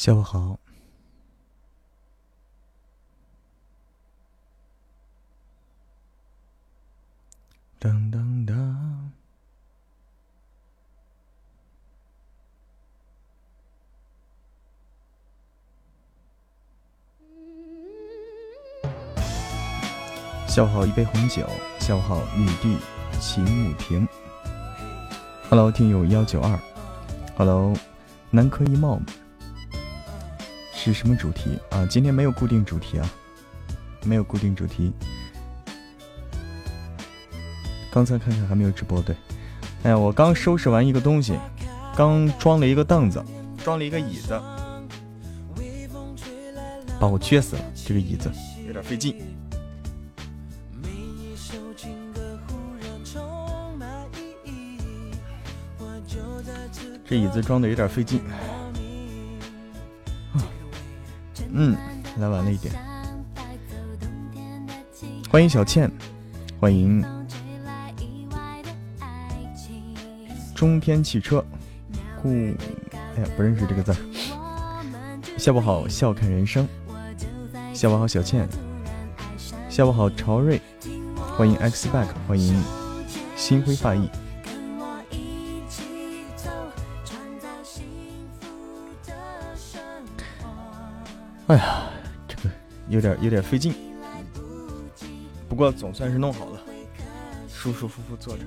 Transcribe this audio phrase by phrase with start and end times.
[0.00, 0.58] 下午好。
[7.78, 8.54] 噔噔噔。
[20.48, 21.46] 下午好，一杯红酒。
[21.78, 22.78] 下午好，女帝
[23.20, 24.08] 秦慕婷。
[25.50, 26.58] Hello，听友幺九二。
[27.36, 27.76] Hello，
[28.30, 28.98] 南柯一貌。
[30.82, 31.84] 是什么主题啊？
[31.90, 33.06] 今天没有固定主题啊，
[34.02, 34.90] 没有固定主题。
[37.92, 39.14] 刚才看看还没有直播，对。
[39.82, 41.38] 哎呀，我刚收拾完一个东西，
[41.94, 43.22] 刚装了一个凳子，
[43.62, 44.40] 装了一个椅子，
[46.98, 47.62] 把我撅死了。
[47.74, 48.30] 这个椅子
[48.66, 49.22] 有点费劲。
[57.06, 58.22] 这椅子装的有点费劲，
[61.62, 61.76] 嗯，
[62.18, 62.74] 来晚了一点。
[65.30, 65.92] 欢迎小倩，
[66.58, 67.04] 欢迎
[70.54, 71.44] 中天汽车，
[72.22, 73.94] 故，哎呀，不认识这个字。
[75.36, 76.66] 下午好，笑看人生。
[77.74, 78.48] 下午好，小倩。
[79.68, 80.58] 下午好，朝瑞。
[81.36, 82.58] 欢迎 X back，欢迎
[83.36, 84.08] 心灰发意。
[91.50, 91.82] 哎呀，
[92.28, 92.54] 这个
[92.88, 93.74] 有点有点费劲，
[95.48, 96.60] 不过总算是弄好了，
[97.48, 98.44] 舒舒服服坐着。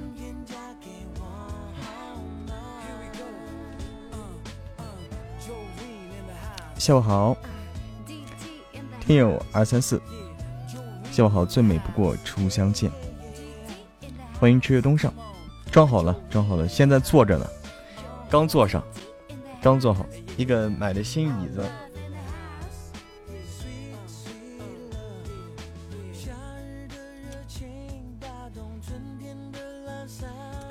[6.77, 7.35] 下午好，
[9.01, 10.01] 听友二三四，
[11.11, 12.89] 下午好，最美不过初相见。
[14.39, 15.13] 欢迎赤月东上，
[15.69, 17.45] 装好了，装好了，现在坐着呢，
[18.29, 18.81] 刚坐上，
[19.61, 20.05] 刚坐好，
[20.37, 21.69] 一个买的新椅子。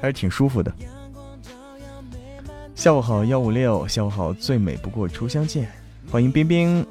[0.02, 0.74] 还是挺舒服的。
[2.74, 5.70] 下午好，幺五六，下午好，最美不过初相见。
[6.10, 6.84] 欢迎冰冰。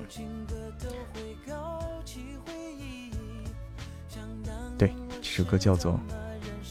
[4.77, 5.91] 对，这首歌叫做《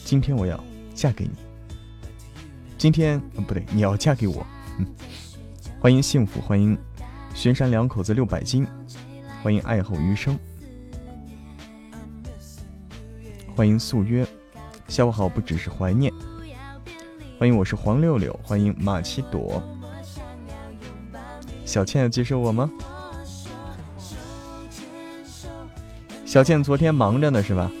[0.03, 0.61] 今天我要
[0.95, 1.29] 嫁给你》。
[2.75, 4.43] 今天，不对，你要嫁给我。
[4.79, 4.85] 嗯，
[5.79, 6.75] 欢迎幸福，欢迎
[7.35, 8.65] 巡山两口子六百斤，
[9.43, 10.35] 欢迎爱后余生，
[13.55, 14.25] 欢迎素约。
[14.87, 16.11] 下午好，不只是怀念。
[17.41, 18.39] 欢迎，我是黄六六。
[18.43, 19.63] 欢迎马奇朵，
[21.65, 22.69] 小倩要接受我吗？
[26.23, 27.71] 小倩昨天忙着呢，是吧？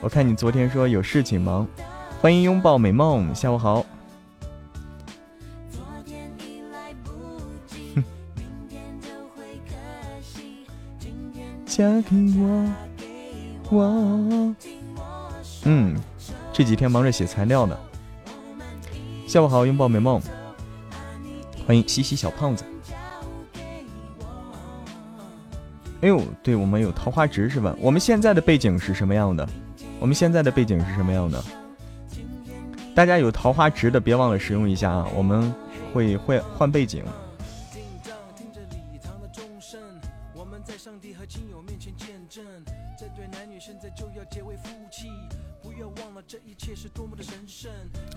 [0.00, 1.68] 我看你昨天说有事情忙。
[2.22, 3.84] 欢迎拥抱美梦，下午好。
[11.66, 12.72] 嫁给我，
[13.68, 14.54] 我。
[15.64, 15.94] 嗯，
[16.50, 17.78] 这几天忙着写材料呢。
[19.28, 20.18] 下午好，拥抱美梦，
[21.66, 22.64] 欢迎西西小胖子。
[26.00, 27.76] 哎呦，对我们有桃花值是吧？
[27.78, 29.46] 我们现在的背景是什么样的？
[30.00, 31.44] 我们现在的背景是什么样的？
[32.94, 35.06] 大家有桃花值的，别忘了使用一下啊！
[35.14, 35.54] 我们
[35.92, 37.04] 会换换背景。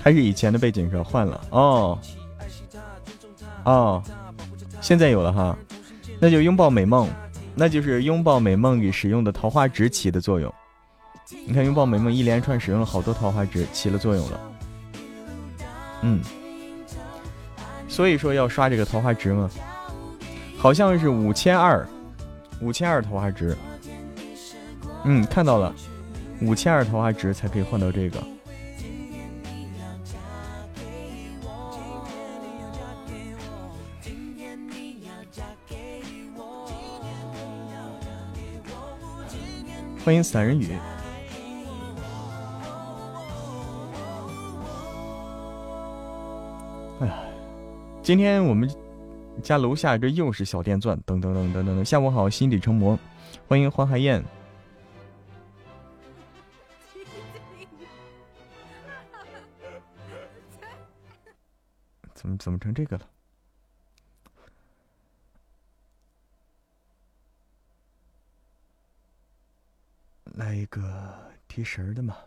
[0.01, 1.01] 还是以前的背景是？
[1.01, 1.99] 换了哦
[3.63, 4.03] 哦，
[4.81, 5.55] 现在有了哈，
[6.19, 7.07] 那就拥抱美梦，
[7.53, 10.51] 那就是拥抱美梦里使用的桃花值起的作用。
[11.45, 14.39] 你看拥抱美梦一连串使用了好多桃花值，起了作用了。
[16.01, 16.19] 嗯，
[17.87, 19.49] 所以说要刷这个桃花值嘛，
[20.57, 21.87] 好像是五千二，
[22.59, 23.55] 五千二桃花值。
[25.03, 25.73] 嗯，看到了，
[26.41, 28.17] 五千二桃花值才可以换到这个。
[40.03, 40.75] 欢迎散人雨。
[46.99, 47.23] 哎呀，
[48.01, 48.67] 今天我们
[49.43, 51.83] 家楼下这又是小电钻，噔噔噔噔噔噔。
[51.83, 52.97] 下午好，心底成魔。
[53.47, 54.23] 欢迎黄海燕。
[62.15, 63.05] 怎么怎么成这个了？
[70.71, 72.17] 个提神的嘛。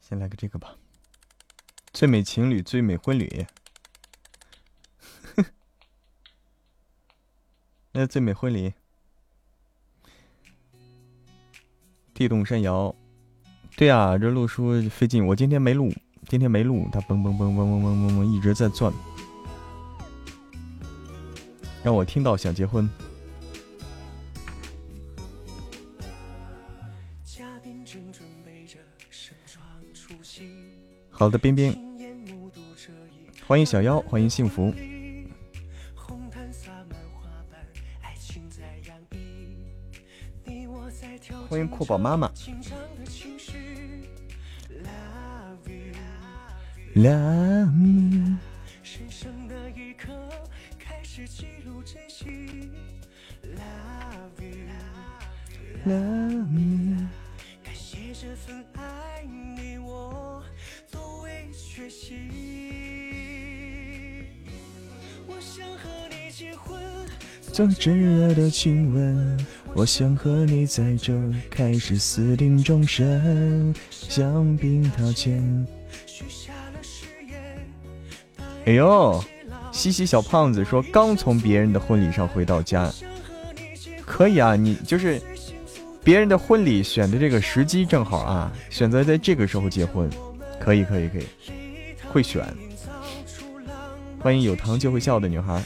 [0.00, 0.76] 先来个这个吧。
[1.92, 3.46] 最美情侣，最美婚礼。
[7.92, 8.74] 那最美婚礼。
[12.12, 12.94] 地动山摇。
[13.76, 15.26] 对啊，这录书费劲。
[15.26, 15.92] 我今天没录，
[16.28, 18.92] 今天没录，它嘣嘣嘣嘣嘣嘣嘣嘣一直在转，
[21.82, 22.88] 让我听到想结婚。
[31.10, 31.76] 好的，冰冰，
[33.44, 34.72] 欢迎小妖，欢迎幸福，
[41.48, 42.30] 欢迎酷宝妈妈。
[46.96, 48.38] Love me，
[48.84, 50.12] 神圣的一刻
[50.78, 52.70] 开始记录珍惜。
[53.42, 54.40] Love
[55.84, 57.08] you，love me，
[57.64, 59.24] 感谢这份爱。
[59.24, 60.40] 你我
[60.86, 62.14] 从未缺席。
[65.26, 66.80] 我想和你结婚，
[67.50, 69.44] 做炙热的亲吻。
[69.74, 71.12] 我想和你在这
[71.50, 75.66] 开始私定终身，香槟掏钱。
[78.66, 79.22] 哎呦，
[79.72, 82.90] 西西小胖子说刚从别人的婚礼上回到家，
[84.06, 85.20] 可以啊，你就是
[86.02, 90.08] 别人的婚礼选的这个时机正好啊，选择在这个时候结婚，
[90.58, 91.26] 可以可以可以，
[92.10, 92.42] 会选。
[94.18, 95.62] 欢迎有糖就会笑的女孩。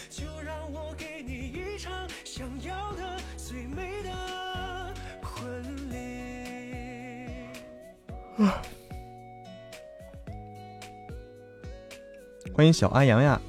[12.58, 13.40] 欢迎小阿阳呀！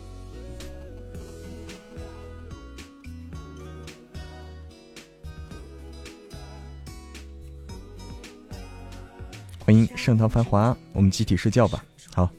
[9.65, 11.83] 欢迎盛唐繁华，我们集体睡觉吧。
[12.13, 12.29] 好，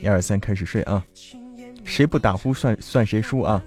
[0.00, 1.04] 一二三，开始睡啊！
[1.84, 3.62] 谁不打呼算算谁输啊！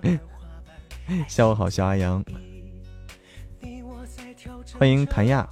[1.28, 2.24] 下午好，小阿阳。
[4.78, 5.46] 欢迎谭亚。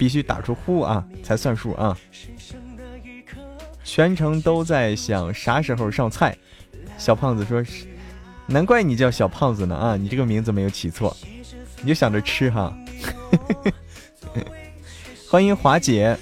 [0.00, 1.94] 必须打出呼啊才算数啊！
[3.84, 6.34] 全程都在想啥时候上菜。
[6.96, 7.62] 小胖子说
[8.48, 11.14] ：“难怪你叫小胖子呢啊，你这个名字没有起错，
[11.82, 12.74] 你就想着吃哈。
[15.28, 16.16] ”欢迎华姐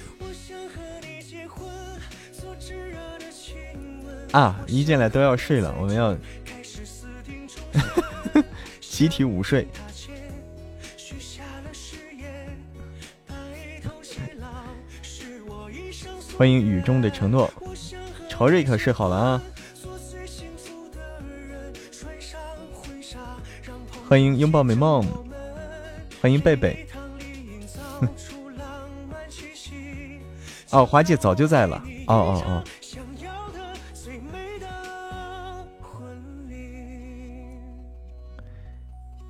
[4.33, 4.59] 啊！
[4.67, 6.13] 一进来都要睡了，我们要
[8.81, 9.65] 集体午睡。
[16.39, 17.51] 欢迎雨中的承诺，
[18.29, 19.41] 朝瑞可睡好了啊！
[24.07, 25.05] 欢迎拥抱美梦，
[26.21, 26.87] 欢迎贝贝。
[30.71, 31.83] 哦，花姐早就在了。
[32.07, 32.63] 哦哦哦。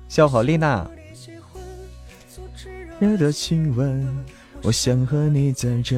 [0.08, 0.88] 笑好丽娜。
[3.00, 4.24] 热的亲吻，
[4.62, 5.96] 我想和你在这。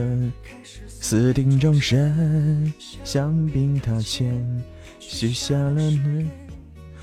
[1.02, 4.64] 私定终身，香槟塔前
[5.00, 6.24] 许下了诺。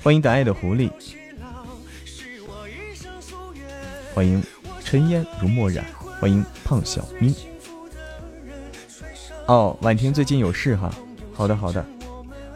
[0.02, 0.90] 欢迎大爱的狐狸，
[4.14, 4.42] 欢迎
[4.82, 5.84] 尘烟如墨染，
[6.18, 7.34] 欢迎胖小咪。
[9.46, 10.90] 哦，婉婷最近有事哈。
[11.34, 11.84] 好的好的，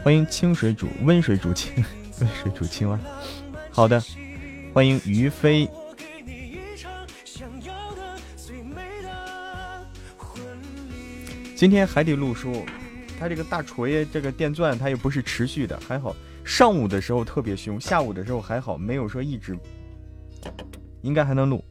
[0.03, 1.73] 欢迎清水煮温水煮青
[2.21, 2.99] 温水煮青蛙。
[3.71, 4.03] 好的，
[4.73, 5.69] 欢迎于飞。
[11.55, 12.65] 今天还得录书，
[13.19, 16.15] 他这个大锤这个电钻，它又不是持续的，还好。
[16.45, 19.57] 上午的时候特别凶，下午的时候还好，没有说一直，
[21.03, 21.65] 应该还能录。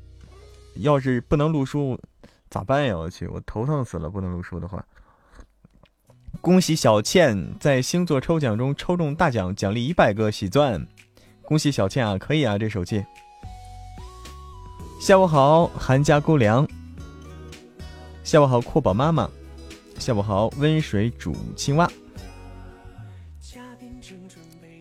[0.78, 2.00] 要是不能录书，
[2.50, 2.98] 咋办呀？
[2.98, 4.10] 我去，我头疼死了！
[4.10, 4.84] 不能录书的话，
[6.42, 10.88] 恭喜小倩在星座抽奖中抽中大奖，奖励一百个喜钻。
[11.44, 13.06] 恭喜小倩啊，可以啊，这手气。
[15.00, 16.68] 下午好，韩家姑娘。
[18.24, 19.30] 下午好，阔宝妈妈。
[20.04, 21.90] 下午好，温水煮青蛙。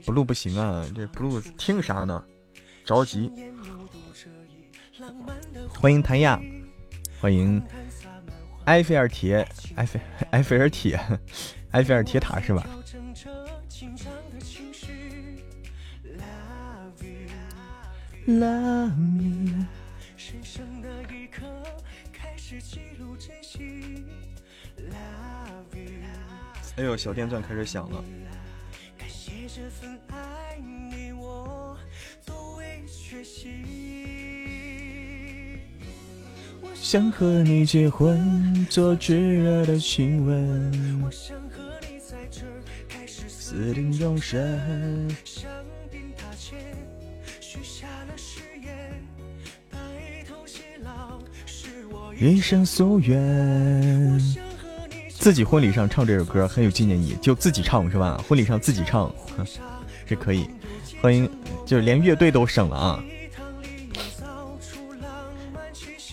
[0.04, 2.24] 不录不行啊，这不录听啥呢？
[2.84, 3.30] 着急。
[5.68, 6.42] 欢迎谭亚，
[7.20, 7.62] 欢迎
[8.64, 10.00] 埃菲尔铁，埃菲
[10.32, 10.98] 埃菲尔铁，
[11.70, 12.66] 埃菲尔铁塔是吧？
[26.76, 28.02] 哎呦小电钻开始响了。
[28.96, 31.76] 感谢这份爱你我
[32.56, 33.50] 未缺席
[36.74, 42.40] 想和你结婚做炙热的亲吻我想和在这
[42.88, 45.08] 开始私定终身
[51.90, 54.51] 我一生夙愿
[55.22, 58.20] 自己婚礼上唱这首歌很有纪念意义，就自己唱是吧？
[58.26, 59.14] 婚礼上自己唱，
[60.04, 60.48] 这可以。
[61.00, 61.30] 欢迎，
[61.64, 63.04] 就是连乐队都省了啊。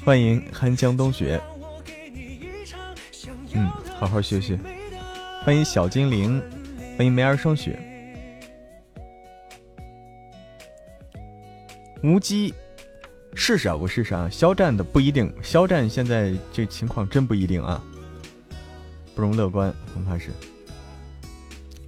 [0.06, 1.42] 欢迎寒江冬雪，
[3.54, 4.60] 嗯，好好学学。
[5.44, 6.39] 欢迎小精灵，
[6.96, 7.80] 欢迎梅儿霜雪。
[12.04, 12.54] 无机，
[13.34, 14.30] 试试啊，我试试啊。
[14.32, 17.84] 肖战的不一定，肖战现在这情况真不一定啊，
[19.19, 20.29] 不容乐观，恐怕是。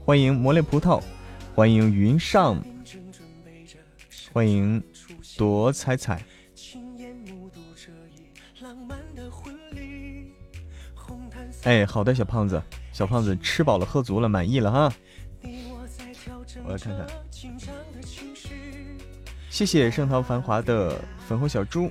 [0.04, 1.02] 欢迎魔力葡萄，
[1.56, 2.62] 欢迎云上，
[4.34, 4.84] 欢迎
[5.38, 6.22] 朵彩彩。
[11.64, 12.62] 哎，好的，小胖子，
[12.92, 14.94] 小胖子吃饱了喝足了，满意了哈。
[16.66, 17.08] 我来看看，
[19.50, 21.90] 谢谢盛唐繁华的粉红小猪。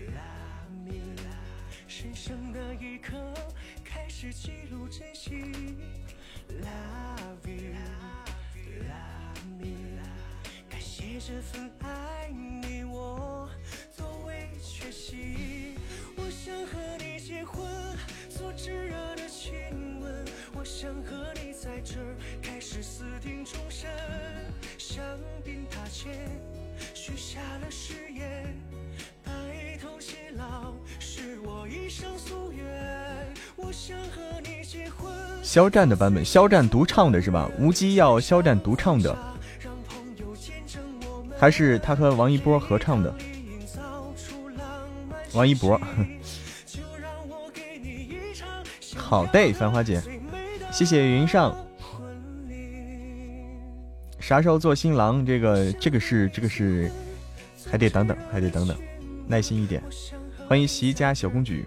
[35.43, 37.51] 肖战的版本，肖战独唱的是吧？
[37.59, 39.17] 无羁要肖战独唱的，
[41.37, 43.13] 还是他和王一博合唱的？
[45.33, 45.81] 王一博，
[48.95, 50.01] 好的，繁花姐，
[50.73, 51.57] 谢谢云上。
[54.21, 55.27] 啥时候做新郎？
[55.27, 56.89] 这个，这个是，这个是，
[57.69, 58.77] 还得等等，还得等等，
[59.27, 59.83] 耐心一点。
[60.47, 61.67] 欢迎席家小公举。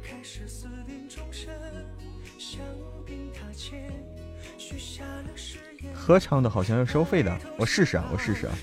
[6.05, 8.53] 合唱的好像要收费的，我试试啊，我试试啊。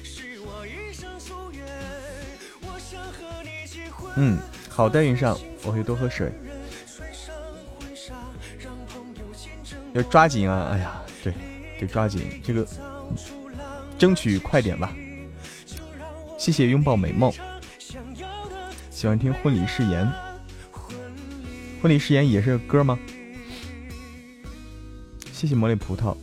[4.17, 6.31] 嗯，好的，云上，我会多喝水。
[9.95, 10.69] 要抓紧啊！
[10.71, 11.33] 哎呀，对，
[11.81, 12.67] 得抓紧，这个
[13.99, 14.95] 争取快点吧。
[16.37, 17.33] 谢谢拥抱美梦。
[18.91, 20.07] 喜欢听婚礼誓言，
[21.81, 22.99] 婚礼誓言也是歌吗？
[25.33, 26.15] 谢谢魔力葡萄。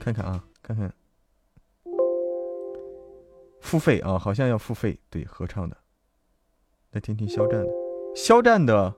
[0.00, 0.92] 看看啊，看看，
[3.60, 4.98] 付费啊，好像要付费。
[5.10, 5.76] 对，合唱的，
[6.92, 7.70] 来听听肖战的，
[8.16, 8.96] 肖战的，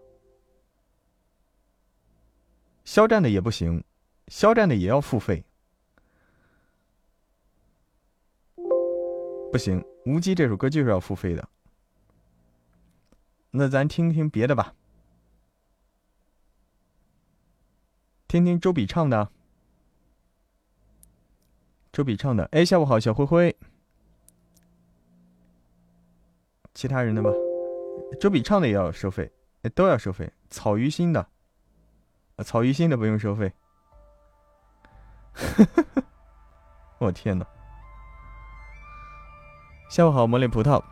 [2.85, 3.82] 肖战的也不行，
[4.28, 5.44] 肖战的也要付费，
[9.50, 11.49] 不行，无极这首歌就是要付费的。
[13.50, 14.76] 那咱听听别的吧，
[18.28, 19.32] 听听周笔畅的。
[21.92, 23.54] 周笔畅的，哎，下午好，小灰灰。
[26.72, 27.30] 其他人的吧，
[28.18, 29.30] 周笔畅的也要收费，
[29.75, 30.32] 都要收费。
[30.49, 31.26] 草鱼心的，
[32.42, 33.52] 草鱼心的不用收费。
[36.96, 37.44] 我天呐！
[39.90, 40.82] 下午好，魔力葡萄。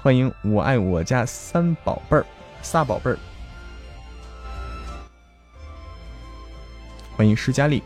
[0.00, 2.24] 欢迎我爱我家三宝贝儿，
[2.62, 3.18] 仨宝贝儿。
[7.14, 7.82] 欢迎施佳丽。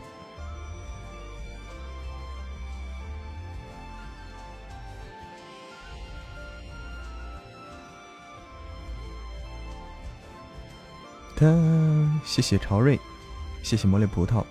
[11.45, 12.99] 嗯谢谢朝瑞，
[13.61, 14.43] 谢谢魔力葡萄。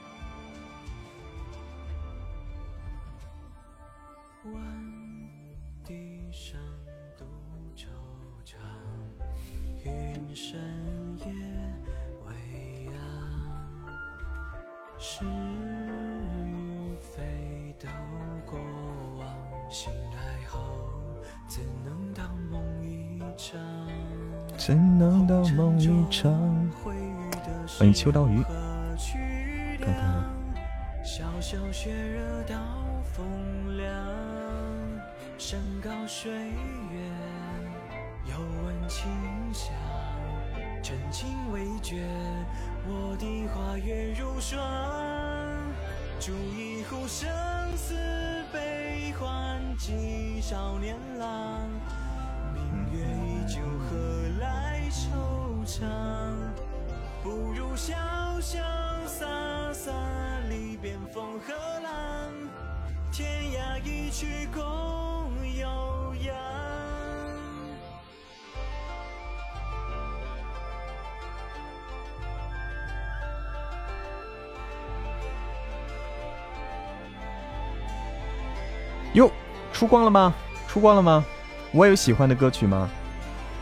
[79.92, 80.32] 光了吗？
[80.66, 81.22] 出光了吗？
[81.70, 82.88] 我有喜欢的歌曲吗？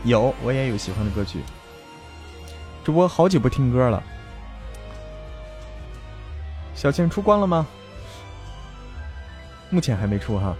[0.05, 1.41] 有，我也有喜欢的歌曲。
[2.85, 4.01] 主播好久不听歌了。
[6.73, 7.67] 小倩出光了吗？
[9.71, 10.55] 目前还没出哈。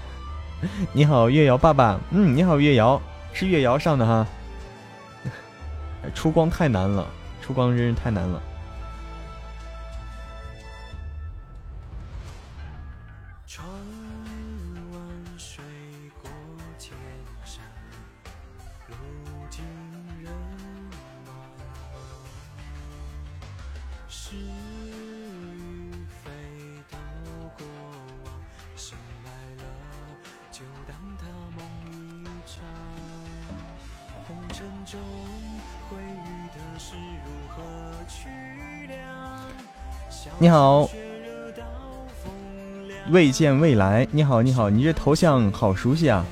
[0.94, 2.00] 你好，月瑶爸爸。
[2.10, 2.98] 嗯，你好，月瑶，
[3.34, 4.26] 是月瑶上的哈。
[6.14, 7.06] 出光太难了，
[7.42, 8.40] 出光真是太难了。
[40.38, 40.88] 你好，
[43.10, 44.06] 未见未来。
[44.10, 46.24] 你好，你好，你这头像好熟悉啊！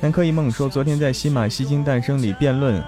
[0.00, 2.82] 南柯一梦说，昨天在《西马西京诞生》里辩论，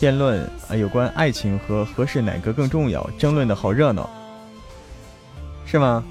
[0.00, 4.08] 辩论啊，有关爱情和合适哪个更重要，争论的好热闹，
[5.66, 6.04] 是吗？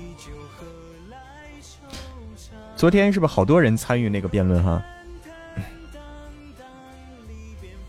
[2.83, 4.83] 昨天是不是好多人参与那个辩论哈？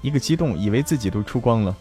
[0.02, 1.76] 一个激动，以为自己都出光了。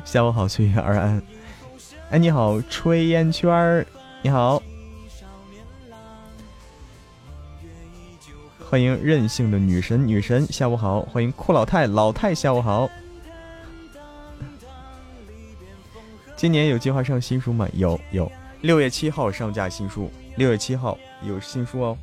[0.06, 1.22] 下午好，岁月而安。
[2.08, 3.86] 哎，你好，炊烟圈儿，
[4.22, 4.62] 你好。
[8.70, 11.02] 欢迎任性的女神，女神，下午好。
[11.02, 12.88] 欢迎酷老太，老太，下午好。
[16.36, 17.68] 今年有计划上新书吗？
[17.74, 18.32] 有，有。
[18.62, 21.98] 六月七号上架新书，六月七号有新书哦。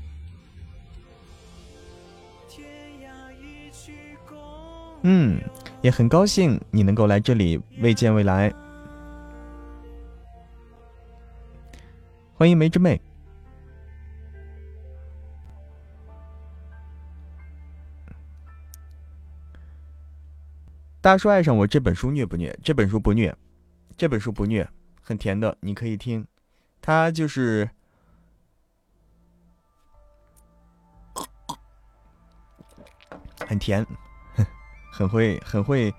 [5.04, 5.41] 嗯，
[5.82, 8.54] 也很高兴你能够来这里，未见未来。
[12.34, 13.00] 欢迎梅之妹。
[21.00, 22.54] 大叔爱上我这本书虐不虐？
[22.62, 23.34] 这本书不虐，
[23.95, 24.69] 这本书不虐，
[25.02, 26.28] 很甜的，你可以听。
[26.82, 27.70] 他就是
[33.48, 33.86] 很甜。
[34.92, 35.94] 很会很会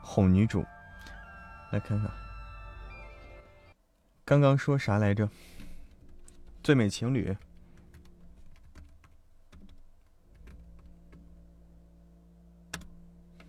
[0.00, 0.64] 哄女主，
[1.72, 2.08] 来看看，
[4.24, 5.28] 刚刚说啥来着？
[6.62, 7.36] 最美情侣，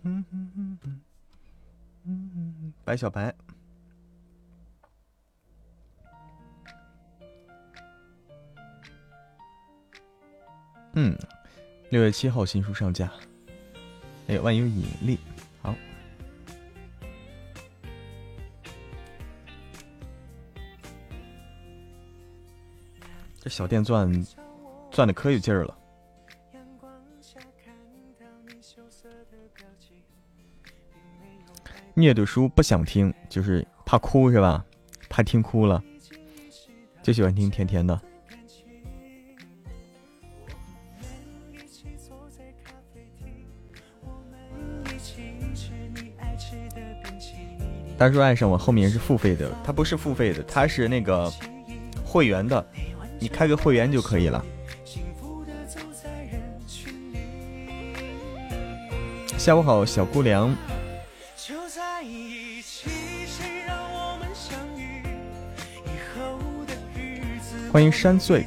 [0.02, 1.00] 嗯嗯嗯嗯
[2.04, 3.32] 嗯，白小白，
[10.98, 11.14] 嗯，
[11.90, 13.12] 六月七号新书上架。
[14.28, 15.18] 哎，万有引力，
[15.60, 15.74] 好。
[23.38, 24.10] 这小电钻
[24.90, 25.78] 钻的可有劲儿了。
[31.92, 34.64] 虐的书不想听，就是怕哭是吧？
[35.10, 35.82] 怕听哭了，
[37.02, 38.00] 就喜欢听甜甜的。
[47.98, 51.32] 大叔爱上我后面是付费的，他不是付费的，他是那个
[52.04, 52.64] 会员的，
[53.18, 54.44] 你开个会员就可以了。
[59.38, 60.54] 下午好，小姑娘。
[67.72, 68.46] 欢迎山碎。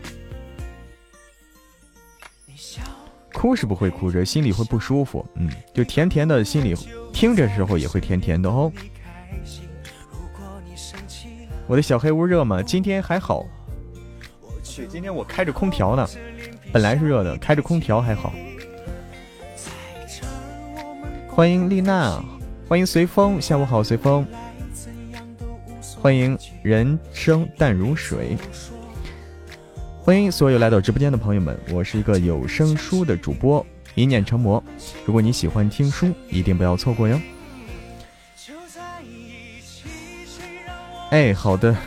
[3.41, 5.25] 哭是不会哭着，心里会不舒服。
[5.33, 6.75] 嗯，就甜甜的，心里
[7.11, 8.71] 听着时候也会甜甜的哦。
[11.65, 12.61] 我的小黑屋热吗？
[12.61, 13.43] 今天还好。
[14.61, 16.07] 去，今天我开着空调呢，
[16.71, 18.31] 本来是热的，开着空调还好。
[21.27, 22.23] 欢迎丽娜，
[22.69, 24.23] 欢迎随风，下午好，随风。
[25.99, 28.37] 欢迎人生淡如水。
[30.03, 34.61] 欢迎所有来到直播间的朋友们，我是一个有声书的主播，一念成魔。
[35.05, 37.21] 如果你喜欢听书，一定不要错过哟。
[41.11, 41.77] 哎，好的，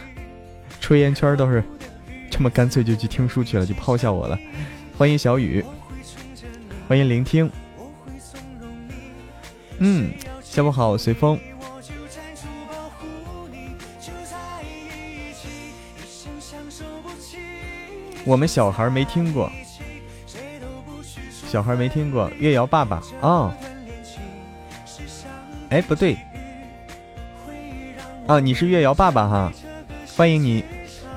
[0.80, 1.64] 吹烟圈倒是
[2.30, 4.38] 这么干脆就去听书去了，就抛下我了。
[4.96, 5.64] 欢迎小雨，
[6.86, 7.50] 欢迎聆听。
[9.78, 11.36] 嗯，下午好，随风。
[18.26, 19.50] 我们小孩没听过，
[21.48, 22.30] 小孩没听过。
[22.38, 23.02] 月瑶爸爸。
[23.20, 23.54] 啊？
[25.70, 26.16] 哎，不对，
[28.26, 29.52] 啊，你是月瑶爸爸哈，
[30.16, 30.64] 欢迎你，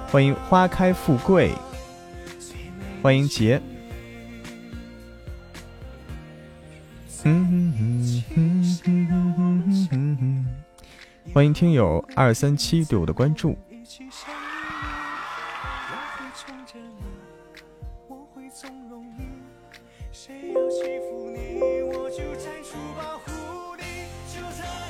[0.10, 1.52] 欢迎花开富贵，
[3.04, 3.62] 欢迎杰，
[11.34, 13.56] 欢迎听友二三七对我的关注。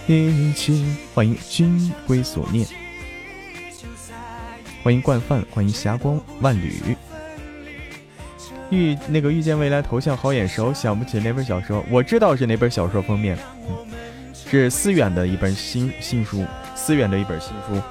[0.07, 2.65] 一起欢迎君归所念，
[4.81, 6.95] 欢迎惯犯，欢迎霞光万缕。
[8.69, 13.75] 遇那个遇见未来头像好眼熟，想不起那本小说，我知道是哪本小说封面，嗯。
[14.49, 17.81] 是思远的一本新新书，思远的一本新书，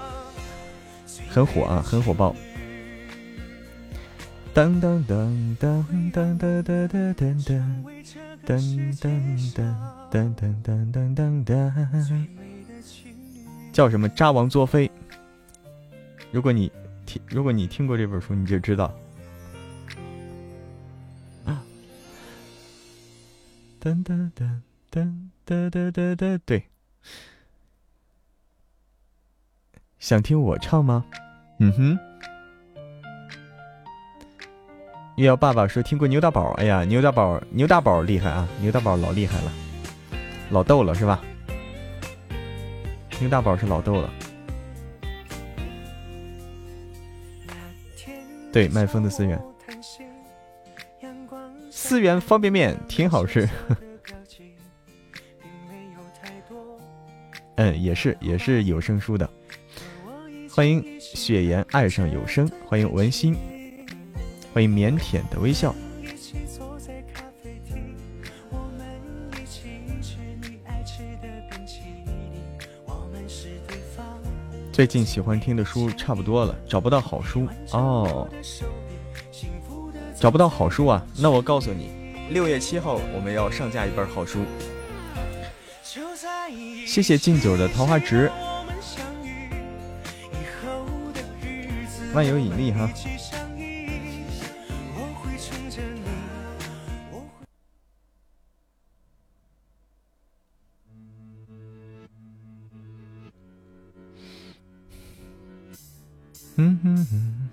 [1.29, 2.35] 很火啊，很火爆。
[4.55, 7.85] 当当当当当当当当当当。
[8.47, 8.57] 当
[9.01, 9.11] 当。
[10.09, 12.27] 噔噔噔噔噔噔噔，
[13.73, 14.09] 叫什么？
[14.11, 14.89] 渣王作废。
[16.31, 16.71] 如果你
[17.05, 18.95] 听，如果你听过这本书，你就知道。
[23.81, 26.65] 噔噔噔噔噔噔噔噔，对。
[29.99, 31.05] 想听我唱吗？
[31.59, 31.99] 嗯哼。
[35.17, 38.47] 月瑶爸爸说听过牛大宝，哎呀，牛大宝，牛大宝厉害啊！
[38.61, 39.51] 牛大宝老厉害了。
[40.51, 41.25] 老逗了是吧？
[43.19, 44.11] 牛大宝是老逗了。
[48.53, 49.43] 对，麦风的思源，
[51.71, 53.49] 思源方便面挺好吃。
[57.57, 59.27] 嗯，也是也是有声书的。
[60.51, 63.35] 欢迎雪颜爱上有声，欢迎文心，
[64.57, 65.75] 欢迎腼腆的微笑。
[74.73, 78.27] 最近喜欢听的书差不多了，找不到好书哦，
[80.19, 81.07] 找不到好书啊！
[81.19, 81.91] 那我告诉你，
[82.31, 84.39] 六月七号我们要上架一本好书。
[86.87, 88.33] 谢谢敬酒的桃花值，
[92.15, 92.89] 万有引力哈。
[106.59, 107.07] 嗯哼哼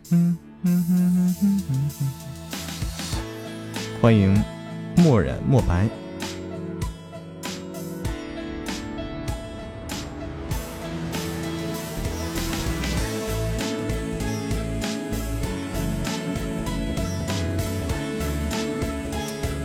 [0.09, 2.07] 哼哼哼哼哼
[4.01, 4.41] 欢迎
[4.95, 5.89] 墨染墨白。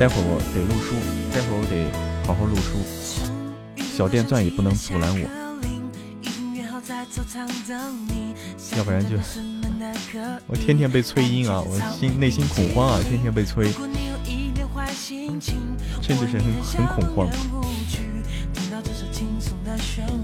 [0.00, 0.96] 待会儿我得录书，
[1.32, 1.72] 待会儿我得
[2.26, 2.78] 好好录书，
[3.84, 5.47] 小电钻也不能阻拦我。
[8.76, 9.16] 要不然就
[10.46, 13.70] 我天天被催音啊，我心内心恐慌啊，天天被催，
[16.02, 17.28] 真的是很很恐慌。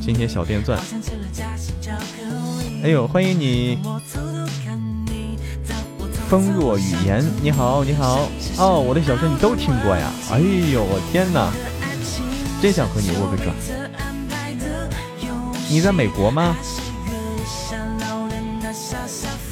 [0.01, 0.81] 今天小电钻，
[2.83, 3.79] 哎呦，欢迎你，
[6.29, 10.11] 风若雨言，你好你好哦，我的小说你都听过呀？
[10.33, 11.53] 哎呦我天哪，
[12.61, 13.53] 真想和你握个爪。
[15.75, 16.57] 你在美国吗？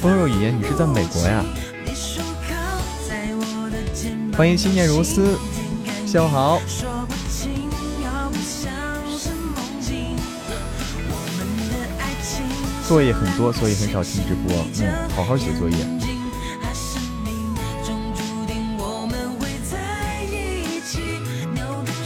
[0.01, 1.43] 风若雨言，你是在美国呀？
[4.37, 5.37] 欢迎心念如丝，
[6.07, 6.61] 下午好。
[12.87, 14.65] 作业很多，所以很少听直播。
[14.79, 16.02] 嗯，好好写作业。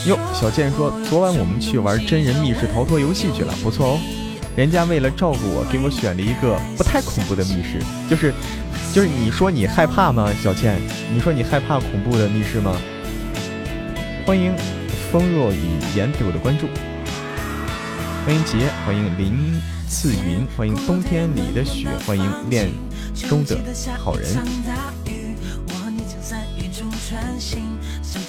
[0.07, 3.99] 哟，小健说昨晚我们去玩真人密室逃脱游戏去了，不错哦。
[4.55, 8.33] 人家为了照顾我，给我选了一个不太恐怖的密室，就是，
[8.93, 10.79] 就是你说你害怕吗，小倩？
[11.13, 12.73] 你说你害怕恐怖的密室吗？
[14.25, 14.55] 欢迎
[15.11, 15.59] 风若雨
[15.93, 16.67] 言对我的关注，
[18.25, 22.69] 欢迎杰，欢迎林次云，欢迎冬天里的雪，欢迎恋
[23.27, 23.57] 中的
[23.97, 24.25] 好人。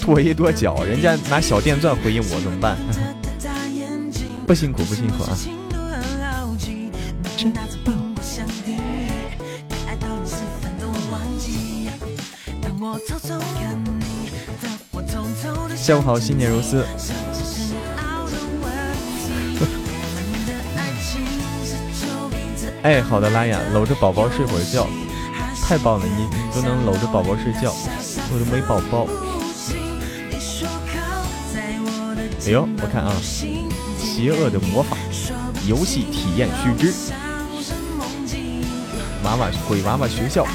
[0.09, 2.79] 跺一跺脚，人家拿小电钻回应我怎么办？
[4.47, 5.37] 不辛苦不辛苦啊！
[15.77, 16.83] 下午好，新年如斯。
[22.83, 24.87] 哎，好的，拉雅，搂着宝宝睡会儿觉，
[25.67, 26.07] 太棒了！
[26.07, 27.75] 你你都能搂着宝宝睡觉，
[28.33, 29.07] 我都没宝宝。
[32.49, 34.97] 哎呦，我看啊，邪恶的魔法
[35.67, 36.95] 游戏体验须知，
[39.23, 40.47] 娃娃鬼娃娃学校，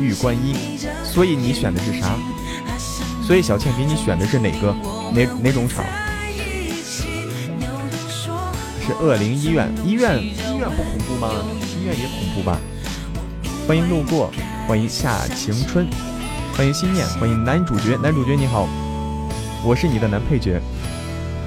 [0.00, 0.56] 玉观音。
[1.04, 2.16] 所以你选的是啥？
[3.22, 4.74] 所以小倩给你选的是哪个？
[5.12, 5.84] 哪哪种场？
[8.80, 9.70] 是恶灵医院？
[9.84, 11.32] 医院医院不恐怖吗？
[11.78, 12.58] 医院也恐怖吧？
[13.66, 14.32] 欢迎路过，
[14.66, 15.86] 欢迎夏晴春，
[16.56, 18.66] 欢迎心念，欢迎男主角，男主角你好。
[19.64, 20.60] 我是你的男配角，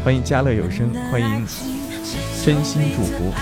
[0.04, 1.48] 欢迎家乐有声，欢迎
[2.44, 3.34] 真心祝福。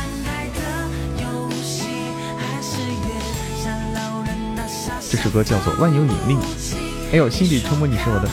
[5.10, 6.36] 这首歌叫做《万有引力》。
[7.12, 8.30] 哎呦，心底触摸，你是我的。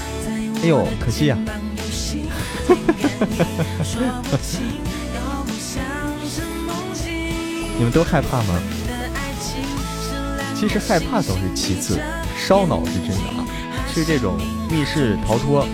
[0.63, 1.39] 哎呦，可惜呀。
[7.79, 8.61] 你们都害怕吗？
[10.55, 11.99] 其实害怕倒是其次，
[12.37, 13.47] 烧脑是真的啊。
[13.93, 14.39] 是这种
[14.71, 15.67] 密室逃脱。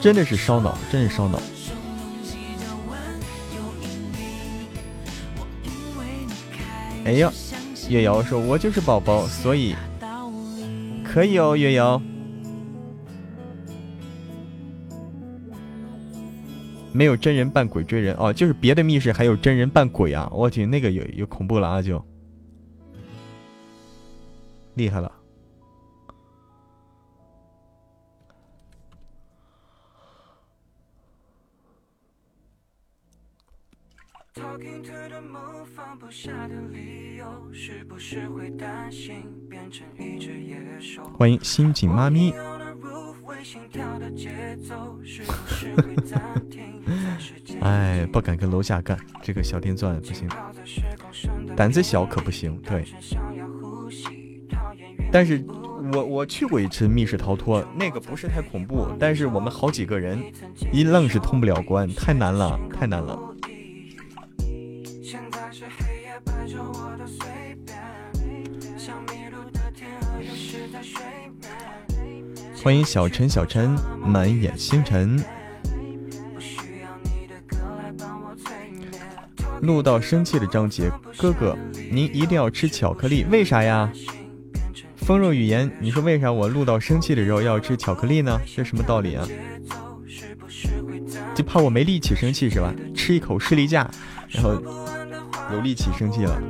[0.00, 1.38] 真的是烧脑，真是烧脑。
[7.04, 7.32] 哎呀，
[7.88, 9.74] 月瑶说：“我就是宝宝，所以
[11.04, 12.00] 可以哦。”月瑶，
[16.92, 20.30] 没有真人扮鬼追人哦，就是别的密室还有真人扮鬼啊！
[20.32, 22.02] 我去，那个有有恐怖了啊，就
[24.74, 25.19] 厉害了。
[41.16, 42.34] 欢迎心景妈咪。
[47.60, 50.28] 哎，不敢跟楼下干，这个小电钻不行，
[51.56, 52.60] 胆子小可不行。
[52.62, 52.84] 对，
[55.12, 55.44] 但是
[55.92, 60.20] 我我去过一次密室逃脱，那个不是太恐怖，但是我们好几个人
[60.72, 63.18] 一愣是通不了关，太难了，太难了。
[72.62, 75.18] 欢迎小陈，小陈满眼星辰。
[79.62, 81.56] 录到生气的张杰哥哥，
[81.90, 83.90] 您一定要吃巧克力，为啥呀？
[84.94, 88.38] 风若语言，你说为啥我录到生气的时候要吃巧克力呢？
[88.54, 89.26] 这什么道理啊？
[91.34, 92.74] 就怕我没力气生气是吧？
[92.94, 93.90] 吃一口士力架，
[94.28, 94.62] 然后
[95.50, 96.42] 有力气生气了。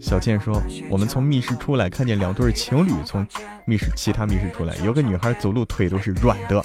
[0.00, 3.26] 小倩说：“我们从密室出来，看见两对情侣从
[3.66, 6.62] 密室其他密室出来，有个女孩走路腿都是软的，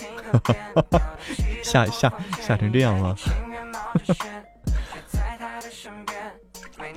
[1.64, 3.16] 吓吓吓成这样了。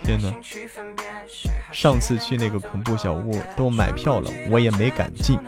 [0.02, 0.34] 天哪！
[1.72, 5.38] 上次去那个恐怖小屋都买票了，我也没敢进。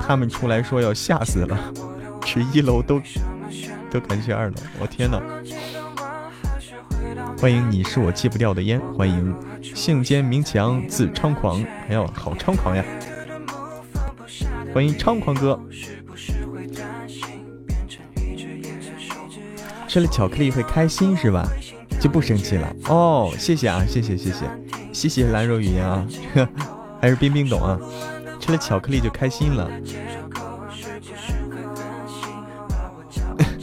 [0.00, 1.72] 他们出来说要吓死了，
[2.24, 3.00] 去一楼都
[3.94, 5.22] 都敢去二楼，我天哪！”
[7.38, 12.84] 欢迎你是我戒不掉的烟，欢迎性奸明强自猖狂，哎呦，好猖狂呀！
[14.74, 15.60] 欢迎猖狂哥，
[19.86, 21.46] 吃了巧克力会开心是吧？
[22.00, 24.44] 就不生气了哦，谢谢啊，谢谢谢谢
[24.92, 26.04] 谢谢兰若语言啊，
[27.00, 27.78] 还是冰冰懂啊，
[28.40, 29.70] 吃了巧克力就开心了。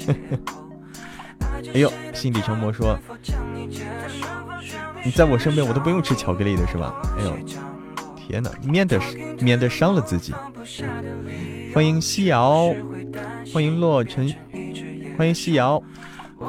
[1.74, 2.98] 哎呦，心底成魔说。
[5.04, 6.94] 你在我身边，我都不用吃巧克力的是吧？
[7.18, 7.38] 哎呦，
[8.16, 9.00] 天哪，免得
[9.40, 10.34] 免得伤了自己。
[11.74, 12.74] 欢迎夕瑶，
[13.54, 14.34] 欢迎洛尘，
[15.18, 15.82] 欢迎夕瑶，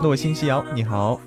[0.03, 1.21] 洛星夕瑶，你好。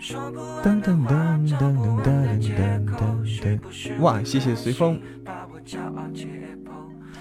[0.00, 4.00] 噔噔噔噔噔噔噔噔！
[4.00, 4.98] 哇，谢谢随风，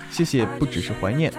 [0.10, 1.30] 谢谢不只是怀念。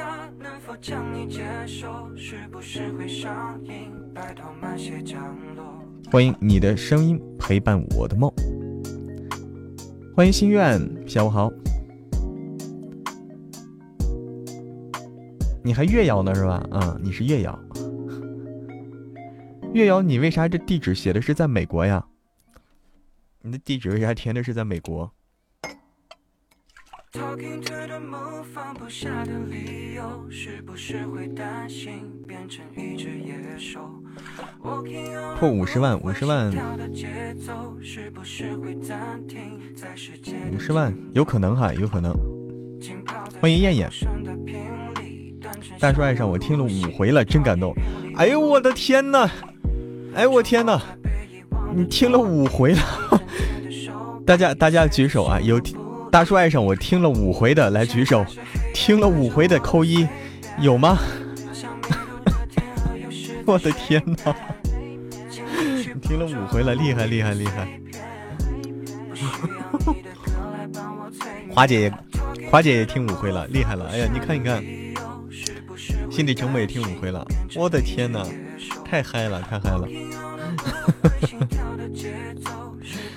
[6.10, 8.30] 欢迎你的声音陪伴我的梦。
[10.14, 11.50] 欢迎心愿，下午好。
[15.62, 16.62] 你还月瑶呢是吧？
[16.70, 17.58] 嗯，你是月瑶。
[19.72, 22.04] 月瑶，你为啥这地址写的是在美国呀？
[23.40, 25.12] 你的地址为啥填的是在美国？
[35.38, 36.50] 破五十万，五十万，
[40.52, 42.12] 五十万，有可能哈，有可能。
[43.40, 43.88] 欢迎燕燕，
[45.78, 47.72] 大叔爱上我听了五回了，真感动。
[48.16, 49.30] 哎呦我的天呐！
[50.14, 50.80] 哎我天哪！
[51.74, 52.82] 你听了五回了，
[54.26, 55.40] 大家大家举手啊！
[55.40, 55.60] 有
[56.10, 58.24] 大叔爱上我听了五回的来举手，
[58.74, 60.06] 听了五回的扣一，
[60.58, 60.98] 有吗？
[63.46, 64.34] 我的天哪！
[66.02, 67.68] 听了五回了，厉害厉害厉害！
[71.54, 71.92] 华姐也
[72.50, 73.86] 华姐也听五回了，厉害了！
[73.92, 74.62] 哎呀，你看你看，
[76.10, 78.26] 心底沉默也听五回了，我的天哪！
[78.90, 79.86] 太嗨了，太嗨了！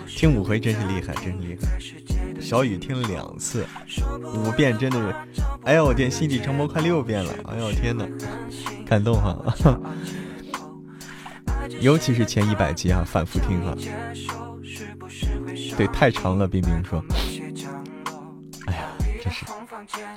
[0.06, 1.80] 听五回真是厉害，真是厉害。
[2.40, 3.66] 小雨听了两次，
[4.36, 5.16] 五遍真的是，
[5.64, 8.06] 哎呦我天，心底成魔快六遍了，哎呦天哪，
[8.86, 9.36] 感动哈！
[11.82, 13.76] 尤其是前一百集啊，反复听哈。
[15.76, 17.04] 对，太长了，冰冰说。
[18.68, 18.92] 哎呀，
[19.24, 19.44] 真是，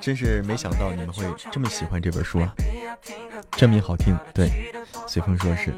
[0.01, 2.53] 真是没想到你们会这么喜欢这本书啊，
[3.51, 4.73] 这么好听，对。
[5.07, 5.73] 随风说是，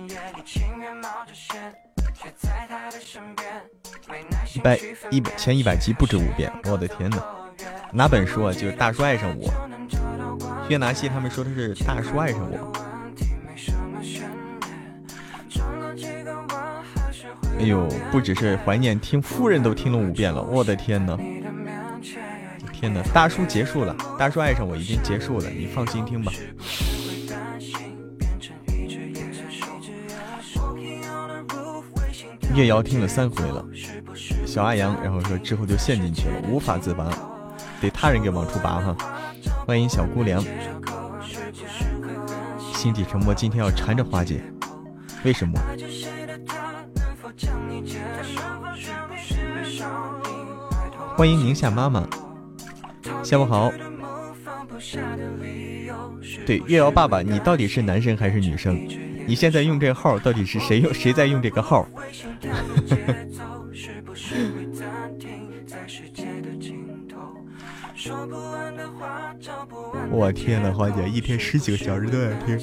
[4.55, 4.79] 一百
[5.11, 7.23] 一百前一百集不止五遍，我的天哪！
[7.91, 8.53] 哪本书啊？
[8.53, 9.51] 就是大叔爱上我。
[10.67, 12.71] 约拿西他们说的是大叔爱上我。
[17.59, 21.17] 哎呦，不只是怀念，听夫人都听了五遍了，我的天哪！
[22.79, 26.31] 天呐，大叔结束了，大叔爱上我已经结束了，你放心听吧。
[32.55, 33.65] 叶瑶听了三回了，
[34.45, 37.11] 小阿阳，然后说之后就陷进去了，无法自拔，
[37.81, 38.95] 得他人给往出拔哈。
[39.67, 40.41] 欢迎小姑娘，
[42.73, 44.41] 心底沉默，今天要缠着花姐，
[45.25, 45.59] 为什么？
[51.17, 52.07] 欢迎宁夏妈妈，
[53.23, 53.71] 下午好。
[56.45, 58.79] 对，月瑶爸爸，你到底是男生还是女生？
[59.27, 60.93] 你现在用这号，到底是谁用？
[60.93, 61.87] 谁在用这个号？
[70.11, 72.57] 我天呐，花姐一天十几个小时都在听。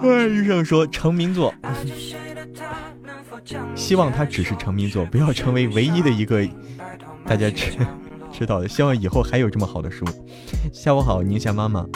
[0.00, 1.52] 哎，医生说成名作，
[3.74, 6.46] 希望他只是成名作，不要成为唯一的一个
[7.26, 7.72] 大家知
[8.36, 8.68] 知道的。
[8.68, 10.04] 希望以后还有这么好的书。
[10.72, 11.86] 下午好，宁夏妈妈，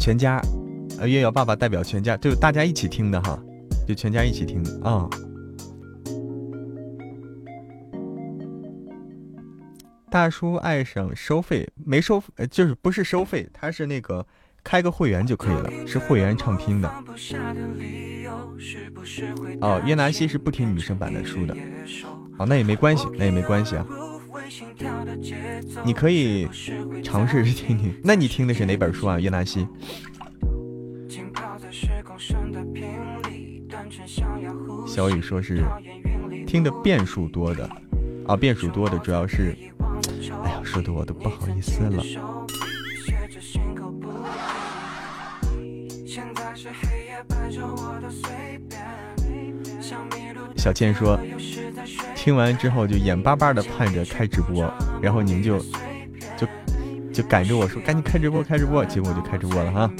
[0.00, 0.40] 全家。
[0.96, 3.36] 呃，月瑶爸爸代表全家，就大家一起听的哈，
[3.84, 5.08] 就全家一起听啊。
[10.08, 14.24] 大叔爱上收费没收，呃就是不是收费，他是那个
[14.62, 16.88] 开个会员就可以了，是会员畅听的。
[19.60, 21.56] 哦，约拿西是不听女生版的书的，
[22.38, 23.86] 哦，那也没关系，那也没关系啊。
[25.84, 26.48] 你可以
[27.02, 29.66] 尝试着听听，那你听的是哪本书啊，约拿西？
[34.86, 35.64] 小雨说是
[36.46, 37.68] 听的变数多的
[38.26, 39.56] 啊，变数多的主要是，
[40.44, 42.02] 哎呀，说的我都不好意思了。
[50.56, 51.18] 小倩说，
[52.24, 54.72] 听完之后就眼巴巴的盼着开直播，
[55.02, 55.58] 然后您就
[56.38, 56.48] 就
[57.12, 59.90] 就赶着我说赶紧开直播开直播，结果就开直播了哈。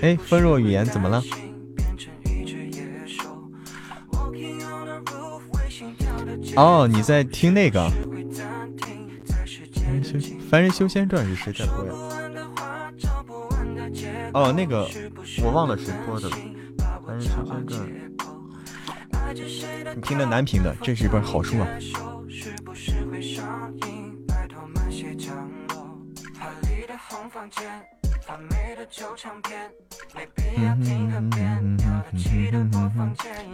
[0.00, 1.22] 哎，风若语言怎么了？
[6.56, 7.88] 哦，你在听那个
[10.50, 11.92] 《凡人修仙传》是谁在播呀？
[14.34, 14.88] 哦，那个
[15.44, 16.36] 我忘了谁播的了，
[17.06, 17.80] 《凡人修仙传》。
[19.32, 21.66] 你听着难听的，这是一本好书啊。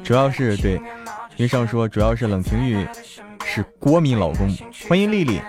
[0.03, 0.81] 主要是对
[1.37, 2.85] 云上说，主要是冷婷玉
[3.45, 4.51] 是国民老公。
[4.89, 5.41] 欢迎丽丽。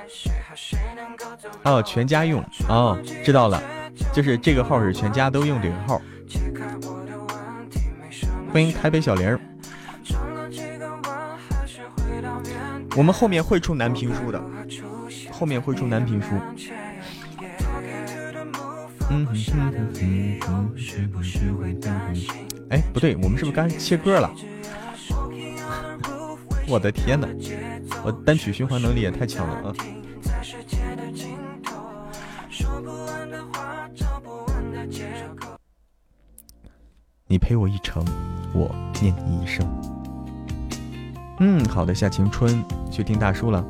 [1.64, 3.62] 哦，全家用哦，知道了，
[4.14, 6.00] 就是这个号是全家都用这个号。
[8.54, 9.40] 欢迎台北小玲。
[12.98, 14.42] 我们后面会出男评书的，
[15.32, 16.28] 后面会出男评书。
[19.12, 19.88] 嗯哼哼哼
[20.42, 20.70] 哼
[22.70, 24.32] 哎，不对，我们是不是刚切歌了？
[26.68, 27.28] 我的天哪，
[28.04, 29.74] 我单曲循环能力也太强了啊！
[37.26, 38.06] 你陪我一程，
[38.54, 38.70] 我
[39.02, 39.66] 念你一生。
[41.40, 43.66] 嗯，好的，夏晴春去听大叔了。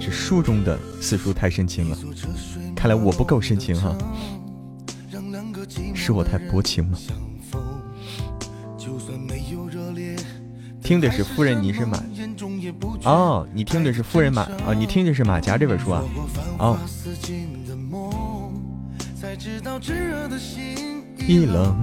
[0.00, 1.96] 这书中的四叔太深情了，
[2.74, 3.94] 看来我不够深情哈，
[5.94, 6.98] 是我太薄情了。
[10.82, 12.02] 听的是夫人，你是马
[13.04, 16.02] 哦，你听的是夫人马啊，你听的是马甲这本书啊，
[16.58, 16.78] 哦。
[21.26, 21.74] 一冷。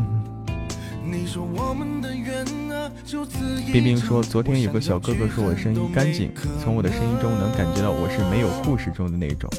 [3.72, 6.32] 冰冰说：“昨天有个小哥哥说我声音干净，
[6.62, 9.50] 从我的声音中能感觉到我是没有故事中的那种，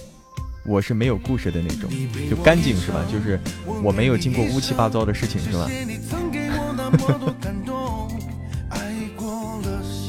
[0.65, 1.91] 我是没有故事的那种，
[2.31, 3.05] 就干净是吧？
[3.11, 3.41] 就是
[3.83, 5.69] 我没有经过乌七八糟的事情是吧？”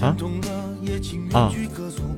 [0.01, 0.15] 啊
[1.33, 1.51] 啊！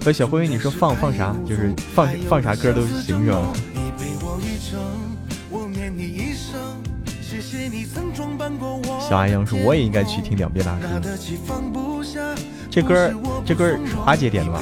[0.04, 1.36] 和小灰你说放放啥？
[1.48, 3.54] 就是放放啥歌都行是吧？
[9.08, 10.86] 小阿阳说：“我也应该去听两遍大叔。”
[12.70, 13.14] 这歌
[13.46, 14.62] 这歌是花姐点的吧？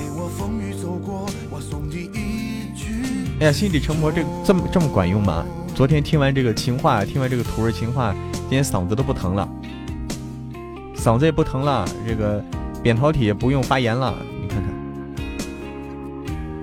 [3.39, 5.43] 哎呀，心底成魔这这么这么管用吗？
[5.75, 9.49] 昨天听完这个情话，听完这个土味情话，今天嗓子都不疼了，
[10.95, 12.43] 嗓子也不疼了，这个
[12.83, 14.15] 扁桃体也不用发炎了。
[14.39, 14.71] 你看看，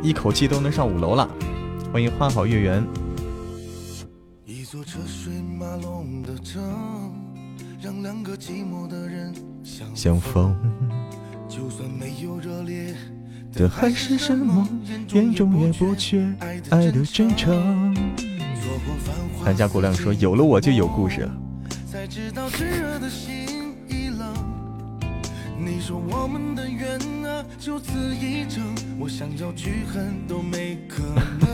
[0.01, 1.29] 一口气都能上五楼了。
[1.93, 2.87] 欢迎花好月圆。
[4.47, 5.33] 一座车水
[9.95, 10.57] 相逢，
[11.49, 12.95] 就算没有热烈
[13.53, 14.67] 的海誓山盟？
[15.13, 17.95] 眼中也不缺爱的真诚。
[19.43, 21.33] 韩家国亮说：“有了我就有故事了。”
[25.59, 31.03] 你说我们的缘啊，就此一程，我想要去恨都没可
[31.39, 31.49] 能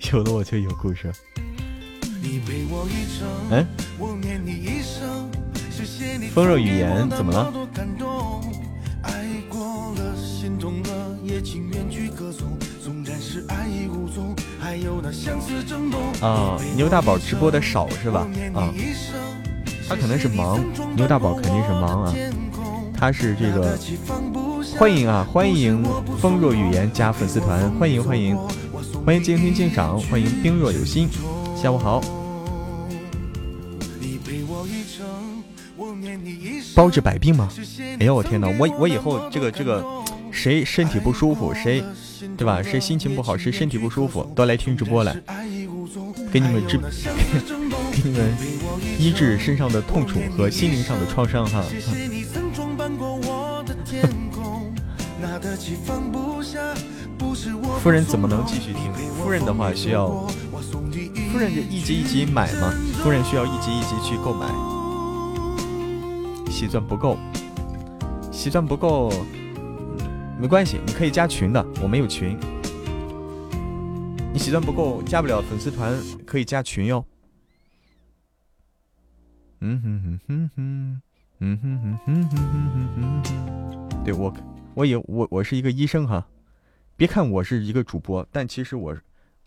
[0.12, 1.10] 有了我就有故事。
[3.50, 3.66] 哎，
[6.34, 7.52] 风若语言怎么了？
[16.20, 18.26] 啊，牛大宝直播的少是吧？
[18.54, 18.72] 啊，
[19.88, 20.60] 他可能是忙，
[20.94, 22.14] 牛大宝肯定是忙啊。
[22.94, 23.78] 他是这个，
[24.78, 25.82] 欢迎啊，欢迎
[26.18, 28.36] 风若语言加粉丝团，欢迎欢迎
[29.06, 31.08] 欢迎静听欣赏，欢迎冰若有心。
[31.60, 32.00] 下午好，
[36.74, 37.50] 包治百病吗？
[37.98, 38.48] 哎呦我天哪！
[38.58, 39.84] 我我以后这个这个，
[40.30, 41.84] 谁身体不舒服，谁
[42.34, 42.62] 对吧？
[42.62, 45.14] 谁心情不好，谁身体不舒服，都来听直播来，
[46.32, 46.78] 给你们治，
[47.92, 48.34] 给你们
[48.98, 51.62] 医治身上的痛楚和心灵上的创伤哈。
[57.82, 58.90] 夫人怎么能继续听？
[59.22, 60.26] 夫人的话需要。
[61.30, 62.72] 夫人就一级一级买吗？
[63.04, 64.48] 夫人需要一级一级去购买。
[66.50, 67.16] 喜钻不够，
[68.32, 69.12] 喜钻不够，
[70.40, 72.36] 没关系，你可以加群的，我没有群。
[74.32, 77.04] 你喜钻不够，加不了粉丝团，可以加群哟。
[79.60, 81.00] 嗯哼哼哼哼，
[81.38, 84.04] 嗯哼哼哼哼哼哼哼。
[84.04, 84.34] 对我，
[84.74, 86.26] 我也我我是一个医生哈，
[86.96, 88.96] 别看我是一个主播，但其实我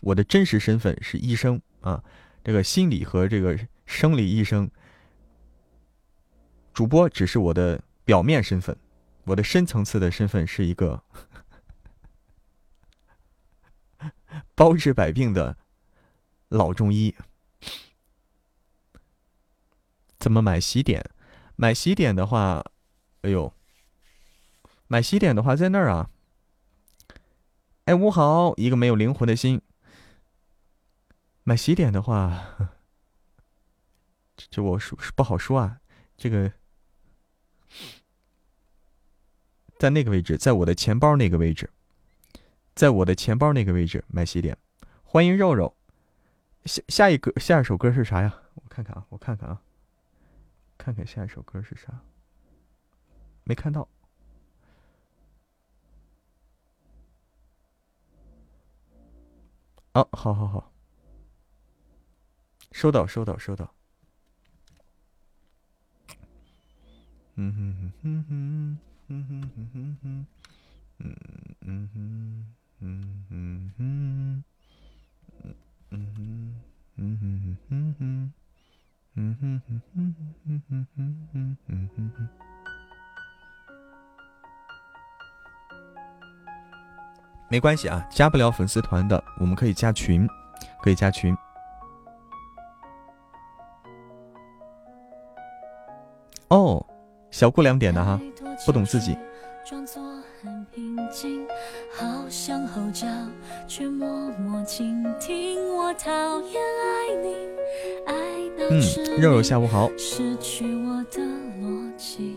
[0.04, 1.60] 我的真实身份是医生。
[1.80, 2.02] 啊，
[2.42, 4.70] 这个心理和这个生理医生，
[6.72, 8.74] 主播只是我的表面身份，
[9.24, 11.04] 我的深层次的身份是一个
[14.54, 15.58] 包治百病的
[16.48, 17.14] 老中医。
[20.18, 21.10] 怎么买喜点？
[21.56, 22.64] 买喜点的话，
[23.20, 23.52] 哎呦，
[24.86, 26.08] 买喜点的话在那儿啊。
[27.84, 29.60] 哎，吴好，一个没有灵魂的心。
[31.46, 32.56] 买喜点的话，
[34.34, 35.80] 这我说不好说啊。
[36.16, 36.50] 这个
[39.78, 41.70] 在那个位置，在我的钱包那个位置，
[42.74, 44.56] 在我的钱包那个位置买喜点。
[45.02, 45.76] 欢迎肉肉。
[46.64, 48.42] 下下一个下一首歌是啥呀？
[48.54, 49.60] 我看看啊，我看看啊，
[50.78, 52.00] 看看下一首歌是啥？
[53.42, 53.86] 没看到。
[59.92, 60.72] 啊，好好好，
[62.74, 63.72] 收到收到收到。
[67.36, 70.26] 嗯哼哼哼哼哼哼哼哼哼，
[70.98, 71.14] 嗯
[71.60, 71.96] 嗯哼
[72.80, 74.44] 嗯嗯哼，
[75.40, 75.54] 嗯
[75.90, 76.18] 嗯哼
[76.96, 78.32] 嗯哼哼哼，
[79.14, 80.86] 嗯哼哼哼哼哼
[81.32, 82.28] 哼哼哼哼。
[87.48, 90.28] 没关系啊，加不了粉丝团的，我们可以加群，
[90.82, 91.36] 可以加群。
[96.54, 96.86] 哦，
[97.32, 98.20] 小姑娘点的哈，
[98.64, 99.18] 不懂自己。
[99.68, 100.00] 装作
[100.40, 101.44] 很平静，
[101.98, 102.06] 好，
[103.66, 105.58] 却默默倾听。
[105.76, 107.34] 我讨厌爱你，
[108.06, 108.14] 爱
[108.56, 108.80] 到嗯，
[109.20, 109.90] 肉肉下午好。
[109.98, 111.20] 失去我的
[111.60, 112.36] 逻辑。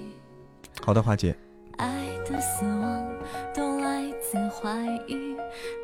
[0.83, 1.35] 好的，花姐。
[1.77, 3.07] 爱的死亡
[3.53, 5.35] 都来自怀疑，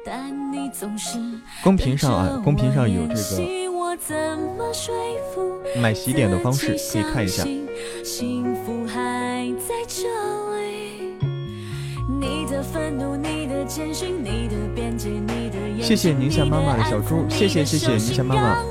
[0.03, 1.19] 但你总是。
[1.63, 3.62] 公屏上啊，公屏上有这个
[4.06, 4.16] 怎
[4.58, 4.93] 么说
[5.34, 7.43] 服买洗脸的方式可以看一下。
[8.04, 10.04] 幸福还在这
[10.58, 11.16] 里？
[12.20, 14.56] 你的愤怒你的你的
[15.08, 18.62] 你的眼谢谢宁夏妈妈的小猪谢谢谢谢宁夏妈妈。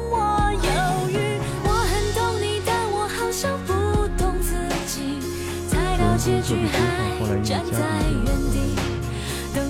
[5.99, 7.81] 的结局还站在
[8.25, 8.77] 原地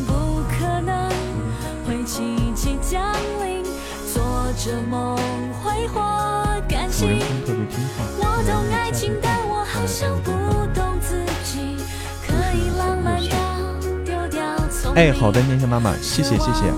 [0.07, 1.09] 不可能
[1.87, 2.03] 会
[2.83, 3.52] 降临
[4.65, 5.17] 这梦
[5.55, 6.01] 挥霍
[6.69, 7.19] 感情，
[8.17, 10.31] 我懂爱情，但我好像不
[10.73, 11.79] 懂自己。
[12.25, 13.35] 可以浪漫到
[14.05, 16.73] 丢掉从哎，好的，年轻妈妈，谢谢谢谢。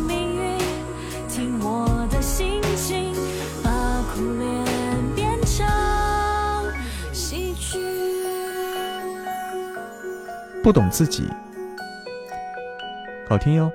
[10.62, 11.28] 不懂自己，
[13.28, 13.70] 好听哟。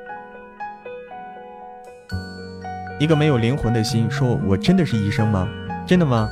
[2.99, 5.47] 一个没有灵魂的心，说我真的是医生吗？
[5.87, 6.29] 真的吗？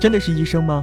[0.00, 0.82] 真的是医生吗？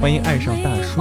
[0.00, 1.00] 欢迎爱上大叔。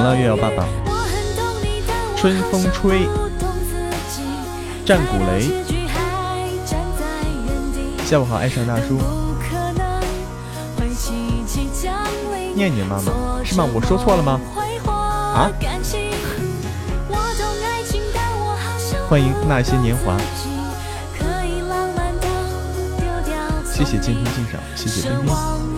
[0.00, 0.64] 么了，月瑶爸爸？
[2.16, 3.06] 春风吹，
[4.84, 5.52] 战鼓擂。
[8.06, 8.98] 下午好，爱上大叔。
[12.54, 13.12] 念念妈妈
[13.44, 13.66] 是吗？
[13.74, 14.40] 我说错了吗？
[14.88, 15.50] 啊？
[19.08, 20.16] 欢迎那些年华。
[23.64, 25.69] 谢谢静听静赏，谢谢冰冰。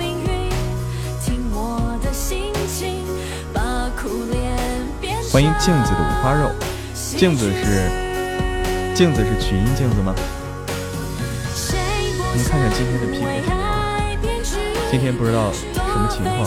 [5.32, 6.50] 欢迎镜子的五花肉，
[6.92, 7.90] 镜子是
[8.94, 10.14] 镜子是曲音镜子吗？
[12.18, 13.24] 我们看看今天的 PK，
[14.90, 16.44] 今天不知道什么情况。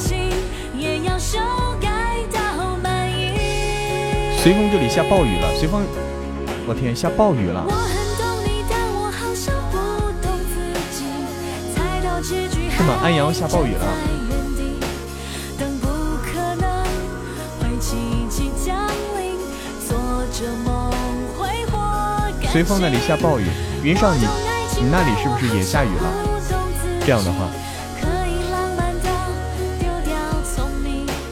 [4.37, 5.83] 随风这里下暴雨了，随风，
[6.67, 7.65] 我天，下暴雨了，
[12.77, 12.93] 是吗？
[13.01, 14.04] 安阳下暴雨了。
[22.55, 23.43] 随风那里下暴雨，
[23.83, 24.21] 云上你
[24.81, 26.03] 你那里是不是也下雨了？
[27.01, 27.49] 这样的话，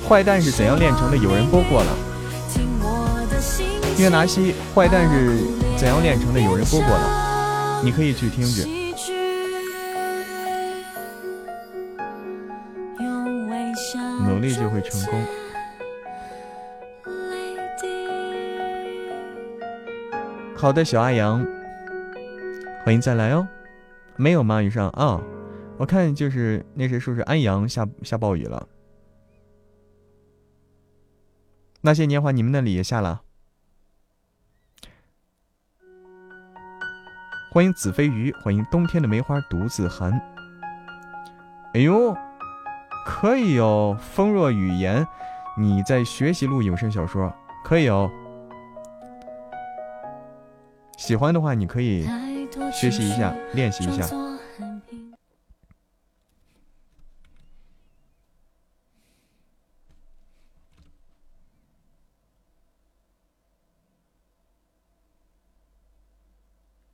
[0.05, 1.15] 坏蛋是怎样炼成的？
[1.15, 1.95] 有人播过了。
[3.97, 5.37] 约拿西，坏蛋是
[5.77, 6.41] 怎样炼成的？
[6.41, 8.83] 有人播过了，你可以去听去。
[14.27, 15.23] 努力就会成功。
[20.63, 21.45] 好的，小阿阳，
[22.85, 23.45] 欢迎再来哦。
[24.15, 24.61] 没有吗？
[24.61, 25.21] 雨上啊，
[25.77, 28.65] 我看就是那谁说是安阳下下暴雨了。
[31.81, 33.23] 那些年华，你们那里也下了。
[37.51, 40.13] 欢迎紫飞鱼，欢迎冬天的梅花独自寒。
[41.73, 42.15] 哎呦，
[43.05, 45.05] 可以哦，风若雨言，
[45.57, 47.35] 你在学习录有声小说，
[47.65, 48.09] 可以哦。
[51.03, 52.07] 喜欢的话你可以
[52.73, 54.07] 学习一下练习一下。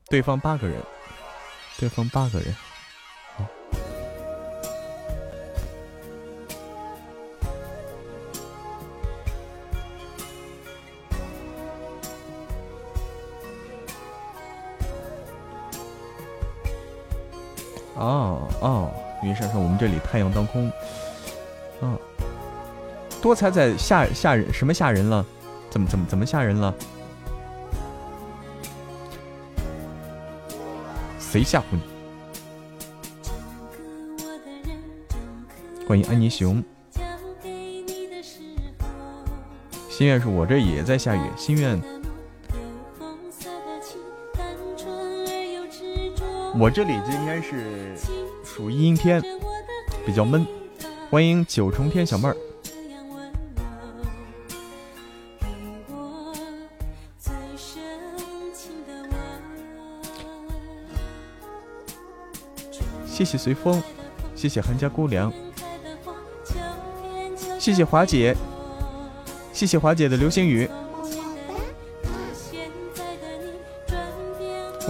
[0.08, 0.82] 对方八个人
[1.78, 2.69] 对方八个人。
[18.20, 18.92] 哦哦，
[19.24, 20.68] 云闪闪，我们这里太阳当空。
[21.80, 21.98] 啊，
[23.22, 25.26] 多彩彩吓吓人，什么吓人了？
[25.70, 26.74] 怎么怎么怎么吓人了？
[31.18, 31.80] 谁吓唬你？
[35.88, 36.62] 欢迎安妮熊。
[39.90, 41.80] 心愿是我这也在下雨，心愿。
[46.60, 47.96] 我这里今天是
[48.44, 49.24] 属于阴天，
[50.06, 50.46] 比较闷。
[51.10, 52.36] 欢迎九重天小妹儿。
[63.06, 63.82] 谢谢随风，
[64.36, 65.32] 谢谢韩家姑娘，
[67.58, 68.36] 谢谢华姐，
[69.54, 70.70] 谢谢华姐的流星雨。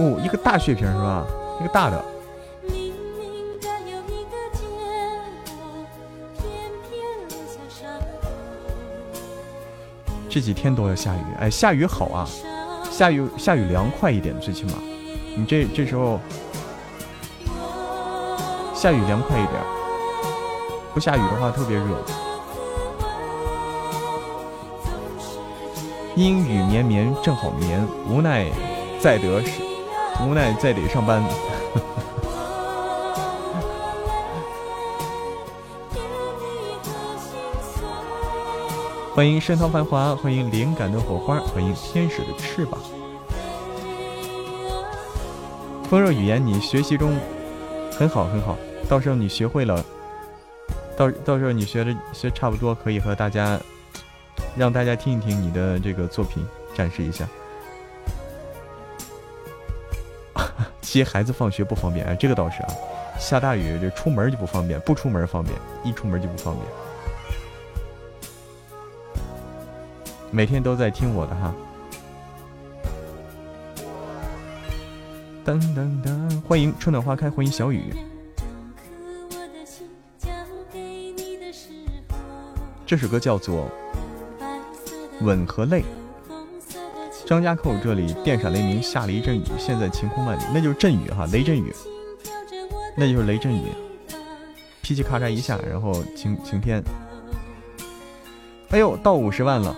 [0.00, 1.24] 哦，一个大血瓶是吧？
[1.60, 2.02] 一个大的，
[10.28, 12.26] 这几天都要下雨，哎，下雨好啊，
[12.90, 14.72] 下雨下雨凉快一点，最起码，
[15.36, 16.18] 你这这时候
[18.74, 19.60] 下雨凉快一点，
[20.94, 21.84] 不下雨的话特别热。
[26.16, 28.46] 阴雨绵绵正好眠，无奈
[28.98, 29.62] 再得是，
[30.22, 31.22] 无奈再得上班。
[39.14, 42.80] 欢迎盛唐繁华，欢迎灵感的火花，欢迎天使的翅膀。
[45.88, 47.12] 风若语言，你学习中
[47.92, 48.56] 很好很好，
[48.88, 49.84] 到时候你学会了，
[50.96, 53.58] 到到时候你学的学差不多，可以和大家
[54.56, 57.26] 让大家听一听你的这个作品，展示一下。
[60.90, 62.68] 接孩子放学不方便，哎，这个倒是啊，
[63.16, 66.66] 下大雨这出门就不方便，不出门方便，一出门就不方便。
[70.32, 71.54] 每天都在听我的哈，
[75.44, 77.94] 噔噔噔，欢迎春暖花开，欢迎小雨。
[82.84, 83.70] 这首歌叫做
[85.24, 85.82] 《吻和泪》。
[87.30, 91.72] 张家口这里电闪雷鸣，下了一阵雨，现在晴空万里，那就是阵雨哈，雷阵雨，
[92.96, 93.62] 那就是雷阵雨，
[94.82, 96.82] 噼叽咔嚓一下，然后晴晴天。
[98.70, 99.76] 哎呦，到五十万了。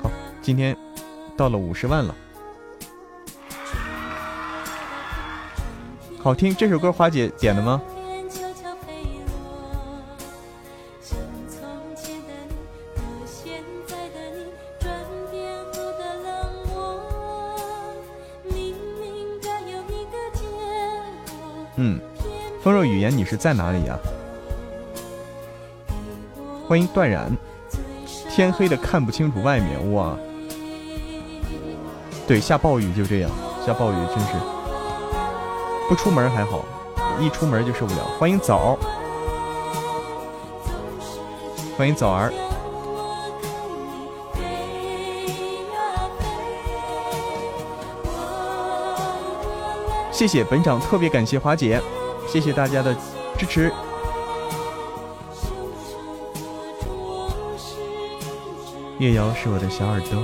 [0.00, 0.08] 好
[0.40, 0.76] 今天
[1.36, 2.14] 到了五十万了，
[6.22, 6.54] 好听。
[6.54, 7.82] 这首歌华姐点的吗？
[23.10, 23.98] 你是在哪里呀？
[26.66, 27.30] 欢迎断然，
[28.30, 30.16] 天黑的看不清楚外面，哇！
[32.26, 33.30] 对，下暴雨就这样，
[33.66, 34.32] 下暴雨真是
[35.88, 36.64] 不出门还好，
[37.20, 38.04] 一出门就受不了。
[38.18, 38.78] 欢迎枣，
[41.76, 42.32] 欢迎枣儿，
[50.10, 51.78] 谢谢本场特别感谢华姐，
[52.34, 52.92] 谢谢大家的
[53.38, 53.72] 支持。
[58.98, 60.20] 月瑶是我的小耳朵。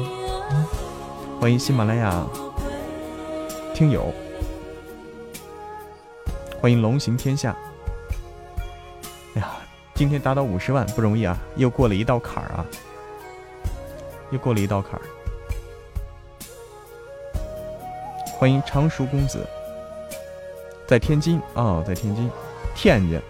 [1.40, 2.26] 欢迎喜马拉雅
[3.72, 4.12] 听友，
[6.60, 7.56] 欢迎龙行天下。
[9.36, 9.52] 哎呀，
[9.94, 12.66] 今天达到五十万不容易啊，又过了一道坎儿啊，
[14.32, 15.02] 又过了一道坎儿。
[18.36, 19.46] 欢迎常熟公子，
[20.90, 22.28] 在天津啊，在天津，
[22.74, 23.20] 天津，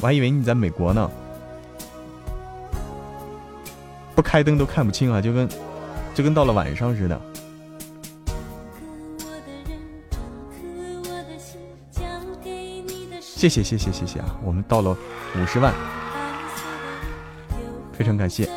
[0.00, 1.08] 我还以为你在美国呢。
[4.12, 5.48] 不开灯都看不清啊，就跟
[6.16, 7.20] 就跟到了晚上似的。
[13.20, 14.36] 谢谢谢谢谢谢啊！
[14.42, 15.72] 我们到了五十万，
[17.92, 18.50] 非常感谢。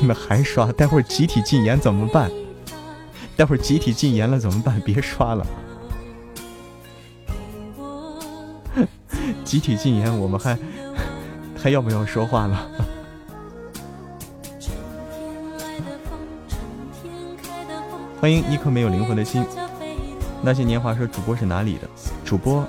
[0.00, 0.72] 你们还刷？
[0.72, 2.30] 待会儿集体禁言怎么办？
[3.36, 4.80] 待会儿集体禁言了怎么办？
[4.80, 5.46] 别刷了！
[9.44, 10.58] 集体禁言，我们还
[11.56, 12.70] 还要不要说话了？
[18.20, 19.44] 欢迎一颗没有灵魂的心。
[20.40, 21.88] 那些年华说主播是哪里的？
[22.24, 22.64] 主播，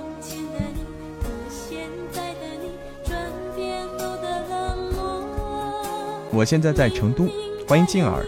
[6.32, 7.28] 我现在在成都。
[7.68, 8.26] 欢迎静儿。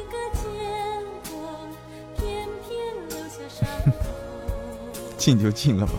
[5.26, 5.92] 进就进了吧，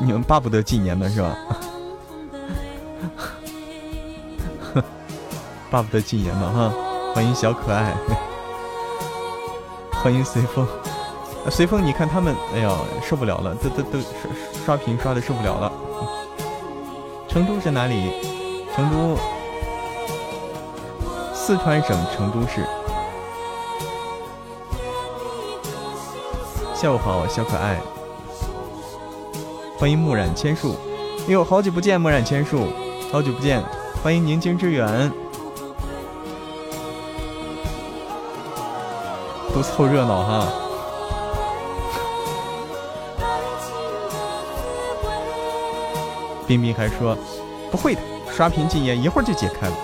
[0.00, 1.36] 你们巴不得禁言呢是吧？
[5.70, 6.72] 巴不得禁言呢哈。
[7.14, 7.94] 欢迎小可爱，
[10.02, 10.66] 欢迎随风。
[11.50, 14.08] 随风，你看他们，哎呀，受不了了，都都都刷
[14.64, 15.70] 刷屏刷的受不了了。
[17.28, 18.10] 成都是哪里？
[18.74, 19.18] 成都，
[21.34, 22.66] 四川省成都市。
[26.74, 27.78] 下午好，小可爱。
[29.84, 30.76] 欢迎木染千树，
[31.28, 32.68] 哎呦，好久不见，木染千树，
[33.12, 33.62] 好久不见。
[34.02, 35.12] 欢迎宁静致远，
[39.54, 40.48] 都凑热闹哈。
[46.46, 47.14] 冰冰还说
[47.70, 48.00] 不会的，
[48.34, 49.74] 刷屏禁言一会儿就解开了，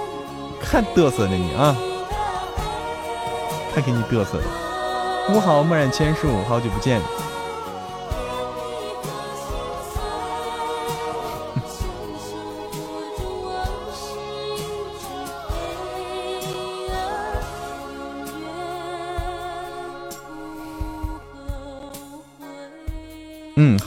[0.62, 1.76] 看嘚瑟的你啊，
[3.74, 5.34] 看给你嘚瑟的。
[5.34, 7.02] 午好，木染千树，好久不见。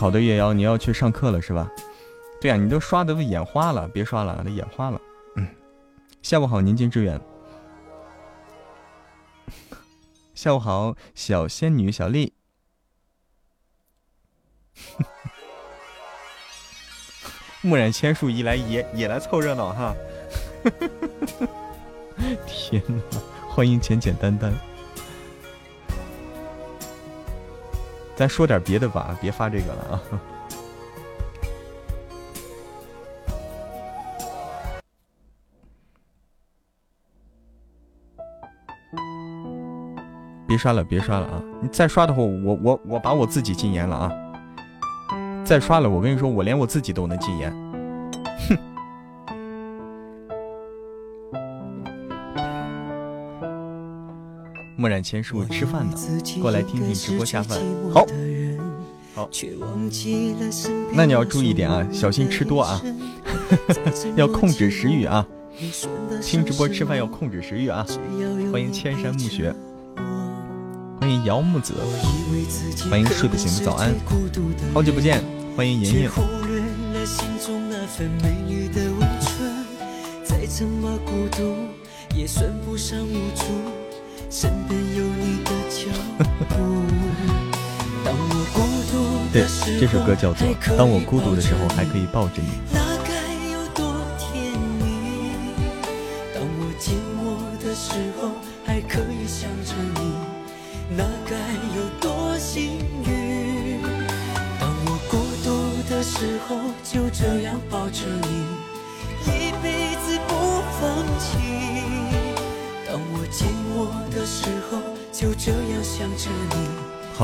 [0.04, 1.72] 好的，月瑶，你要去上课了是吧？
[2.41, 4.99] 对呀，你都刷的眼花了，别刷了，都眼花了。
[5.38, 5.47] 嗯，
[6.22, 7.22] 下午好，宁静致远。
[10.34, 12.34] 下午好，小仙女小丽。
[17.64, 19.95] 木染千树一来也也来凑热闹哈。
[22.45, 23.01] 天哪，
[23.47, 24.54] 欢迎简简单单。
[28.16, 29.99] 咱说点别的吧，别发这个了啊！
[40.47, 41.41] 别刷了，别刷了啊！
[41.59, 44.11] 你再刷的话，我我我把我自己禁言了啊！
[45.43, 47.62] 再刷了，我跟你说，我连我自己都能禁言。
[54.84, 55.97] 墨染千树吃饭呢，
[56.41, 57.57] 过来听听直播下饭。
[57.93, 58.05] 好，
[59.15, 59.29] 好。
[60.91, 62.81] 那你要注意点啊，小心吃多啊，
[64.17, 65.25] 要控制食欲啊。
[66.21, 67.88] 听直播吃饭要控制食欲啊。
[68.51, 69.55] 欢迎千山暮雪，
[70.99, 71.75] 欢迎姚木子，
[72.89, 73.89] 欢迎睡不醒的早安，
[74.73, 75.23] 好久不见，
[75.55, 76.09] 欢迎莹莹。
[84.36, 85.86] 身边有你的脚
[86.17, 86.23] 步。
[89.31, 89.45] 对，
[89.79, 92.79] 这首歌叫做《当我孤独的时候还可以抱着你》。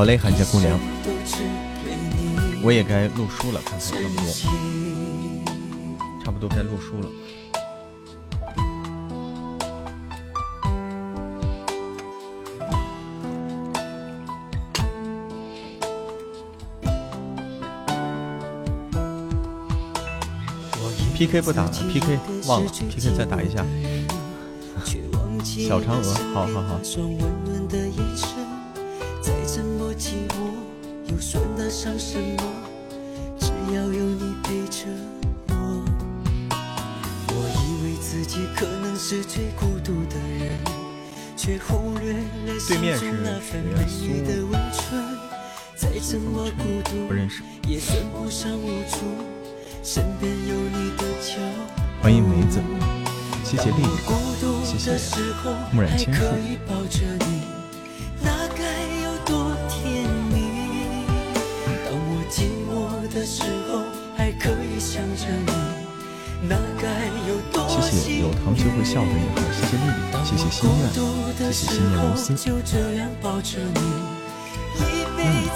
[0.09, 0.79] 嘞，寒家姑娘，
[2.63, 4.25] 我也该录书了，看看差不多，
[6.25, 7.07] 差不多该录书了。
[21.13, 23.63] PK 不打了，PK 忘了，PK 再打一下。
[25.45, 26.79] 小嫦娥，好好好。
[73.57, 73.73] 嗯，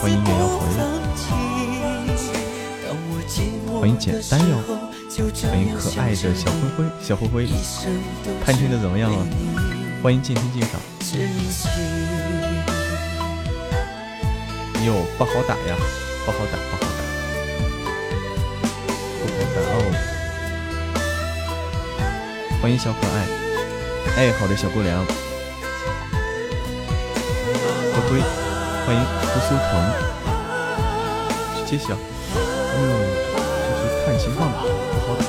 [0.02, 0.82] 欢迎月瑶回来，
[3.80, 4.58] 欢迎简单哟。
[5.48, 7.48] 欢迎可爱的小灰灰，小灰灰，
[8.44, 9.18] 探听的怎么样了？
[10.02, 10.82] 欢迎静听静赏。
[14.86, 15.78] 哟，不好打呀，
[16.26, 16.88] 不好打，不好打，
[19.20, 19.74] 不好打哦。
[22.60, 23.28] 欢迎小可爱，
[24.18, 25.06] 哎，好的，小姑娘，
[28.22, 29.66] 欢迎扶苏城，
[31.56, 31.96] 去揭晓。
[32.76, 32.80] 嗯，
[33.80, 34.66] 这是看情况吧，不
[35.00, 35.22] 好打。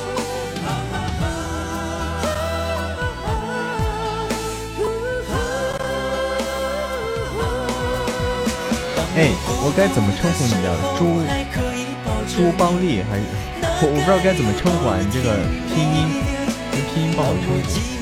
[9.17, 9.31] 哎，
[9.63, 10.75] 我该怎么称呼你啊？
[10.97, 11.23] 朱
[12.27, 13.23] 朱邦丽还是
[13.81, 14.97] 我我不知道该怎么称呼啊？
[14.99, 15.31] 你这个
[15.73, 15.95] 拼音
[16.73, 17.94] 用拼音帮我称呼。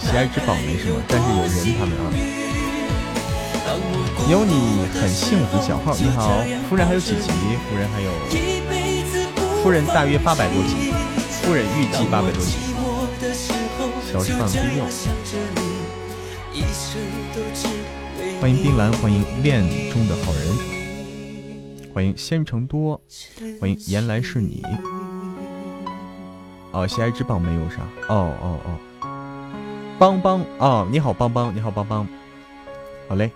[0.00, 2.02] 喜爱之宝没什么，但是有人他们啊。
[4.30, 7.30] 有你很幸福，小号你好，夫人还有几级？
[7.68, 8.10] 夫人还有
[9.62, 10.92] 夫人大约八百多级，
[11.42, 12.56] 夫人预计八百多级。
[14.10, 14.84] 小胖逼六。
[18.40, 20.56] 欢迎冰蓝，欢迎恋中的好人，
[21.92, 23.00] 欢迎仙城多，
[23.60, 24.64] 欢迎原来是你。
[26.72, 27.76] 哦，喜爱之宝没有啥。
[28.08, 28.78] 哦哦哦，
[30.00, 32.08] 邦邦哦，你好邦邦，你好邦邦，
[33.06, 33.30] 好嘞。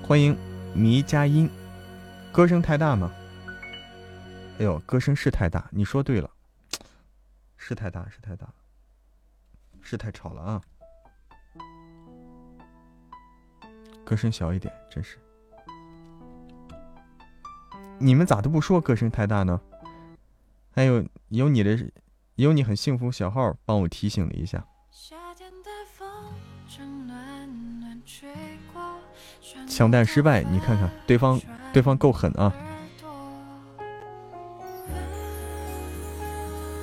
[0.00, 0.38] 欢迎
[0.72, 1.50] 迷佳音，
[2.30, 3.12] 歌声太大吗？
[4.60, 6.30] 哎呦，歌声是太大，你说对了，
[7.56, 8.46] 是太大，是太大，
[9.80, 10.62] 是太吵了啊。
[14.04, 15.18] 歌声小一点，真是。
[17.98, 19.60] 你们咋都不说歌声太大呢？
[20.70, 21.76] 还有有你的，
[22.36, 24.62] 有你很幸福小号帮我提醒了一下。
[29.66, 31.40] 抢弹失败，你看看对方，
[31.72, 32.52] 对方够狠啊！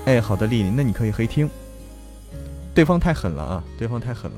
[0.06, 1.50] 哎，好的，丽丽，那你可以黑听。
[2.74, 3.64] 对方太狠了啊！
[3.78, 4.38] 对方太狠了。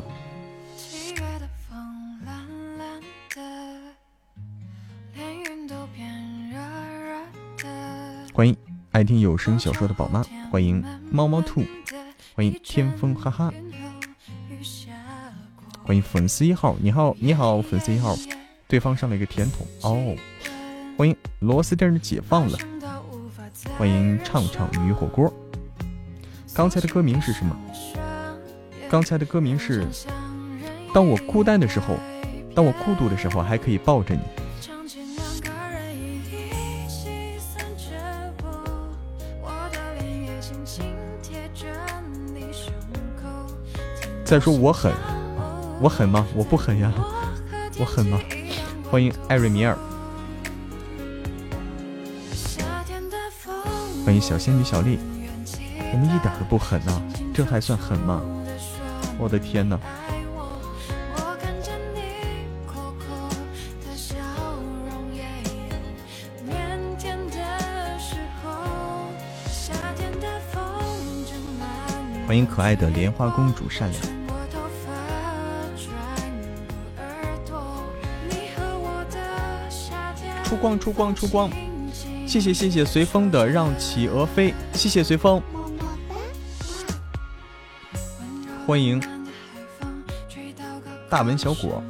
[8.33, 8.55] 欢迎
[8.95, 10.81] 爱听有声小说的宝妈，欢迎
[11.11, 11.61] 猫猫兔，
[12.33, 13.53] 欢迎天风哈哈，
[15.83, 18.15] 欢迎粉丝一号，你好你好粉丝一号，
[18.69, 20.15] 对方上了一个甜筒哦，
[20.97, 22.57] 欢迎螺丝钉的解放了，
[23.77, 25.29] 欢迎畅畅鱼火锅，
[26.53, 27.53] 刚才的歌名是什么？
[28.89, 29.85] 刚才的歌名是
[30.93, 31.97] 当我孤单的时候，
[32.55, 34.21] 当我孤独的时候，还可以抱着你。
[44.35, 44.91] 再说我狠，
[45.79, 46.27] 我狠吗？
[46.35, 46.91] 我不狠呀，
[47.79, 48.19] 我狠吗？
[48.91, 49.77] 欢迎艾瑞米尔，
[54.05, 54.99] 欢迎小仙女小丽，
[55.93, 57.01] 我们一点都不狠呐，
[57.33, 58.21] 这还算狠吗？
[59.17, 59.79] 我的天哪！
[72.27, 74.24] 欢迎可爱的莲花公主善良。
[80.55, 81.49] 出光出光出光！
[82.25, 85.41] 谢谢谢谢随风的让企鹅飞，谢谢随风。
[88.65, 89.01] 欢迎
[91.09, 91.83] 大文小果，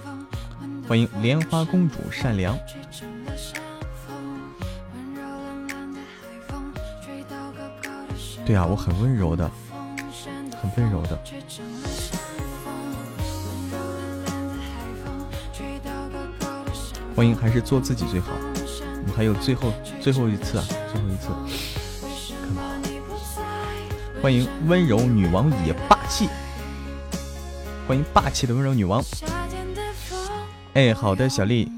[0.87, 2.57] 欢迎莲花公主善良。
[8.47, 9.47] 对啊，我很温柔的。
[10.59, 11.19] 很温柔的，
[17.15, 18.31] 欢迎，还是做自己最好。
[19.15, 21.29] 还有最后最后一次啊，最后一次，
[22.41, 22.61] 看吧。
[24.21, 26.27] 欢迎温柔女王也霸气，
[27.87, 29.01] 欢迎霸气的温柔女王。
[30.73, 31.71] 哎，好的，小丽。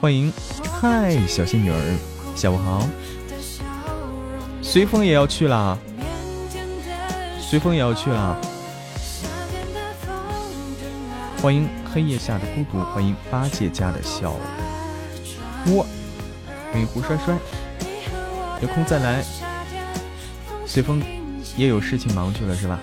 [0.00, 0.32] 欢迎，
[0.80, 1.96] 嗨，小仙女儿，
[2.36, 2.86] 下午好。
[4.60, 5.78] 随风也要去啦，
[7.40, 8.36] 随风也要去啦。
[11.46, 14.32] 欢迎黑夜下的孤独，欢迎八戒家的小
[15.68, 15.86] 窝，
[16.72, 17.38] 欢迎胡帅帅，
[18.60, 19.24] 有空再来。
[20.66, 21.00] 随风
[21.56, 22.80] 也有事情忙去了是吧？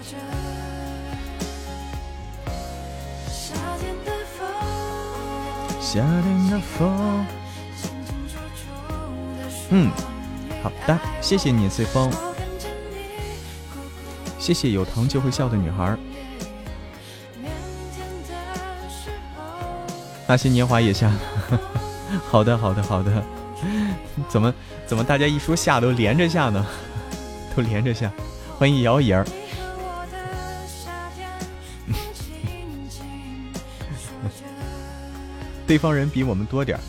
[5.82, 7.26] 夏天的风，
[9.72, 9.92] 嗯。
[10.64, 12.10] 好的，谢谢你，随风。
[14.40, 15.98] 谢谢有糖就会笑的女孩。
[20.34, 21.12] 那些年华也下。
[22.26, 23.24] 好的，好的，好的。
[24.28, 24.52] 怎么
[24.88, 26.66] 怎么大家一说下都连着下呢？
[27.56, 28.12] 都连着下。
[28.58, 29.24] 欢迎姚莹儿。
[35.68, 36.82] 对方人比我们多点儿。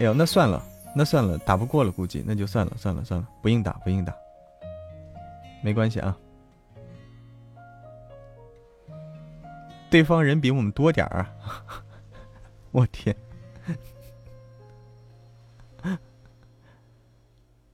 [0.00, 0.62] 哎呦，那算了，
[0.94, 4.14] 那算了，打不过了，估计那就算了，算了，算了，不硬打，不硬打，
[5.60, 6.16] 没关系啊。
[9.96, 11.32] 对方人比我们多点儿啊！
[12.70, 13.16] 我天，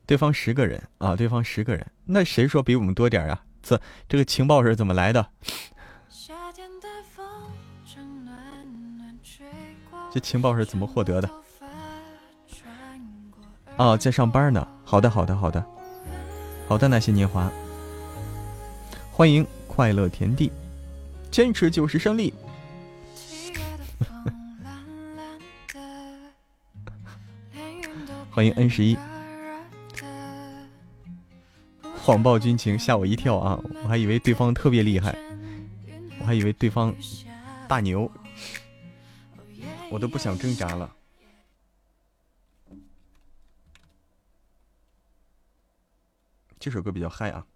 [0.06, 3.44] 对方十个人啊，对方十个人，那谁说比我们多点儿啊？
[3.60, 5.28] 这这个情报是怎么来的？
[10.12, 11.28] 这情报是怎么获得的？
[13.78, 14.64] 哦，在上班呢。
[14.84, 15.66] 好的，好的，好的，
[16.68, 17.50] 好的，那些年华，
[19.10, 20.52] 欢迎快乐田地。
[21.32, 22.32] 坚持就是胜利。
[28.30, 28.98] 欢迎 N 十一，
[31.96, 33.58] 谎报军情吓我一跳啊！
[33.82, 35.16] 我还以为对方特别厉害，
[36.20, 36.94] 我还以为对方
[37.66, 38.12] 大牛，
[39.90, 40.94] 我都不想挣扎了。
[46.58, 47.46] 这首歌比较嗨啊！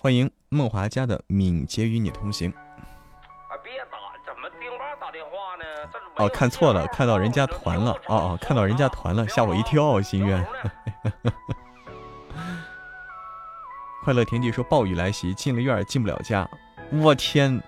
[0.00, 2.52] 欢迎梦华家的敏捷与你同行。
[2.52, 5.64] 啊别打，怎么电话打电话呢？
[6.18, 7.90] 哦，看错了，看到人家团了。
[8.06, 10.00] 哦哦，看到人家团了，吓我一跳。
[10.00, 10.46] 心愿。
[14.04, 16.48] 快乐田地说暴雨来袭，进了院进不了家。
[16.92, 17.60] 我天，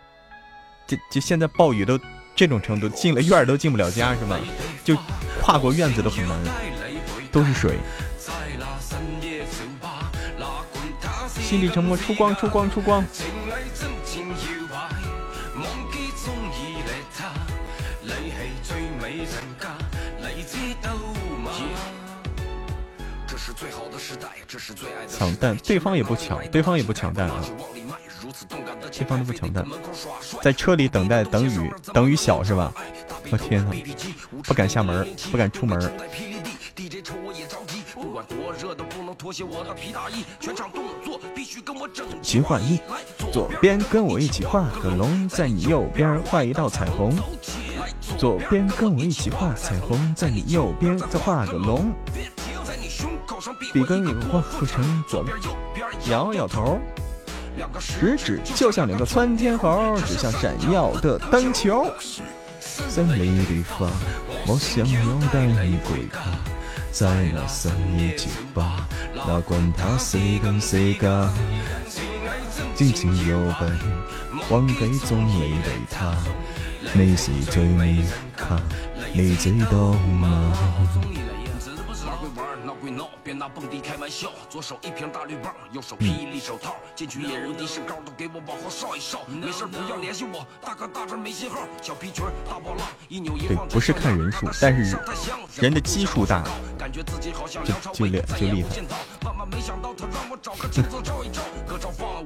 [0.86, 1.98] 这这现在暴雨都
[2.36, 4.38] 这种程度，进了院都进不了家是吗？
[4.84, 4.96] 就
[5.42, 6.38] 跨过院子都很难，
[7.32, 7.76] 都是水。
[11.50, 13.04] 心里沉默，出光，出光，出光。
[25.08, 27.42] 抢蛋，对方也不抢，对方也不抢蛋啊！
[28.92, 29.66] 对方都不抢蛋，
[30.40, 32.72] 在车里等待，等雨，等雨小是吧？
[33.32, 33.72] 我天哪，
[34.44, 35.80] 不敢下门，不敢出门。
[42.22, 42.78] 齐画一，
[43.32, 47.12] 左边跟我一起画个龙，在你右边画一道彩虹。
[48.18, 51.92] 左边跟我一起画彩虹，在你右边再画个龙。
[53.72, 55.36] 笔跟你画不成左边，
[56.08, 56.78] 摇摇头，
[57.78, 61.86] 食指就像两个窜天猴，指向闪耀的灯球。
[62.60, 63.90] 森林的风，
[64.46, 66.20] 我想要带你归家。
[66.92, 71.30] 在那深夜酒吧，哪管他谁跟谁假，
[72.74, 73.66] 静静有杯，
[74.48, 76.14] 还给总理的他。
[76.92, 78.04] 你是最美
[78.36, 78.60] 卡，
[79.12, 80.52] 你知道吗？
[83.30, 89.20] 别拿蹦迪开玩笑，左手一瓶大绿棒，右手霹雳手套，进去野人的身高都给我往后稍一稍。
[89.28, 91.60] 没事不要联系我，大哥大这没信号。
[91.80, 93.68] 小皮裙大波浪，一扭一晃。
[93.68, 94.98] 对，不是看人数，但是
[95.60, 96.42] 人的基数大，
[96.90, 97.04] 就
[97.92, 98.68] 就厉就厉害。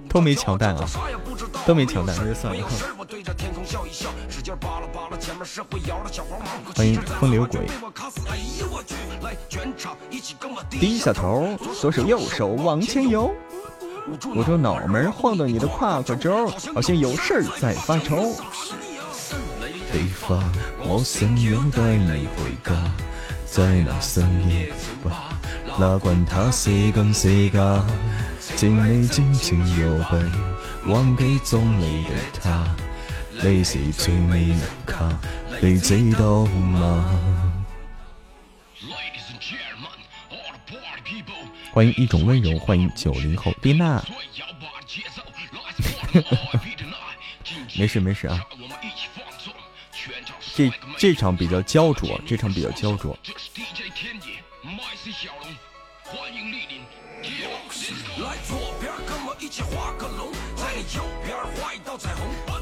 [0.09, 0.89] 都没乔丹啊，
[1.67, 2.67] 都没乔丹，那就算了。
[6.75, 7.61] 欢迎风流鬼。
[10.95, 13.29] 低下头，左手右手往前游，
[14.33, 18.33] 捂住脑门晃动你的胯胯轴，好像有事儿在发愁。
[19.93, 20.41] 北方，
[20.87, 22.73] 我想要带你回家，
[23.45, 25.37] 在那深夜酒吧，
[25.77, 27.85] 哪管他谁跟谁假，
[28.55, 30.23] 敬你静静有杯，
[30.87, 32.65] 还给总理的他，
[33.43, 35.09] 你是最美的卡，
[35.61, 37.05] 你知道吗？
[41.75, 44.01] 欢迎一种温柔，欢迎九零后蒂娜。
[47.77, 48.41] 没事没事啊，
[50.55, 53.19] 这这场比较焦灼，这场比较焦灼。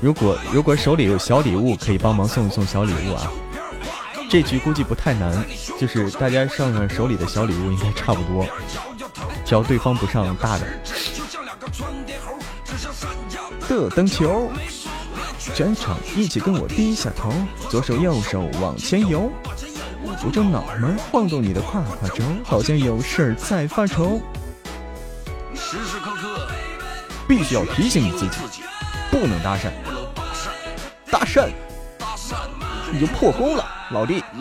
[0.01, 3.31] 如果如果手里有小礼物，可以帮忙送一送小礼物啊。
[4.31, 5.45] 这局估计不太难，
[5.79, 8.49] 就是大家上上手里的小礼物应该差不多。
[9.45, 10.67] 只要对方不上大的，
[13.69, 14.51] 的灯球，
[15.39, 17.33] 全场一起跟我低下头，
[17.69, 19.31] 左手右手往前游，
[20.19, 24.21] 扶着脑门晃动你的胯胯轴，好像有事儿在发愁。
[25.55, 26.49] 时时刻刻
[27.29, 28.63] 必须要提醒你自己，
[29.11, 29.71] 不能搭讪。
[31.11, 31.51] 搭讪，
[32.91, 34.25] 你就破功了，老弟。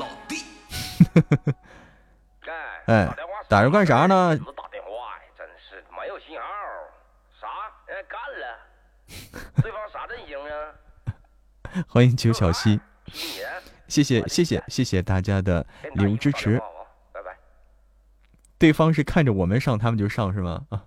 [2.88, 3.08] 哎，
[3.48, 4.38] 打人干啥呢？
[4.38, 4.90] 打电话
[5.38, 6.44] 真是没有信号。
[7.40, 7.48] 啥？
[8.10, 8.44] 干了？
[9.62, 10.74] 对方啥阵型啊？
[11.88, 12.80] 欢迎九小溪，
[13.88, 15.66] 谢谢谢谢谢谢大家的
[15.96, 16.60] 礼物支持。
[17.14, 17.38] 拜拜。
[18.58, 20.66] 对方是看着我们上，他们就上是吗？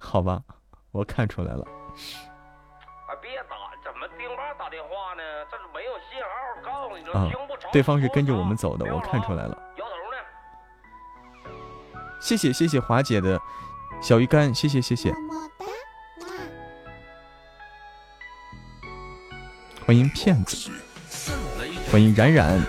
[0.00, 0.42] 好吧，
[0.90, 1.62] 我看出来了。
[1.62, 5.22] 啊别打，怎么丁爸打电话呢？
[5.50, 6.26] 这是没有信号，
[6.64, 7.70] 告诉你了，听不着。
[7.72, 9.56] 对方是跟着我们走的，我看出来了。
[9.76, 9.90] 摇头
[11.50, 11.56] 呢？
[12.20, 13.40] 谢谢谢谢华姐的
[14.02, 15.14] 小鱼干，谢谢谢谢。
[19.86, 20.68] 欢迎骗子，
[21.92, 22.60] 欢迎冉冉，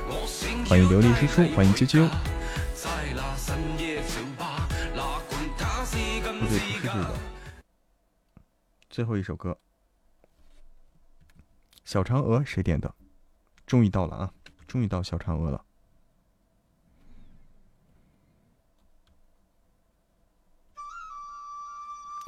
[0.70, 2.08] 欢迎琉璃叔叔，欢迎啾啾。
[6.40, 7.16] 不对，不是这个。
[8.92, 9.58] 最后一首歌。
[11.86, 12.94] 小嫦娥谁点的？
[13.66, 14.32] 终于到了啊！
[14.68, 15.66] 终于到小嫦娥了。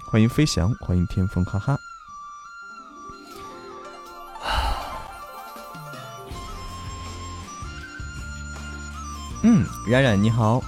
[0.09, 1.77] 欢迎飞翔，欢迎天风，哈哈。
[9.41, 10.61] 嗯，冉冉你好。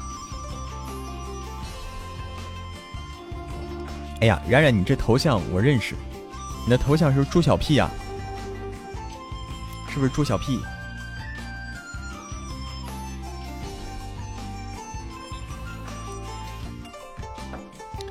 [4.22, 5.96] 哎呀，冉冉，你这头像我认识，
[6.64, 7.90] 你的头像是猪小屁呀？
[9.90, 10.62] 是不是猪小屁？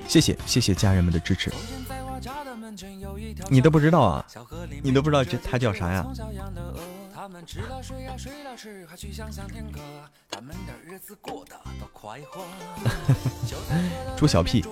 [0.06, 1.50] 谢谢谢谢家人们的支持。
[3.48, 4.26] 你都不知道啊？
[4.82, 6.04] 你都不知道这他叫啥呀？
[14.16, 14.64] 猪小屁，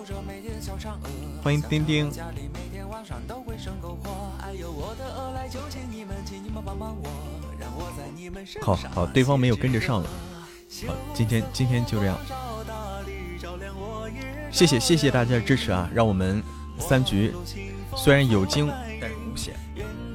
[1.43, 2.11] 欢迎丁丁。
[8.61, 10.11] 好好，对方没有跟着上了。
[10.87, 12.19] 好，今天今天就这样。
[14.51, 15.89] 谢谢谢谢大家的支持啊！
[15.95, 16.43] 让我们
[16.79, 17.35] 三局
[17.97, 18.69] 虽然有惊
[19.01, 19.55] 但是无险，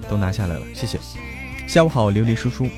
[0.10, 0.66] 都拿下来了。
[0.74, 1.00] 谢谢。
[1.68, 2.70] 下午好，琉璃叔叔。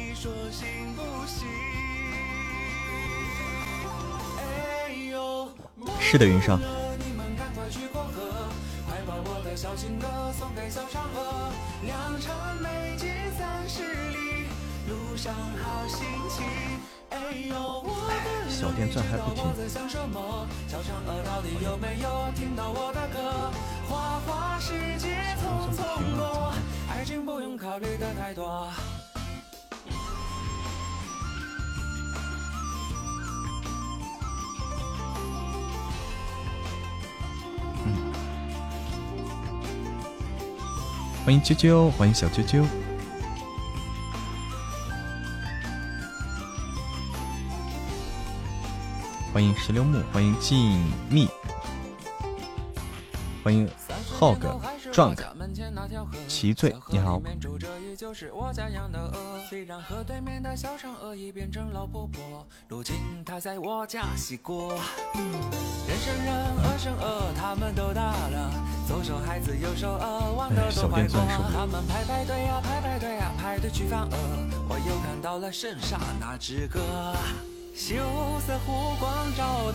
[6.00, 6.60] 是的，云上。
[18.50, 19.44] 小电钻还不停。
[27.06, 28.68] 情不用考虑的太多
[41.24, 42.64] 欢迎啾啾，欢迎小啾啾。
[49.34, 50.80] 欢迎石榴木，欢迎静
[51.10, 51.28] 谧，
[53.44, 53.68] 欢迎
[54.20, 54.40] Hog
[54.92, 55.18] Drunk
[56.28, 57.22] 奇醉，你好。
[70.72, 71.44] 小电钻手。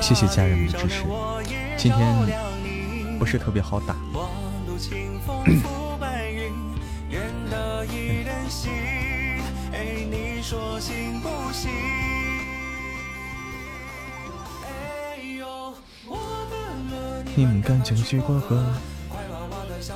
[0.00, 1.04] 谢谢家人们的支持。
[1.76, 2.00] 今天
[3.20, 3.94] 不是特别好打。
[17.36, 18.64] 你们敢就去过河，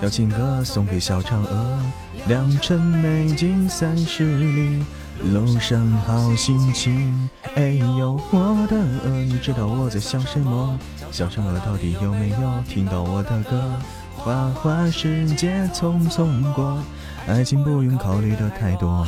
[0.02, 1.80] 要情歌送给小嫦娥，
[2.26, 4.84] 良辰美景三十里。
[5.32, 10.78] 路上好心情，哎呦我的鹅，你知道我在想什么？
[11.14, 13.70] 小嫦娥到底有没有听到我的歌？
[14.16, 16.82] 花花世界匆匆过，
[17.28, 19.06] 爱情不用考虑的太多。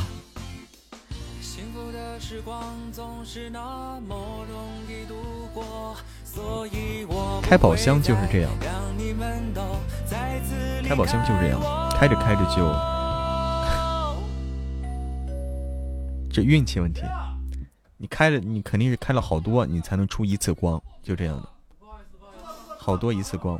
[7.41, 8.49] 开宝箱就是这样，
[10.87, 11.59] 开宝箱就是这样，
[11.91, 12.73] 开着开着就。
[16.31, 17.01] 这运气问题，
[17.97, 21.49] 你开了，你肯定是开了好多，你才能出一次光，就这样的，
[22.87, 23.59] 好多一次光。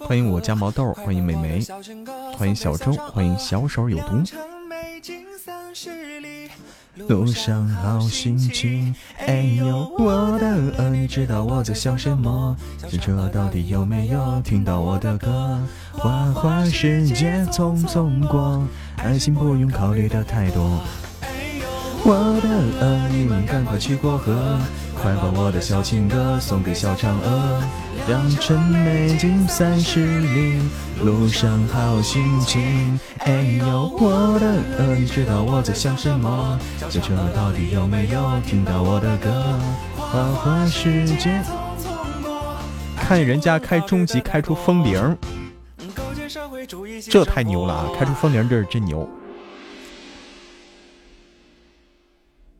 [0.00, 1.64] 欢迎我家毛豆，欢迎美眉，
[2.36, 4.24] 欢迎小周，欢迎小手有毒。
[6.96, 8.92] 路上好心情。
[9.18, 10.46] 哎呦，我的
[10.76, 12.56] 鹅，你知道我在想什么？
[12.90, 15.60] 这车到底有没有听到我的歌？
[15.92, 20.80] 花花世界匆匆过，爱情不用考虑的太多。
[22.06, 22.12] 我
[22.42, 22.48] 的
[22.84, 24.58] 恶，你们赶快去过河，
[24.94, 27.62] 快把我的小情歌送给小嫦娥。
[28.06, 30.60] 良辰美景三十里，
[31.02, 33.00] 路上好心情。
[33.20, 34.46] 哎呦，我的
[34.84, 36.58] 恶，你知道我在想什么？
[36.90, 39.58] 小嫦娥到底有没有听到我的歌？
[39.96, 41.40] 花花世界，
[42.98, 45.16] 看人家开终极开出风铃，
[47.08, 47.86] 这太牛了啊！
[47.98, 49.08] 开出风铃这是真牛。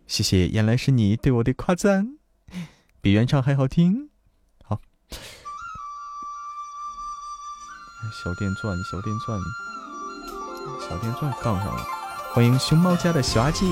[0.06, 2.18] 谢谢，原来是你对我的夸赞，
[3.00, 4.10] 比原唱还好听。
[4.62, 4.80] 好，
[8.22, 9.40] 小电钻，小电钻，
[10.88, 11.84] 小电钻杠上了。
[12.32, 13.64] 欢迎熊猫家的小阿姐。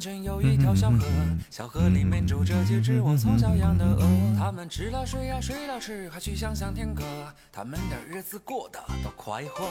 [0.00, 1.04] 小河
[1.50, 4.02] 小河里面住着几只我从小养的鹅，
[4.38, 7.04] 它们吃了睡呀睡了吃，还去想想天歌。
[7.52, 9.68] 它们的日子过得多快活。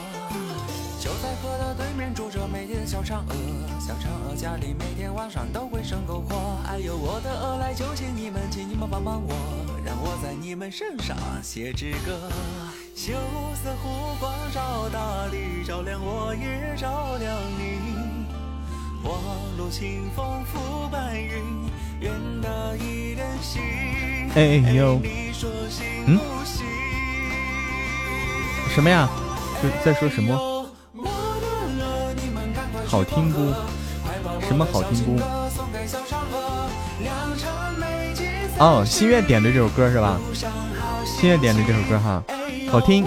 [1.00, 3.34] 就在河的对面住着美丽的小嫦娥，
[3.80, 6.60] 小嫦娥家里每天晚上都会生篝火。
[6.64, 9.34] 哎呦，我的鹅来求请你们，请你们帮帮我，
[9.84, 12.30] 让我在你们身上写支歌。
[12.94, 13.14] 羞
[13.64, 17.99] 涩湖光照大地，照亮我也照亮你。
[19.04, 19.12] 望
[19.56, 21.60] 路清风拂白云。
[24.34, 25.00] 哎呦，
[26.06, 26.18] 嗯？
[28.74, 29.08] 什么呀？
[29.84, 30.66] 在说什么？
[32.86, 33.52] 好听不？
[34.46, 35.20] 什么好听不？
[38.58, 40.18] 哦，心月点的这首歌是吧？
[41.04, 42.22] 心月点的这首歌哈，
[42.70, 43.04] 好听。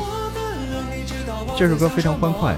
[1.57, 2.55] 这首歌非常欢快。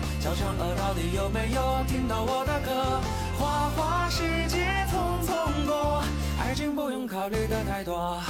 [7.25, 8.21] 考虑的太多。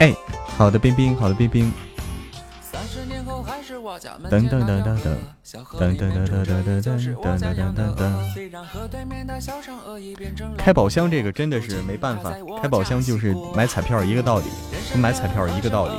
[0.00, 0.12] 哎，
[0.56, 1.87] 好的，冰冰，好的，冰冰。
[4.30, 5.16] 噔噔噔噔噔，
[5.78, 8.00] 噔噔噔噔噔噔噔噔噔噔噔噔噔。
[10.56, 14.44] 开宝箱这个真的是没办法，开宝箱就是买彩票一个道理，
[14.92, 15.94] 跟买彩票一个道理。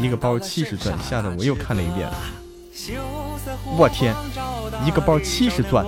[0.00, 2.08] 一个包七十钻，吓得我又看了一遍。
[3.76, 4.14] 我天，
[4.86, 5.84] 一个包七十钻。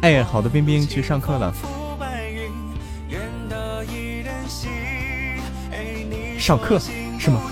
[0.00, 1.52] 哎，好的，冰冰去上课了。
[6.38, 7.42] 上课是吗？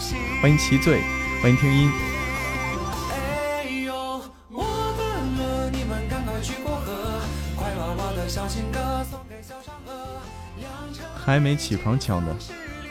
[0.40, 1.02] 欢迎奇醉，
[1.43, 1.90] 欢迎听音。
[11.16, 12.32] 还没起床抢的，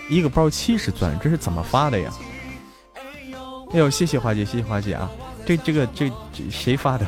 [0.09, 2.11] 一个包七十钻，这是怎么发的呀？
[3.71, 5.09] 哎呦，谢谢花姐，谢谢花姐啊！
[5.45, 7.07] 这这个这这谁发的？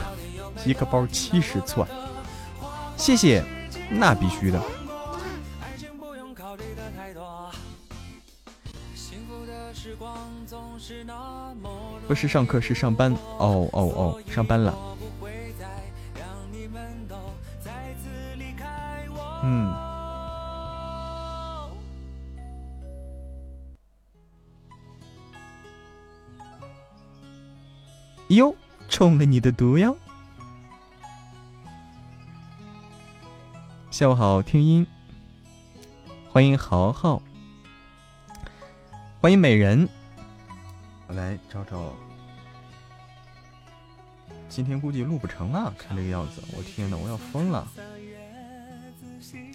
[0.66, 1.86] 一个包七十钻。
[2.98, 3.44] 谢谢，
[3.90, 4.62] 那必须的。
[12.08, 13.14] 不是上课，是上班。
[13.38, 14.76] 哦哦哦，上班了。
[19.44, 19.74] 嗯。
[28.30, 28.54] 哟，
[28.90, 29.96] 中了你的毒药。
[33.98, 34.86] 下午好，听音，
[36.30, 37.20] 欢迎豪豪，
[39.20, 39.90] 欢迎美人，
[41.08, 41.96] 我来找找，
[44.48, 47.68] 今天估计录不成了，看这个样子，我天呐，我要疯了，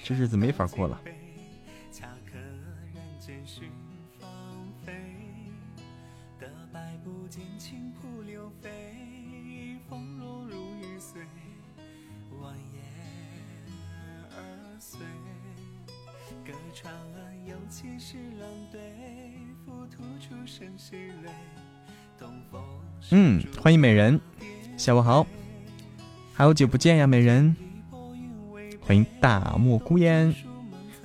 [0.02, 1.00] 这日子没法过了。
[23.10, 24.20] 嗯，欢迎美人，
[24.76, 25.26] 下午好，
[26.34, 27.54] 好久不见呀，美人。
[28.80, 30.34] 欢迎大漠孤烟，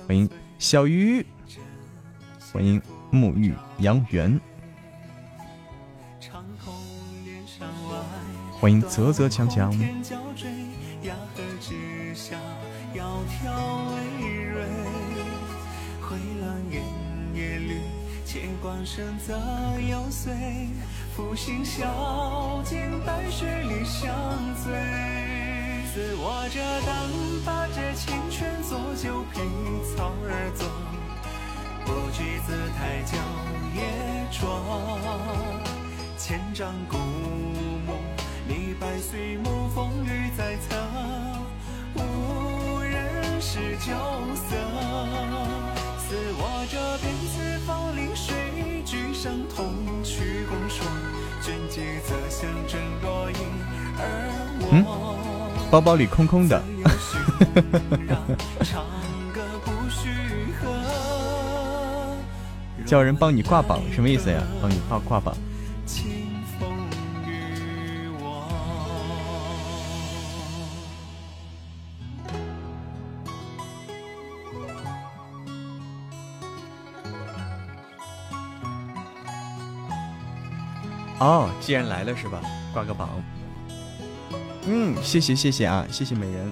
[0.08, 1.26] 欢迎小鱼，
[2.52, 2.82] 欢迎
[3.12, 4.40] 沐浴阳圆，
[8.60, 9.72] 欢迎啧啧强强。
[18.88, 19.34] 生则
[19.82, 20.34] 有岁，
[21.14, 24.10] 负心笑尽白雪里相
[24.56, 24.72] 随。
[25.92, 26.96] 似我这等
[27.46, 29.44] 把这青春做酒，瓶
[29.94, 30.66] 草儿坐，
[31.84, 33.18] 不惧姿态娇
[33.76, 33.84] 也
[34.32, 34.42] 妆。
[36.18, 36.98] 千丈古
[37.86, 38.00] 木，
[38.48, 40.32] 逆百岁，暮风雨。
[40.38, 40.78] 在侧
[41.96, 43.94] 无人识，酒
[44.34, 44.56] 色
[46.00, 47.17] 似我这。
[54.72, 54.86] 嗯，
[55.72, 56.62] 包包里空空的。
[62.86, 64.42] 叫人帮你挂榜，什么意思呀？
[64.62, 65.36] 帮你挂挂榜。
[81.20, 82.40] 哦，既然来了是吧？
[82.74, 83.10] 挂个榜。
[84.68, 86.52] 嗯，谢谢谢谢啊，谢谢美人。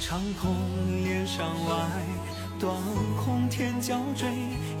[0.00, 0.54] 长空
[1.02, 1.74] 连上外，
[2.60, 2.72] 断
[3.24, 4.28] 空天角坠，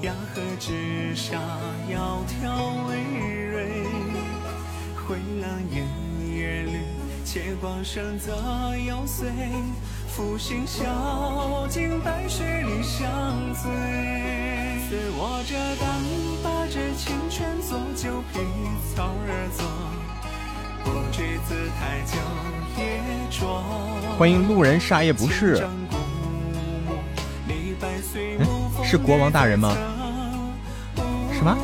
[0.02, 1.40] 崖河之下，
[1.88, 3.02] 窈窕为
[3.50, 3.86] 蕊。
[5.06, 5.84] 灰蓝烟
[6.36, 6.78] 叶绿，
[7.24, 9.28] 且光生则又碎。
[12.04, 13.10] 白雪里相
[13.52, 13.68] 醉。
[14.88, 15.88] 自握着单
[16.40, 18.44] 把这清泉作酒，凭
[18.94, 19.10] 草
[20.84, 22.04] 不惧姿态。
[24.16, 25.66] 欢迎路人，啥也不是。
[28.38, 28.48] 嗯，
[28.84, 29.76] 是国王大人吗？
[31.32, 31.58] 什么？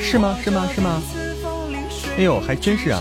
[0.00, 0.36] 是吗？
[0.42, 0.68] 是吗？
[0.74, 1.00] 是吗？
[2.18, 3.00] 哎呦，还真是啊。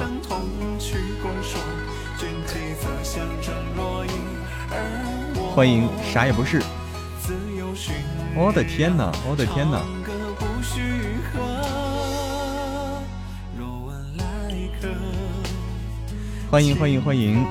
[5.56, 6.62] 欢迎啥也不是，
[8.36, 9.82] 我的天哪，我的天哪！
[16.50, 17.46] 欢迎欢迎欢迎！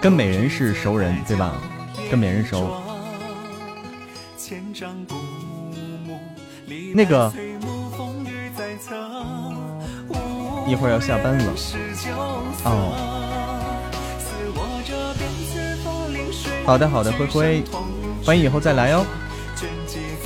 [0.00, 1.54] 跟美人是熟人对吧？
[2.10, 2.82] 跟美人熟。
[6.94, 7.32] 那个。
[10.66, 11.52] 一会儿要下班了，
[12.64, 12.94] 哦。
[16.64, 17.62] 好的好的，灰灰，
[18.24, 19.04] 欢迎以后再来哦。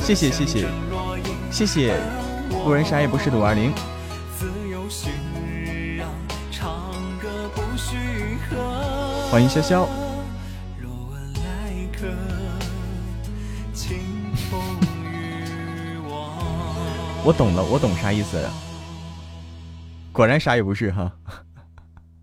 [0.00, 0.64] 谢谢谢谢
[1.50, 1.96] 谢谢，
[2.64, 3.72] 路人啥也不是的五二零。
[9.28, 9.88] 欢迎潇潇。
[17.28, 18.42] 我懂了，我懂啥意思。
[20.12, 21.12] 果然啥也不是哈，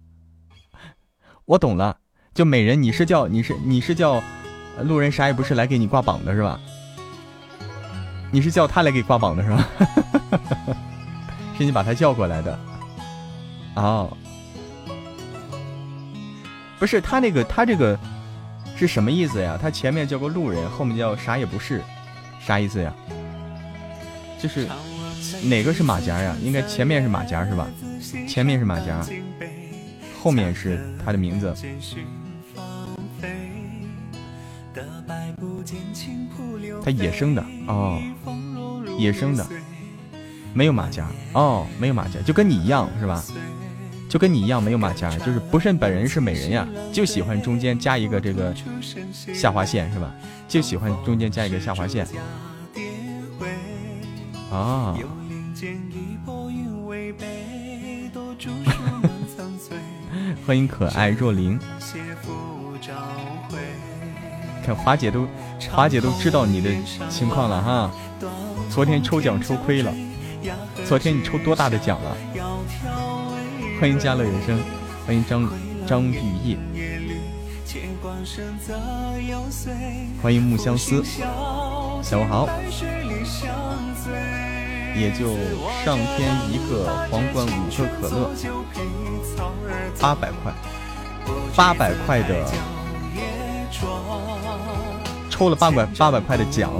[1.46, 1.96] 我懂了，
[2.34, 4.24] 就美人，你是叫你是你是叫
[4.82, 6.60] 路人啥也不是来给你挂榜的是吧？
[8.32, 9.70] 你是叫他来给挂榜的是吧？
[11.56, 12.60] 是你把他叫过来的？
[13.76, 14.12] 哦，
[16.80, 17.96] 不是他那个他这个
[18.76, 19.56] 是什么意思呀？
[19.62, 21.84] 他前面叫个路人，后面叫啥也不是，
[22.42, 22.92] 啥意思呀？
[24.42, 24.68] 就是
[25.44, 26.36] 哪个是马甲呀？
[26.42, 27.68] 应该前面是马甲是吧？
[28.28, 29.06] 前面是马甲，
[30.22, 31.54] 后面是他的名字。
[36.84, 38.00] 他野生的哦，
[39.00, 39.46] 野生的，
[40.54, 43.24] 没有马甲哦，没有马甲，就跟你一样是吧？
[44.08, 48.54] 就跟你一样没有马甲，就是不慎本人是美人呀，就喜欢中间加一个这个
[49.34, 50.14] 下划线是吧？
[50.48, 52.08] 就喜欢中间加一个下划线。
[54.52, 54.96] 啊。
[60.46, 61.58] 欢迎可爱若琳，
[64.64, 65.28] 看华姐都
[65.72, 66.70] 华姐都知道你的
[67.10, 67.92] 情况了哈。
[68.70, 69.92] 昨天抽奖抽亏了，
[70.86, 72.16] 昨天你抽多大的奖了？
[73.80, 74.60] 欢迎家乐人生，
[75.06, 75.50] 欢迎张
[75.88, 76.58] 张雨夜。
[80.22, 81.04] 欢迎木相思，
[82.02, 82.48] 下午好。
[84.96, 85.36] 也就
[85.84, 88.32] 上天一个皇冠，五个可乐，
[90.00, 90.54] 八百块，
[91.54, 92.46] 八百块的，
[95.30, 96.72] 抽了八百八百块的奖，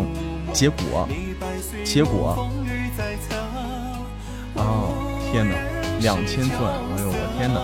[0.54, 1.08] 结果，
[1.84, 2.50] 结果，
[4.54, 4.94] 哦，
[5.30, 5.56] 天哪，
[6.00, 7.60] 两千钻，哎呦我天哪，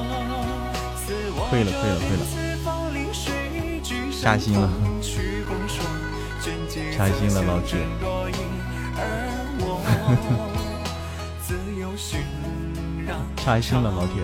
[1.50, 2.24] 亏了亏了亏了，
[4.22, 4.70] 扎心了，
[6.98, 7.80] 扎心了，老铁。
[13.36, 14.24] 开心了，老铁。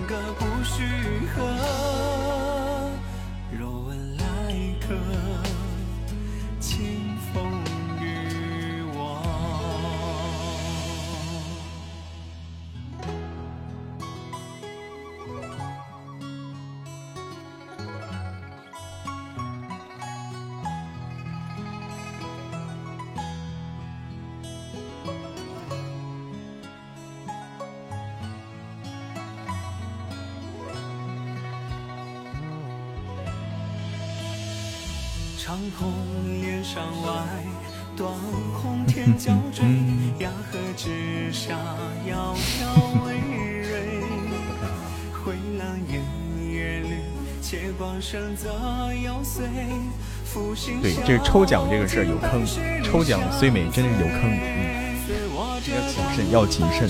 [50.82, 52.46] 对，这抽奖这个事儿有坑，
[52.84, 54.96] 抽奖虽美，真是有坑，嗯，
[55.42, 56.90] 要谨慎，要谨慎，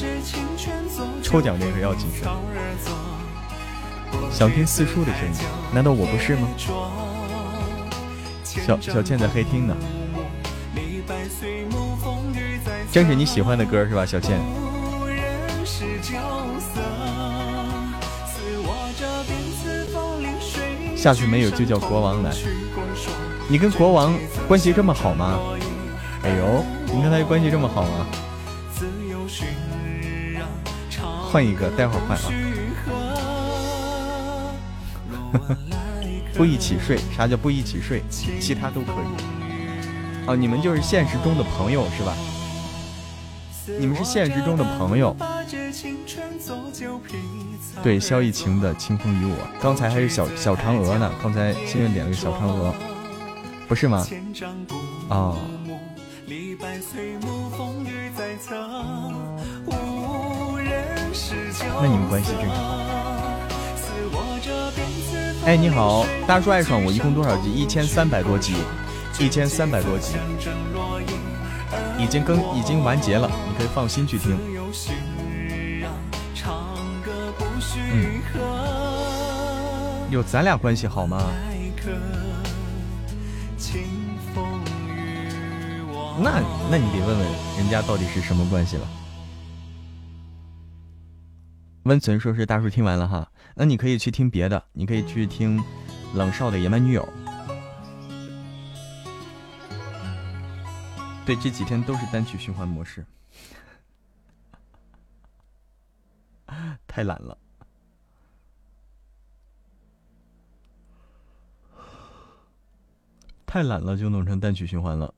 [1.23, 2.27] 抽奖这个要谨慎。
[4.31, 5.39] 想听四叔的声音，
[5.73, 6.47] 难道我不是吗？
[8.65, 9.75] 小小倩在黑厅呢，
[12.91, 14.05] 正是你喜欢的歌是吧？
[14.05, 14.39] 小倩。
[20.95, 22.31] 下去没有就叫国王来。
[23.47, 24.17] 你跟国王
[24.47, 25.39] 关系这么好吗？
[26.23, 28.05] 哎呦，你跟他关系这么好吗？
[31.31, 32.23] 换一个，待会儿换啊。
[36.37, 36.99] 不一起睡？
[37.15, 38.03] 啥叫不一起睡？
[38.09, 40.27] 其他都可以。
[40.27, 42.13] 哦，你们就是现实中的朋友是吧？
[43.79, 45.15] 你们是现实中的朋友。
[47.81, 51.11] 对，萧逸晴的《清风与我》，刚才还是小小嫦娥呢。
[51.21, 52.73] 刚才心愿点了个小嫦娥，
[53.67, 54.05] 不是吗？
[55.09, 55.35] 啊。
[61.79, 63.16] 那你们关系真是好。
[65.47, 67.49] 哎，你好，大叔爱上我，一共多少集？
[67.49, 68.53] 一千三百多集，
[69.17, 70.17] 一千三百多集，
[71.97, 74.37] 已经更已经完结了，你可以放心去听。
[77.93, 78.19] 嗯，
[80.11, 81.23] 有咱俩关系好吗？
[86.19, 87.25] 那那你得问问
[87.57, 88.85] 人家到底是什么关系了。
[91.87, 95.63] 温存说是大叔听完了哈，那你可以去听别的，你可以去听
[96.13, 97.07] 冷少的野蛮女友。
[101.25, 103.05] 对，这几天都是单曲循环模式，
[106.87, 107.37] 太懒了。
[113.45, 115.13] 太懒了，就弄成单曲循环了。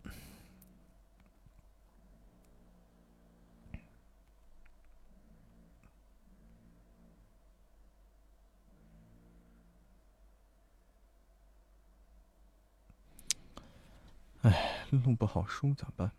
[14.49, 16.11] 哎，录不好书咋办？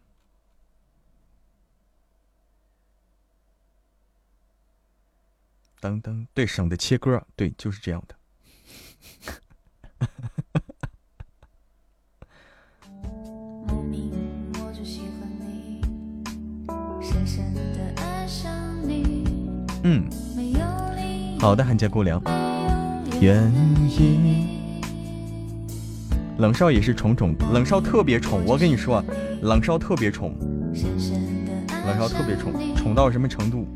[5.80, 8.14] 噔噔，对，省得切歌，对，就是这样的。
[19.82, 20.08] 嗯，
[21.40, 22.22] 好的，寒家姑娘，
[23.20, 23.50] 愿
[23.88, 24.59] 意。
[26.40, 28.40] 冷少也是宠宠，冷少特别宠。
[28.46, 29.04] 我跟你说，
[29.42, 30.34] 冷少特别宠，
[31.86, 33.68] 冷少特别宠，宠到什么程度？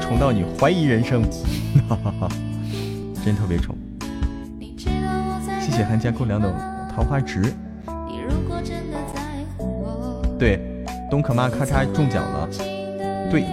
[0.00, 1.22] 宠到你怀疑人生，
[1.86, 2.28] 哈哈哈，
[3.22, 3.76] 真特别宠。
[5.60, 6.50] 谢谢寒家姑娘的
[6.94, 7.52] 桃花值。
[10.38, 12.48] 对，东可妈咔嚓中奖了。
[13.30, 13.44] 对，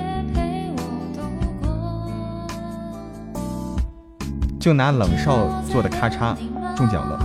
[4.57, 6.33] 就拿冷少做的咔嚓
[6.75, 7.19] 中奖了。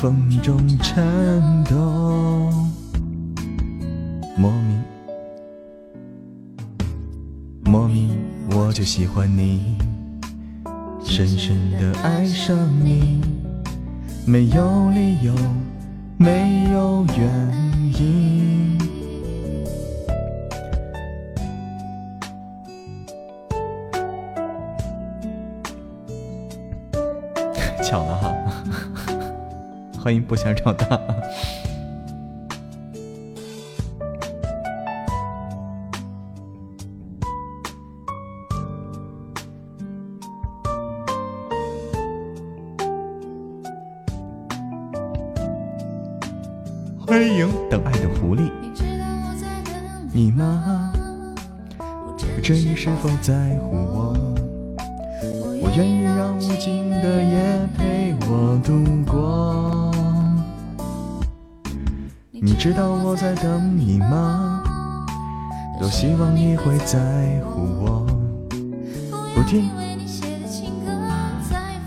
[0.00, 1.04] 风中颤
[1.64, 2.52] 抖，
[4.36, 4.80] 莫名。
[7.64, 8.16] 莫名
[8.52, 9.76] 我就喜欢你，
[11.04, 13.20] 深深的爱上你，
[14.24, 15.34] 没有理由，
[16.16, 17.28] 没有原
[18.00, 18.67] 因。
[30.08, 30.98] 欢迎不想长大。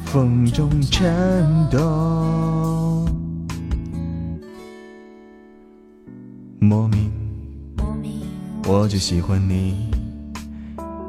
[0.05, 1.01] 风中颤
[1.69, 3.05] 抖。
[6.59, 7.11] 莫名，
[8.65, 9.89] 我就喜欢你，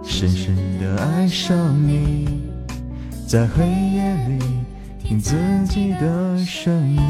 [0.04, 1.56] 深深的爱上
[1.86, 2.28] 你，
[3.26, 4.38] 在黑夜里
[5.02, 5.34] 听自
[5.66, 7.00] 己的声音，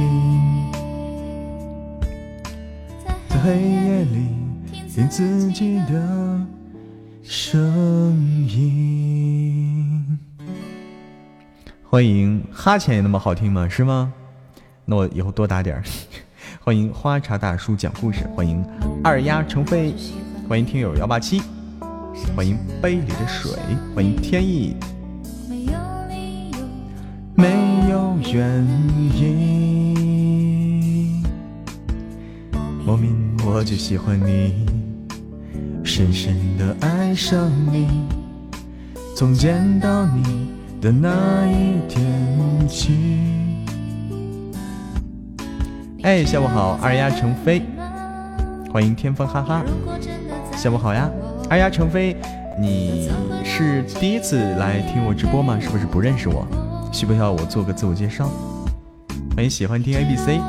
[3.29, 4.29] 在黑夜里
[4.89, 6.47] 听自己的
[7.35, 7.59] 声
[8.47, 10.19] 音。
[11.83, 13.67] 欢迎哈欠也那么好听吗？
[13.67, 14.13] 是吗？
[14.85, 15.83] 那我以后多打点儿。
[16.61, 18.63] 欢迎花茶大叔讲故事，欢迎
[19.03, 19.95] 二丫成飞，
[20.47, 21.41] 欢迎听友幺八七，
[22.37, 23.51] 欢迎杯里的水，
[23.95, 24.77] 欢迎天意，
[25.49, 25.65] 没
[27.89, 28.63] 有原
[29.17, 30.05] 因，
[32.85, 34.67] 莫名我就喜欢你，
[35.85, 37.89] 深深的爱上你，
[39.17, 40.51] 从见到你
[40.81, 42.93] 的那一天起。
[46.03, 47.63] 哎，下午好，二丫成飞，
[48.73, 49.63] 欢迎天风哈哈，
[50.57, 51.11] 下午好呀，
[51.51, 52.17] 二丫成飞，
[52.61, 53.11] 你
[53.45, 55.59] 是第一次来听我直播吗？
[55.61, 56.47] 是不是不认识我？
[56.93, 58.31] 需不需要我做个自我介绍？
[59.35, 60.41] 欢迎喜欢听 A B C，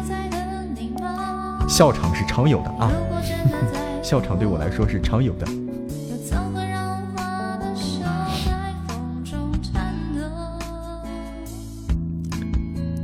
[1.67, 2.91] 笑场是常有的啊，
[4.13, 5.47] 笑场对我来说是常有的。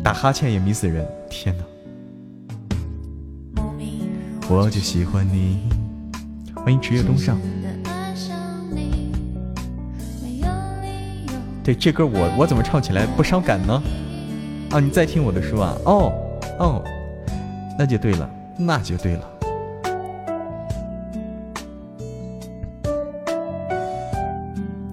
[0.03, 1.63] 打哈欠也迷死人，天哪！
[4.47, 5.67] 我就喜欢你，
[6.53, 7.39] 欢迎迟月东上。
[11.63, 13.81] 对这歌我我怎么唱起来不伤感呢？
[14.69, 15.75] 啊，你在听我的书啊？
[15.85, 16.13] 哦
[16.59, 16.83] 哦，
[17.79, 18.29] 那就对了，
[18.59, 19.38] 那就对了。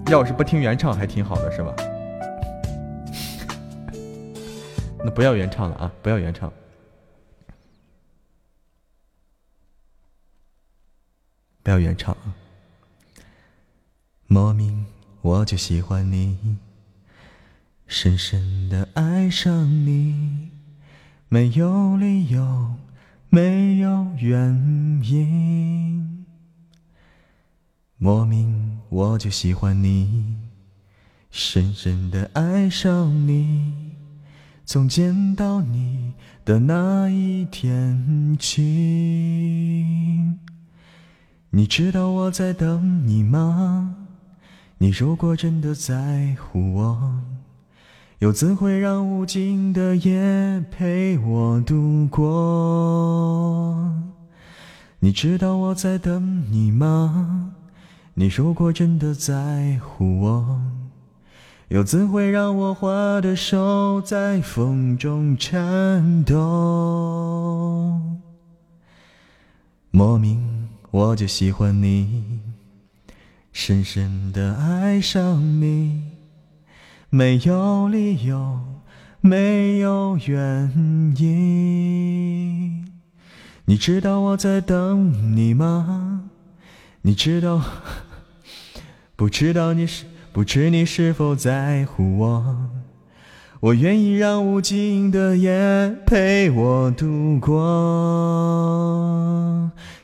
[0.09, 1.75] 要是不听原唱还挺好的，是吧？
[5.03, 6.51] 那不要原唱了啊，不要原唱。
[11.61, 12.33] 不要原唱啊。
[14.27, 14.85] 莫名
[15.21, 16.57] 我就喜欢你，
[17.85, 20.51] 深深的爱上你，
[21.27, 22.75] 没有理由，
[23.29, 24.55] 没有原
[25.03, 26.25] 因。
[27.99, 30.35] 莫名我就喜欢你，
[31.31, 33.73] 深深的爱上你，
[34.65, 36.13] 从见到你
[36.45, 38.61] 的那一天起。
[41.49, 43.95] 你知道我在等你吗？
[44.77, 47.23] 你如果真的在乎我，
[48.19, 53.91] 又怎会让无尽的夜陪我度过？
[54.99, 57.55] 你知道我在等你吗？
[58.19, 60.59] 你如果真的在乎我，
[61.67, 68.01] 又怎会让我花的手在风中颤抖？
[69.91, 70.67] 莫名。
[70.89, 72.39] 我就喜欢你，
[73.51, 76.01] 深深的爱上你，
[77.11, 78.59] 没有理由，
[79.21, 82.87] 没有原因。
[83.65, 86.29] 你知道我在等你吗？
[87.03, 87.61] 你知道，
[89.17, 92.69] 不知道你是，不知你是否在乎我？
[93.59, 97.57] 我愿意让无尽的夜陪我度过。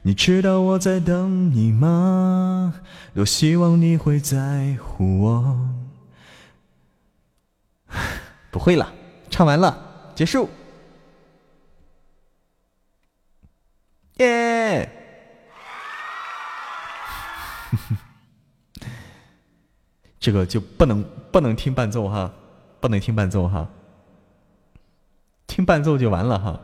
[0.01, 2.73] 你知道我在等你吗？
[3.13, 5.69] 多希望你会在乎我。
[8.49, 8.91] 不会了，
[9.29, 10.49] 唱完了，结束。
[14.17, 14.89] 耶！
[20.23, 22.33] 这个就不能不能听伴奏哈，
[22.79, 23.67] 不能听伴奏哈，
[25.47, 26.61] 听伴奏就完了哈，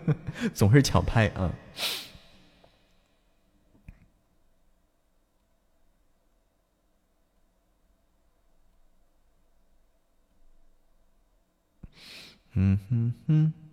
[0.54, 1.52] 总是抢拍啊。
[12.54, 13.65] 嗯哼哼。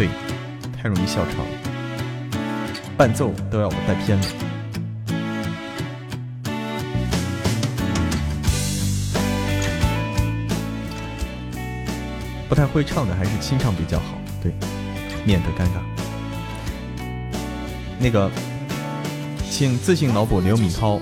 [0.00, 0.08] 对，
[0.80, 1.44] 太容易笑场，
[2.96, 4.24] 伴奏都要我带偏了，
[12.48, 14.50] 不太会唱的还是清唱比较好，对。
[15.26, 15.82] 免得尴尬。
[17.98, 18.30] 那个，
[19.50, 20.98] 请自行脑补刘敏涛。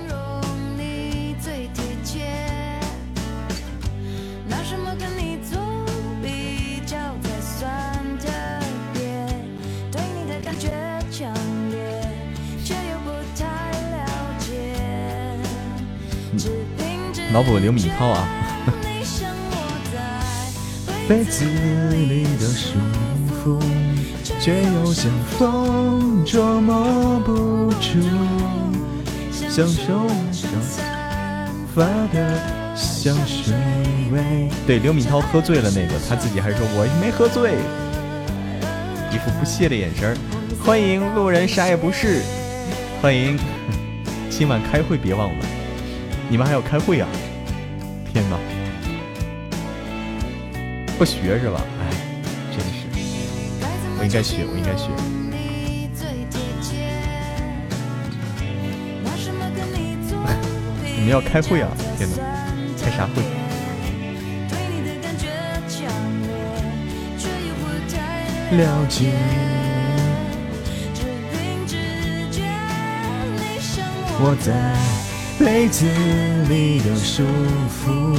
[17.39, 18.27] 脑补刘敏涛啊。
[21.07, 22.77] 被子里的舒
[23.31, 23.57] 服。
[24.41, 27.99] 却又像风捉摸不住，
[29.31, 30.07] 享受
[30.61, 30.85] 散
[31.73, 31.83] 发
[32.13, 33.53] 的香水
[34.11, 34.49] 味。
[34.67, 37.53] 对，刘敏涛喝醉了那个，他自己还说我没喝醉，
[39.13, 40.17] 一副不屑的眼神。
[40.61, 42.21] 欢迎路人啥也不是，
[43.01, 43.39] 欢迎
[44.29, 45.45] 今晚开会别忘了，
[46.29, 47.07] 你们还要开会啊？
[50.99, 51.63] 不学是吧？
[51.79, 51.81] 哎，
[52.51, 52.83] 真是
[53.97, 54.89] 我应该学，我应该学。
[60.97, 61.69] 你们要开会啊？
[61.97, 62.17] 天哪，
[62.83, 63.23] 开啥会？
[68.57, 69.13] 了解。
[74.21, 74.51] 我在
[75.39, 75.85] 被子
[76.49, 77.23] 里的舒
[77.69, 78.13] 服，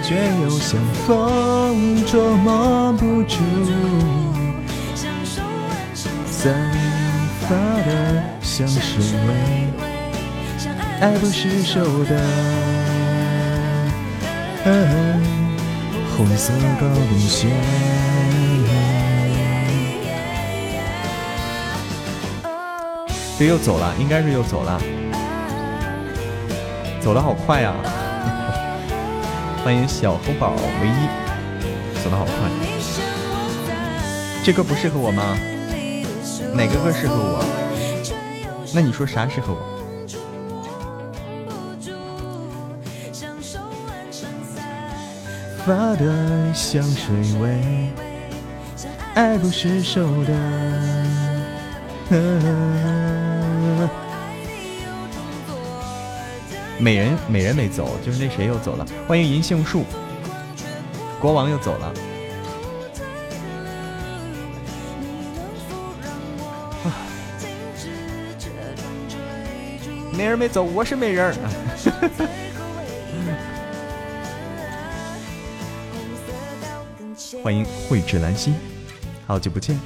[0.00, 0.14] 却
[0.44, 3.36] 又像风捉摸不住。
[6.30, 6.54] 散
[7.40, 7.48] 发
[7.84, 9.34] 的香水味，
[11.00, 12.16] 爱不释手的
[16.16, 17.48] 红色高跟鞋。
[23.36, 24.80] 这又走了，应该是又走了，
[27.06, 27.72] 走的好快呀！
[29.62, 31.06] 欢迎小红宝唯一，
[32.02, 32.34] 走的好快。
[34.42, 35.38] 这歌不适合我吗？
[36.52, 37.44] 哪个歌适合我？
[38.74, 39.60] 那你说啥适合我？
[45.64, 47.92] 发的香水味，
[49.14, 50.34] 爱不释手的。
[56.86, 58.86] 美人，美人没走，就是那谁又走了。
[59.08, 59.82] 欢迎银杏树，
[61.20, 61.92] 国王又走了。
[70.12, 71.34] 美人没走，我是美人。
[77.42, 78.54] 欢迎慧智兰心，
[79.26, 79.76] 好久不见。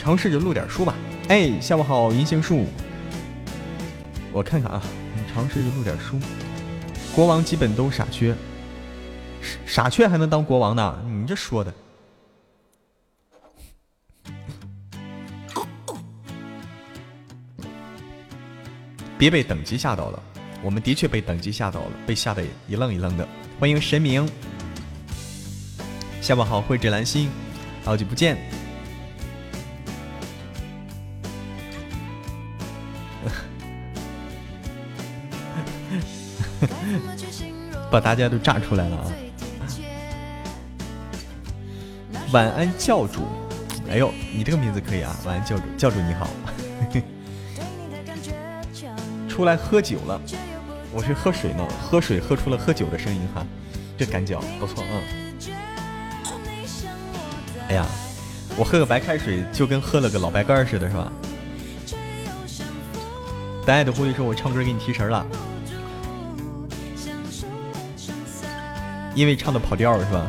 [0.00, 0.94] 尝试着录点书吧。
[1.28, 2.64] 哎，下午好，银杏树。
[4.32, 4.82] 我看看啊，
[5.30, 6.18] 尝试着录点书。
[7.14, 8.34] 国王基本都傻缺。
[9.66, 10.98] 傻缺还能当国王呢？
[11.04, 11.74] 你这说的，
[19.18, 20.22] 别被等级吓到了。
[20.62, 23.28] 我们的确被等级吓到了，被吓得一愣一愣的。
[23.58, 24.26] 欢迎神明，
[26.22, 27.28] 下午好，慧智兰心，
[27.84, 28.59] 好久不见。
[37.90, 39.04] 把大家都炸出来了啊！
[42.32, 43.22] 晚安教主，
[43.90, 45.16] 哎呦，你这个名字可以啊！
[45.24, 46.30] 晚安教主，教主你好，
[49.28, 50.20] 出来喝酒了，
[50.92, 53.44] 我是喝水呢，喝水喝出了喝酒的声音哈，
[53.98, 55.02] 这感觉不错嗯。
[57.68, 57.84] 哎呀，
[58.56, 61.10] 我喝个白开水就跟喝了个老白干似的，是吧？
[63.70, 65.24] 大爱的狐狸说：“我唱歌给你提神了，
[69.14, 70.26] 因为唱的跑调了是吧？”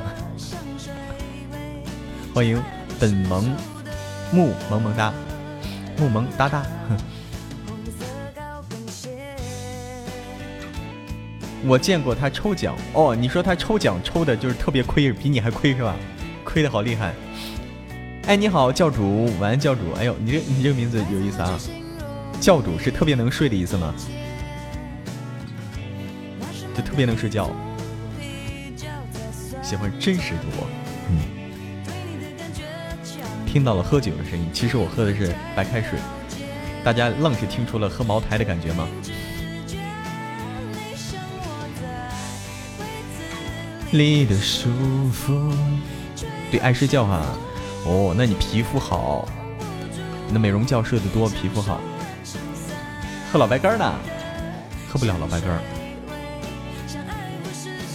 [2.36, 2.62] 欢迎
[3.00, 3.52] 本萌
[4.32, 5.12] 木萌萌哒，
[5.98, 6.64] 木萌哒哒。
[11.66, 15.96] 我见过他抽奖哦，你说他抽奖抽的就是特别亏，比你还亏是吧？
[16.44, 17.12] 亏的好厉害。
[18.28, 19.82] 哎，你好，教主，晚安，教主。
[19.98, 21.60] 哎呦，你这你这个名字有意思啊！
[22.42, 23.94] 教主是特别能睡的意思吗？
[26.76, 27.52] 就特别能睡觉，
[29.62, 30.68] 喜欢真实主播。
[31.12, 31.20] 嗯，
[33.46, 36.00] 听到了喝酒的声音，其实我喝的是白开水，
[36.84, 38.88] 大家愣是听出了喝茅台的感觉吗？
[43.92, 44.68] 里的舒
[45.14, 45.54] 服，
[46.50, 47.22] 对，爱睡觉哈。
[47.86, 49.28] 哦，那你皮肤好，
[50.28, 51.80] 你的美容觉睡得多，皮肤好。
[53.32, 53.96] 喝老白干呢？
[54.92, 55.50] 喝不了老白干。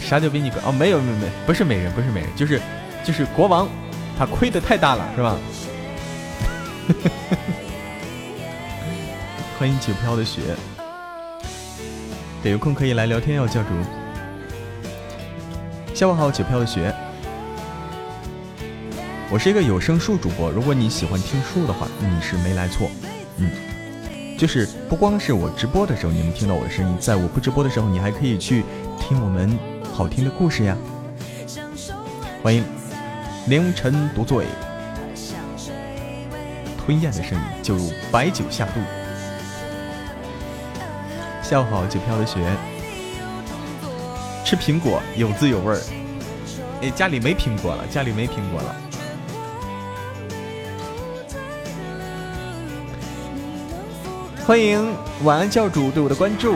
[0.00, 0.58] 啥叫比你贵？
[0.64, 2.58] 哦，没有没有没有，不是美人，不是美人，就是
[3.04, 3.68] 就是国王，
[4.18, 5.36] 他亏的太大了，是吧？
[9.58, 10.40] 欢迎九飘的雪。
[12.42, 13.68] 对，有空可以来聊天哦，教主。
[15.94, 16.94] 下午好，九飘的雪。
[19.28, 22.90] 我是一个有声书主播，如果你喜欢听书的话，你是没来错。
[23.38, 23.50] 嗯，
[24.36, 28.64] 就是不光是我直播的时候你们听到我的声音，在我不直播的时候，你还可以去
[28.98, 29.58] 听我们
[29.92, 30.76] 好听的故事呀。
[32.42, 32.62] 欢迎
[33.48, 34.44] 凌晨独醉，
[36.76, 38.80] 吞咽的声音就如白酒下肚。
[41.42, 42.38] 下午好，九飘的雪。
[44.44, 45.80] 吃苹果有滋有味儿，
[46.82, 48.76] 哎，家里没苹果了，家里没苹果了。
[54.46, 54.94] 欢迎
[55.24, 56.54] 晚安教主对我的关注，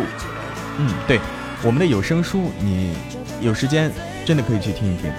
[0.78, 1.18] 嗯，对，
[1.60, 2.94] 我们的有声书，你
[3.40, 3.90] 有时间
[4.24, 5.10] 真的可以去听一听。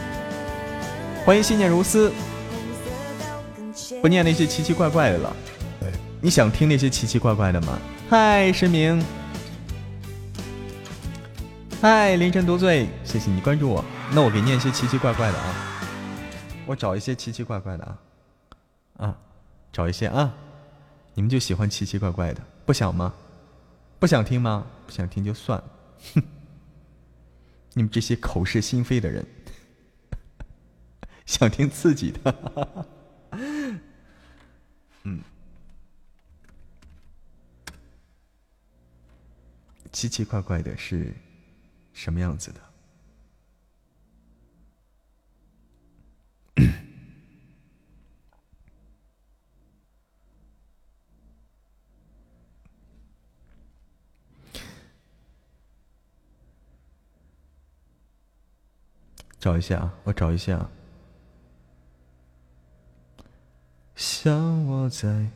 [1.25, 2.13] 欢迎心念如斯，
[4.01, 5.35] 不念那些奇奇怪怪的了，
[6.21, 7.77] 你想听那些奇奇怪怪的吗？
[8.09, 9.03] 嗨，神明。
[11.81, 13.83] 嗨，凌晨独醉，谢谢你关注我。
[14.13, 15.55] 那我给念一些奇奇怪怪的啊，
[16.65, 17.97] 我找一些奇奇怪怪的啊，
[19.07, 19.15] 啊，
[19.73, 20.31] 找一些啊，
[21.13, 23.13] 你们就喜欢奇奇怪怪的，不想吗？
[23.99, 24.65] 不想听吗？
[24.85, 25.71] 不想听就算了，
[26.15, 26.23] 哼，
[27.73, 29.25] 你们这些口是心非的人，
[31.25, 32.89] 想听刺激的，
[35.03, 35.21] 嗯，
[39.91, 41.13] 奇奇怪怪的是。
[41.93, 42.61] 什么样子的？
[59.41, 60.69] 找一下啊，我找一下。
[63.95, 65.27] 像我在。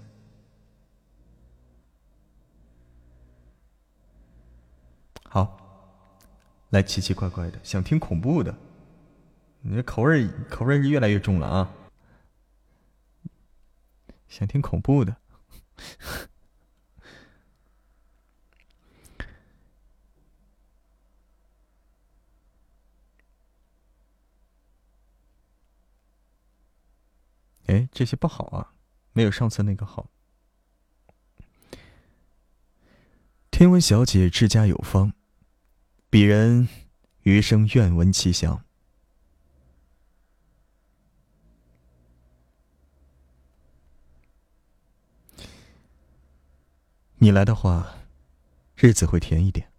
[5.23, 5.61] 好。
[6.71, 8.53] 来奇奇怪怪的，想听恐怖的，
[9.61, 11.71] 你这口味口味是越来越重了啊！
[14.27, 15.15] 想听恐怖的，
[27.75, 28.73] 哎，这些不好啊，
[29.11, 30.09] 没有上次那个好。
[33.51, 35.13] 天文小姐治家有方。
[36.09, 36.69] 鄙人
[37.23, 38.63] 余生愿闻其详。
[47.17, 47.97] 你来的话，
[48.75, 49.69] 日子会甜一点。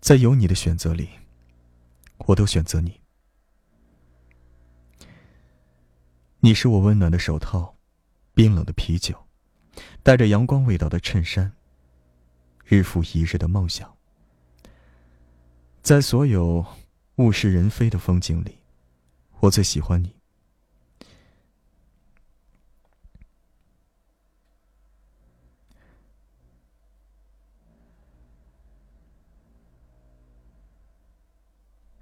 [0.00, 1.10] 在有你的选择里，
[2.16, 3.01] 我都选择你。
[6.44, 7.76] 你是我温暖的手套，
[8.34, 9.28] 冰冷的啤酒。
[10.02, 11.52] 带着阳光味道的衬衫，
[12.64, 13.96] 日复一日的梦想，
[15.82, 16.66] 在所有
[17.16, 18.58] 物是人非的风景里，
[19.38, 20.16] 我最喜欢你。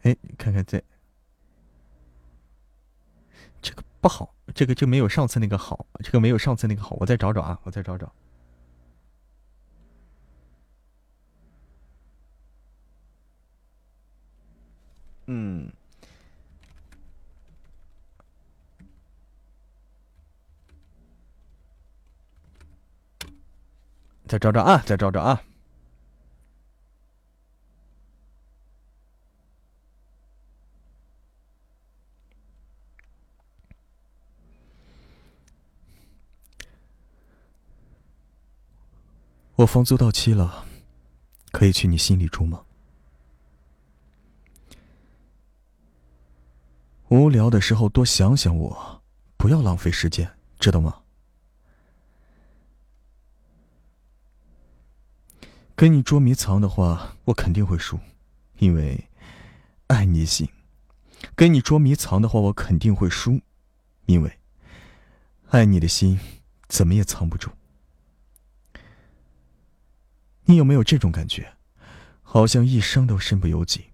[0.01, 0.83] 哎，看看这，
[3.61, 4.35] 这个不好。
[4.55, 8.13] 这个就没有上次那个好，这个没有上次那个好，我再找找啊，我再找找。
[15.27, 15.71] 嗯，
[24.27, 25.41] 再找找啊，再找找啊。
[39.61, 40.65] 我房租到期了，
[41.53, 42.63] 可以去你心里住吗？
[47.09, 49.03] 无聊的时候多想想我，
[49.37, 51.03] 不要浪费时间，知道吗？
[55.77, 58.01] 跟你捉迷藏的话，我肯定会输，
[58.61, 59.11] 因为
[59.89, 60.49] 爱你心；
[61.35, 63.39] 跟你捉迷藏的话，我肯定会输，
[64.07, 64.39] 因为
[65.51, 66.19] 爱你的心
[66.67, 67.51] 怎么也藏不住。
[70.51, 71.53] 你有没有这种感觉？
[72.23, 73.85] 好像一生都身不由己。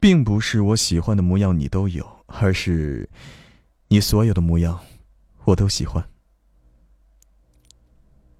[0.00, 3.08] 并不是我喜欢的模样你都有，而是
[3.86, 4.84] 你所有的模样
[5.44, 6.10] 我都喜欢。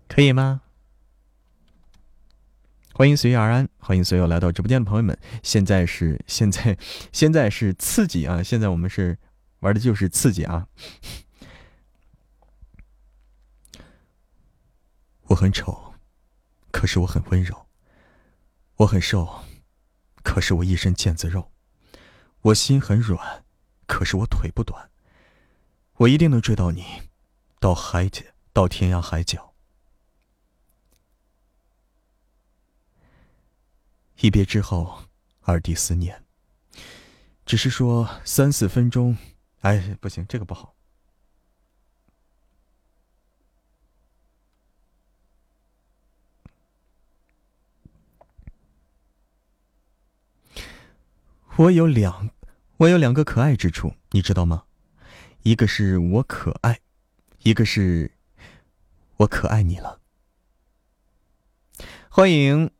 [0.09, 0.63] 可以吗？
[2.93, 5.17] 欢迎随遇而安，欢迎所有来到直播间的朋友们。
[5.43, 6.77] 现在是现在，
[7.13, 8.43] 现在是刺激啊！
[8.43, 9.17] 现在我们是
[9.61, 10.67] 玩的就是刺激啊！
[15.35, 15.95] 我很丑，
[16.71, 17.67] 可是我很温柔；
[18.77, 19.43] 我很瘦，
[20.23, 21.51] 可是我一身腱子肉；
[22.43, 23.45] 我心很软，
[23.89, 24.93] 可是我腿不短。
[25.95, 26.85] 我一定能追到你，
[27.59, 29.55] 到海角，到天涯海角。
[34.21, 35.07] 一别之后，
[35.41, 36.25] 二弟思念。
[37.45, 39.19] 只是说三四分钟，
[39.63, 40.74] 哎，不行，这个不好。
[51.57, 52.31] 我有两，
[52.79, 54.65] 我有两个可爱之处，你知道吗？
[55.45, 56.81] 一个是我可爱，
[57.45, 58.11] 一个是
[59.19, 60.01] 我可爱你了。
[62.09, 62.71] 欢迎。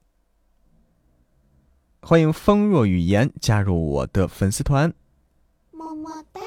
[2.03, 4.93] 欢迎风若雨言加入我的粉丝团。
[5.71, 6.41] 么么哒，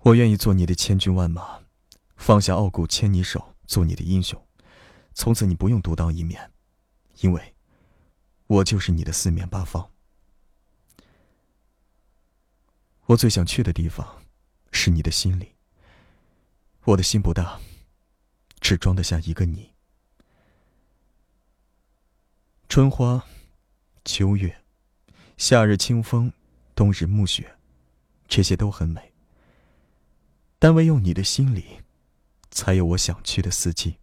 [0.00, 1.60] 我愿意做你的千军万马，
[2.16, 4.44] 放下傲骨牵你手，做你的英雄。
[5.14, 6.50] 从此你不用独当一面，
[7.20, 7.54] 因为
[8.46, 9.90] 我就是你的四面八方。
[13.06, 14.22] 我最想去的地方，
[14.72, 15.54] 是你的心里。
[16.84, 17.60] 我的心不大，
[18.60, 19.72] 只装得下一个你。
[22.68, 23.26] 春花，
[24.04, 24.62] 秋月，
[25.36, 26.32] 夏日清风，
[26.74, 27.56] 冬日暮雪，
[28.28, 29.12] 这些都很美。
[30.58, 31.82] 但唯有你的心里，
[32.50, 33.98] 才有我想去的四季。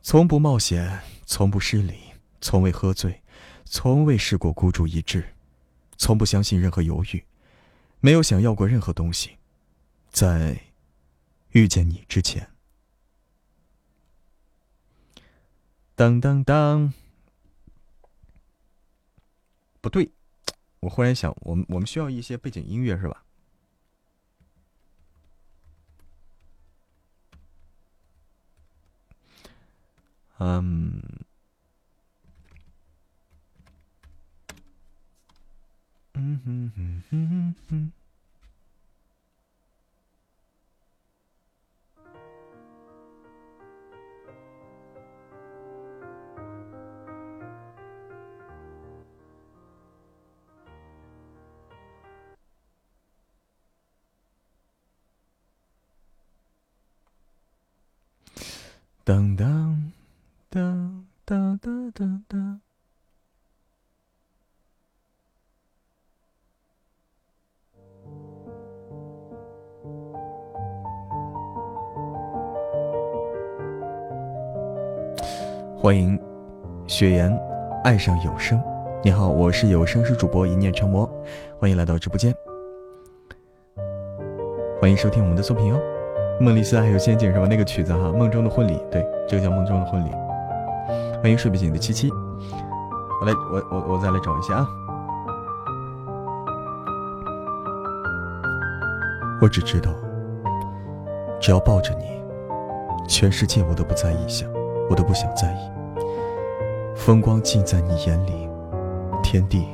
[0.00, 1.02] 从不冒险，
[1.32, 3.22] 从不失礼，从未喝醉，
[3.64, 5.34] 从未试过孤注一掷，
[5.96, 7.24] 从不相信任何犹豫，
[8.00, 9.38] 没有想要过任何东西，
[10.10, 10.60] 在
[11.52, 12.50] 遇见你之前。
[15.94, 16.92] 当当当，
[19.80, 20.10] 不对，
[20.80, 23.24] 我忽然想，我们我们需要一些背景音乐是吧？
[30.44, 31.00] 嗯，
[36.14, 37.92] 嗯哼哼哼哼。
[59.04, 59.92] 当当
[60.52, 60.60] 哒
[61.24, 62.60] 哒哒哒哒！
[75.74, 76.20] 欢迎
[76.86, 77.34] 雪岩
[77.82, 78.62] 爱上有声，
[79.02, 81.10] 你好，我是有声书主播一念成魔，
[81.58, 82.34] 欢迎来到直播间，
[84.78, 85.80] 欢迎收听我们的作品哦。
[86.38, 87.46] 梦丽丝还有仙境是吧？
[87.48, 90.10] 那个曲子哈，梦中的婚礼，对，这个叫梦中的婚礼。
[91.22, 94.66] 欢迎睡不醒的七七，我来，我我我再来找一下啊。
[99.40, 99.92] 我只知道，
[101.40, 102.20] 只要抱着你，
[103.06, 104.50] 全世界我都不在意，想
[104.90, 105.70] 我都不想在意。
[106.96, 108.48] 风光尽在你眼里，
[109.22, 109.68] 天地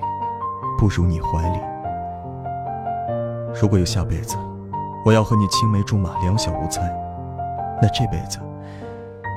[0.79, 1.59] 不如你怀里。
[3.59, 4.37] 如果有下辈子。
[5.05, 6.83] 我要和你青梅竹马，两小无猜。
[7.81, 8.39] 那这辈子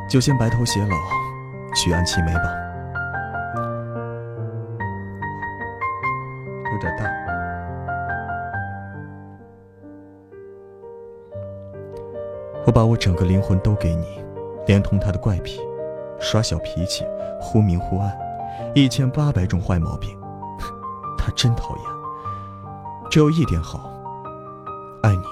[0.09, 0.97] 就先白头偕老，
[1.73, 2.43] 举案齐眉吧。
[6.71, 7.05] 有点大。
[12.65, 14.23] 我把我整个灵魂都给你，
[14.67, 15.59] 连同他的怪癖、
[16.19, 17.05] 耍小脾气、
[17.39, 18.15] 忽明忽暗，
[18.75, 20.17] 一千八百种坏毛病，
[21.17, 21.85] 他真讨厌。
[23.09, 23.89] 只有一点好，
[25.03, 25.23] 爱你。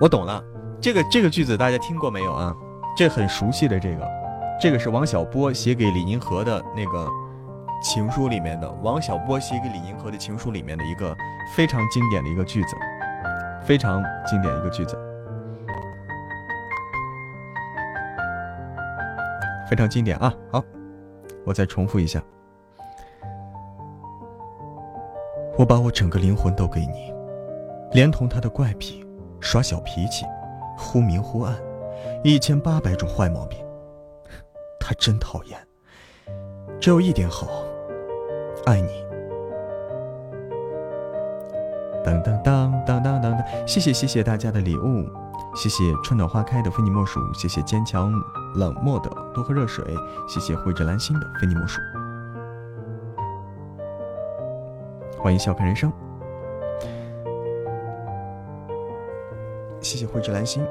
[0.00, 0.42] 我懂了，
[0.80, 2.54] 这个这个句子大家听过没有啊？
[2.96, 4.04] 这很熟悉的这个，
[4.60, 7.08] 这个是王小波写给李银河的那个
[7.82, 8.70] 情书里面的。
[8.82, 11.16] 王小波写给李银河的情书里面的一个
[11.56, 12.76] 非常经典的一个句子，
[13.64, 14.98] 非常经典一个句子，
[19.66, 20.30] 非常经典啊！
[20.52, 20.62] 好，
[21.46, 22.22] 我再重复一下，
[25.56, 27.14] 我把我整个灵魂都给你，
[27.92, 29.02] 连同他的怪癖。
[29.40, 30.26] 耍小脾气，
[30.76, 31.56] 忽明忽暗，
[32.22, 33.58] 一千八百种坏毛病，
[34.90, 35.56] 他真讨厌。
[36.80, 37.46] 只有一点好，
[38.66, 38.88] 爱你。
[42.04, 45.08] 当当当当当当当，谢谢谢谢大家的礼物，
[45.54, 48.12] 谢谢春暖花开的非你莫属，谢谢坚强
[48.56, 49.84] 冷漠的多喝热水，
[50.26, 51.80] 谢谢慧着兰心的非你莫属，
[55.20, 55.92] 欢迎笑看人生。
[59.80, 60.64] 谢谢慧之兰心，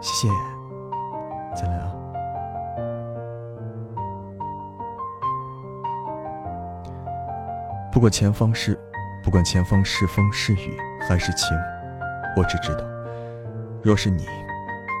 [0.00, 0.34] 谢谢，
[1.60, 1.93] 再来啊！
[7.94, 8.76] 不管前方是，
[9.22, 10.76] 不管前方是风是雨
[11.08, 11.56] 还是晴，
[12.36, 12.84] 我只知道，
[13.84, 14.26] 若是你，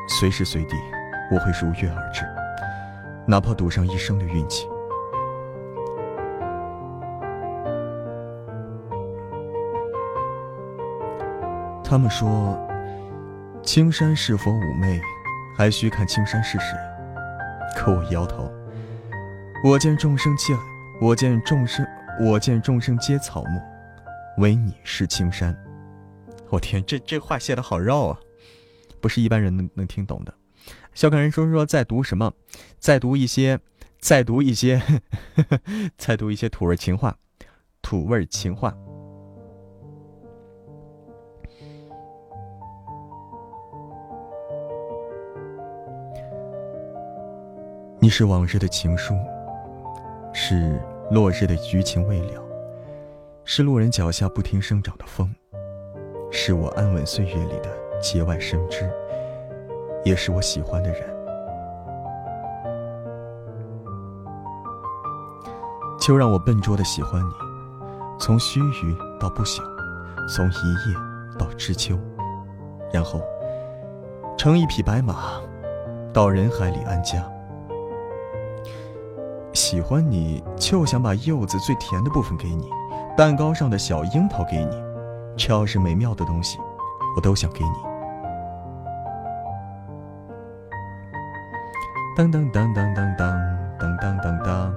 [0.08, 0.76] 随时随地
[1.28, 2.24] 我会如约而至，
[3.26, 4.68] 哪怕赌上一生的运气。
[11.82, 12.56] 他们说
[13.64, 15.00] ：“青山是否妩媚，
[15.56, 16.78] 还需看青山是谁。”
[17.74, 18.48] 可我摇头。
[19.64, 20.54] 我见众生皆，
[21.00, 21.84] 我见众生，
[22.20, 23.60] 我见众生皆草木，
[24.38, 25.54] 唯你是青山。
[26.48, 28.18] 我天，这这话写的好绕啊，
[29.00, 30.32] 不是一般人能能听懂的。
[30.94, 32.32] 小可人说说在读什么？
[32.78, 33.58] 在读一些，
[33.98, 34.80] 在读一些，
[35.98, 37.16] 在读一些土味情话，
[37.82, 38.72] 土味情话。
[47.98, 49.14] 你是往日的情书，
[50.32, 52.42] 是落日的余情未了，
[53.44, 55.32] 是路人脚下不停生长的风，
[56.30, 58.90] 是我安稳岁月里的节外生枝，
[60.02, 61.14] 也是我喜欢的人。
[66.00, 67.32] 就让我笨拙的喜欢你，
[68.18, 69.62] 从须臾到不朽，
[70.28, 70.96] 从一夜
[71.38, 71.98] 到知秋，
[72.92, 73.20] 然后
[74.36, 75.40] 乘一匹白马，
[76.12, 77.30] 到人海里安家。
[79.54, 82.68] 喜欢你，就想把柚子最甜的部分给你，
[83.16, 84.76] 蛋糕上的小樱桃给你，
[85.36, 86.58] 只要是美妙的东西，
[87.16, 87.70] 我都想给你。
[92.16, 94.74] 当当当当当当当当当当，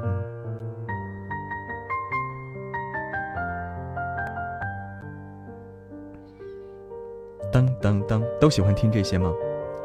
[7.52, 9.34] 当当当，都喜欢听这些吗？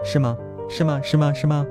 [0.05, 0.37] 是吗？
[0.69, 1.01] 是吗？
[1.03, 1.33] 是吗？
[1.33, 1.67] 是吗？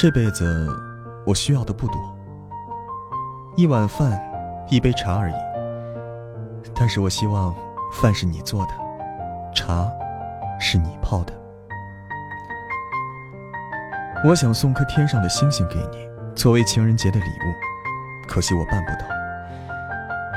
[0.00, 0.66] 这辈子，
[1.26, 1.94] 我需要的不多，
[3.54, 4.18] 一碗饭，
[4.70, 5.34] 一杯茶而已。
[6.74, 7.54] 但是我希望，
[7.92, 8.72] 饭是你做的，
[9.54, 9.86] 茶
[10.58, 11.34] 是你泡的。
[14.24, 19.06] 我想送颗天上的星星给你，作为情人节的礼物，可惜我办不到。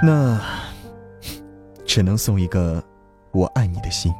[0.03, 0.41] 那，
[1.85, 2.83] 只能送一个
[3.31, 4.13] 我爱你的心。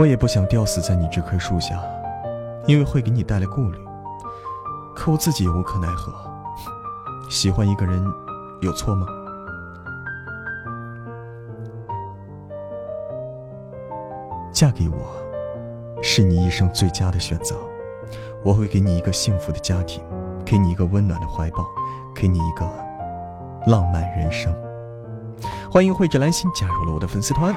[0.00, 1.78] 我也不想吊死在你这棵树下，
[2.66, 3.78] 因为会给你带来顾虑。
[4.96, 6.10] 可我自己也无可奈何。
[7.28, 8.02] 喜欢一个人，
[8.62, 9.06] 有错吗？
[14.50, 17.54] 嫁给我，是你一生最佳的选择。
[18.42, 20.02] 我会给你一个幸福的家庭，
[20.46, 21.66] 给你一个温暖的怀抱，
[22.14, 22.66] 给你一个
[23.66, 24.50] 浪漫人生。
[25.70, 27.54] 欢迎慧芷兰心加入了我的粉丝团。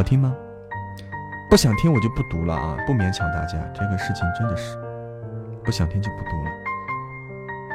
[0.00, 0.34] 好听吗？
[1.50, 2.74] 不想听我就不读了啊！
[2.86, 4.78] 不勉强大家，这个事情真的是
[5.62, 6.50] 不想听就不读了。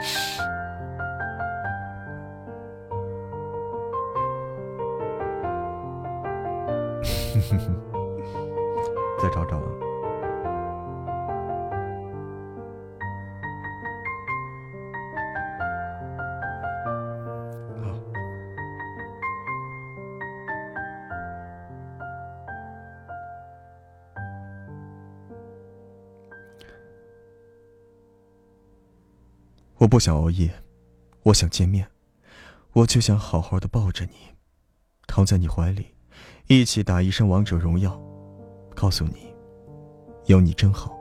[9.22, 9.61] 再找找。
[29.86, 30.49] 我不想熬夜，
[31.22, 31.86] 我想见面，
[32.74, 34.14] 我就想好好的抱着你，
[35.06, 35.94] 躺在你怀里，
[36.48, 37.95] 一起打一声王者荣耀，
[38.74, 39.32] 告诉你，
[40.26, 40.91] 有你真好。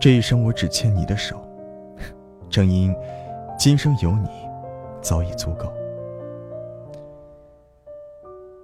[0.00, 1.44] 这一生我只牵你的手，
[2.48, 2.94] 正因
[3.58, 4.28] 今生有你，
[5.02, 5.68] 早已足够。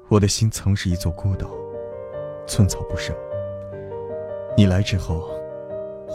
[0.08, 1.50] 我的心曾是一座孤岛，
[2.46, 3.12] 寸草不生。
[4.56, 5.31] 你来之后，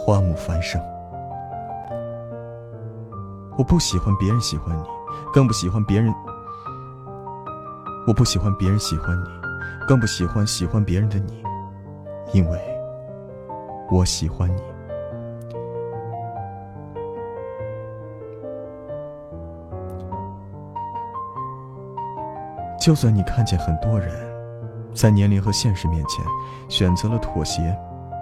[0.08, 0.80] 花木繁盛。
[3.58, 4.84] 我不喜欢别人喜欢你，
[5.34, 6.10] 更不喜欢别人。
[8.06, 9.28] 我不喜欢别人喜欢你，
[9.86, 11.44] 更不喜欢喜欢别人的你，
[12.32, 12.58] 因为
[13.90, 14.62] 我喜欢你。
[22.80, 24.10] 就算你看见很多人，
[24.94, 26.24] 在年龄和现实面前
[26.66, 27.78] 选择了妥协，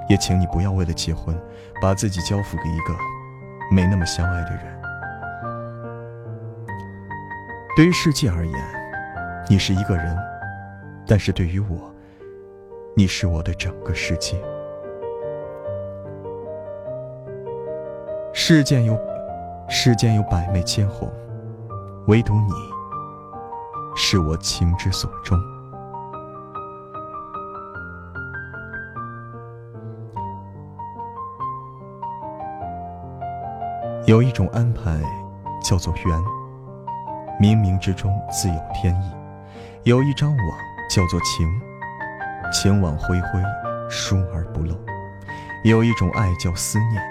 [0.08, 1.38] 也请你不要为了结婚，
[1.80, 2.94] 把自己交付给一个
[3.70, 4.80] 没那么相爱的人。
[7.76, 8.54] 对于世界而言，
[9.48, 10.16] 你是一个人，
[11.06, 11.92] 但是对于我，
[12.96, 14.42] 你是我的整个世界。
[18.32, 18.98] 世间有
[19.68, 21.10] 世间有百媚千红，
[22.06, 22.52] 唯独你。
[23.98, 25.38] 是我情之所钟。
[34.16, 34.98] 有一种安排，
[35.62, 36.18] 叫做缘。
[37.38, 39.10] 冥冥之中自有天意。
[39.82, 41.46] 有一张网，叫做情。
[42.50, 43.42] 情网恢恢，
[43.90, 44.74] 疏而不漏。
[45.64, 47.02] 有一种爱，叫思念。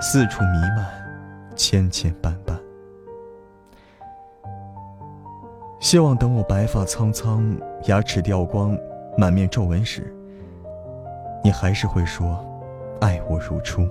[0.00, 0.84] 四处弥漫，
[1.54, 2.58] 千千绊绊。
[5.78, 8.76] 希望等我白发苍苍、牙齿掉光、
[9.16, 10.12] 满面皱纹时，
[11.44, 12.44] 你还是会说
[13.00, 13.88] 爱我如初。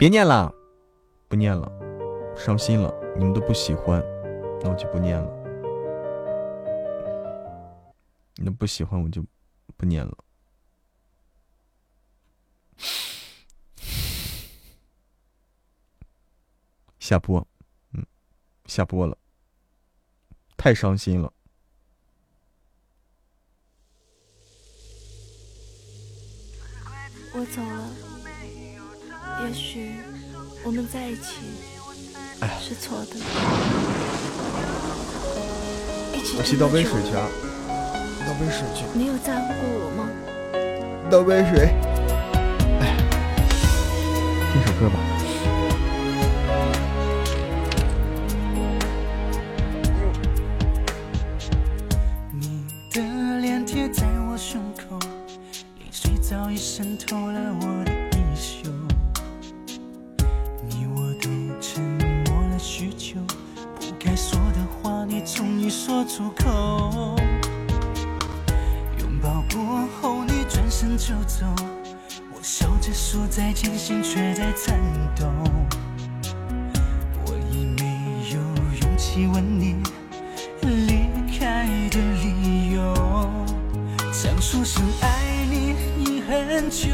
[0.00, 0.50] 别念了，
[1.28, 1.70] 不念了，
[2.34, 2.90] 伤心了。
[3.18, 4.02] 你们都不喜欢，
[4.62, 5.30] 那我就不念了。
[8.36, 9.22] 你们不喜欢，我就
[9.76, 10.16] 不念了。
[16.98, 17.46] 下播，
[17.92, 18.06] 嗯，
[18.64, 19.18] 下播了。
[20.56, 21.30] 太伤心了。
[27.34, 28.09] 我走了，
[29.46, 29.92] 也许
[30.62, 31.40] 我们在一起
[32.60, 33.16] 是错的。
[36.36, 37.26] 我去倒杯水去啊！
[38.26, 38.84] 倒杯水去。
[38.94, 40.08] 你有在乎过我吗？
[41.10, 41.74] 倒杯水。
[42.80, 42.96] 哎，
[44.52, 44.96] 听首歌吧。
[52.32, 54.96] 你的脸贴在我胸口，
[55.78, 57.49] 泪水早已渗透了
[71.38, 71.46] 走，
[72.34, 74.76] 我笑着说再见，心却在颤
[75.14, 75.26] 抖。
[77.24, 77.84] 我已没
[78.32, 78.40] 有
[78.82, 79.76] 勇气问你
[80.62, 81.08] 离
[81.38, 82.94] 开的理由，
[84.12, 86.20] 想说声爱你已。
[86.30, 86.88] 很久，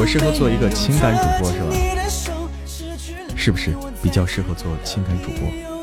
[0.00, 1.74] 我适合做一个情感主播是吧？
[3.36, 5.77] 是不是比较适合做情感主播？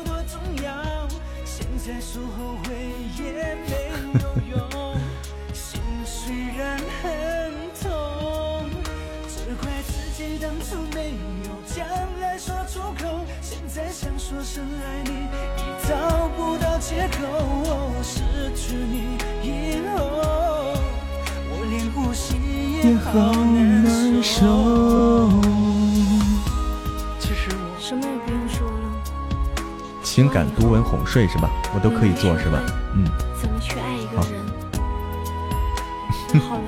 [30.86, 31.50] 哄睡是吧？
[31.74, 32.62] 我都可以做是吧？
[32.94, 33.04] 嗯。
[33.40, 34.40] 怎么去爱一个人？
[36.40, 36.62] 好了。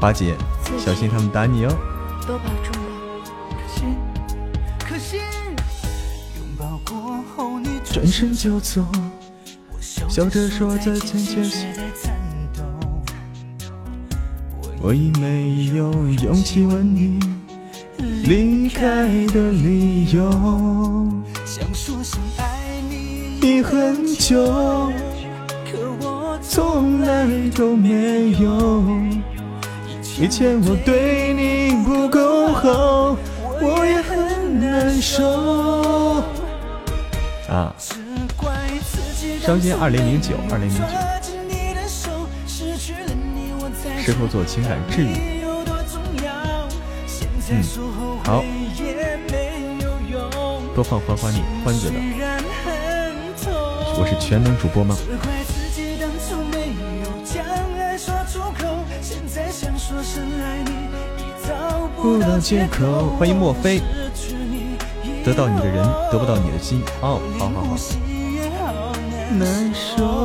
[0.00, 0.36] 华姐，
[0.78, 1.68] 小心他们打你哦。
[2.26, 2.78] 多保重吧。
[7.84, 8.84] 转身就走，
[9.80, 11.16] 笑着说再见。
[14.80, 15.92] 我已没有
[16.22, 17.18] 勇气问你
[18.22, 20.30] 离开的理由，
[21.44, 22.47] 想说声爱
[23.50, 24.44] 你很久，
[25.64, 27.26] 可我从来
[27.56, 28.84] 都没有。
[30.20, 32.52] 以前我对你不够。
[32.52, 33.16] 后，
[33.62, 36.22] 我也很难受。
[37.48, 37.74] 啊，
[39.40, 40.84] 伤心二零零九，二零零九，
[44.04, 45.08] 适合做情感治愈。
[47.50, 47.62] 嗯，
[48.24, 48.44] 好，
[50.74, 52.27] 多放欢欢你欢子的。
[54.00, 54.96] 我是全能主播吗？
[62.00, 63.10] 不到借口。
[63.18, 63.80] 欢迎莫非，
[65.24, 66.80] 得到你的人得不到你的心。
[67.00, 67.76] 哦，好好好。
[69.36, 70.17] 难受。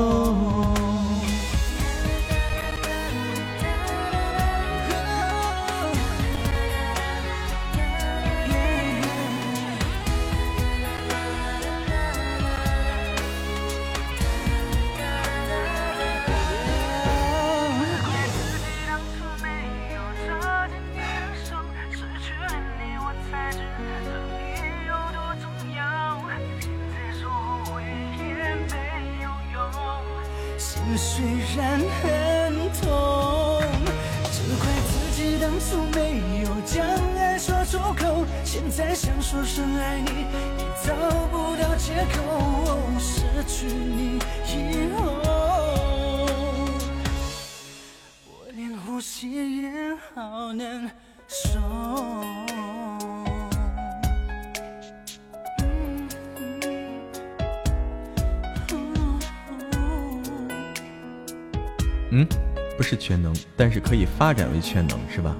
[64.23, 65.35] 发展为全能，是吧？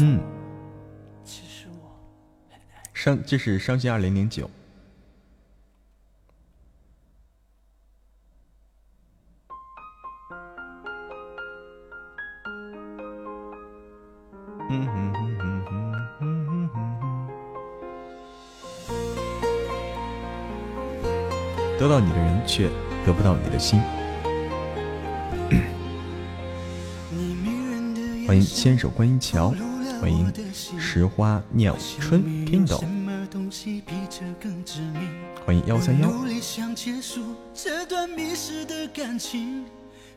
[0.00, 0.20] 嗯。
[2.92, 4.50] 伤，这是伤心二零零九。
[14.68, 16.76] 嗯哼哼哼哼哼哼哼。
[21.78, 22.68] 得到你的人，却
[23.06, 23.80] 得不到你的心。
[28.28, 29.54] 欢迎千手观音桥，
[30.02, 30.30] 欢迎
[30.78, 32.84] 石花鸟春 Kindle，
[35.46, 36.12] 欢迎幺三幺。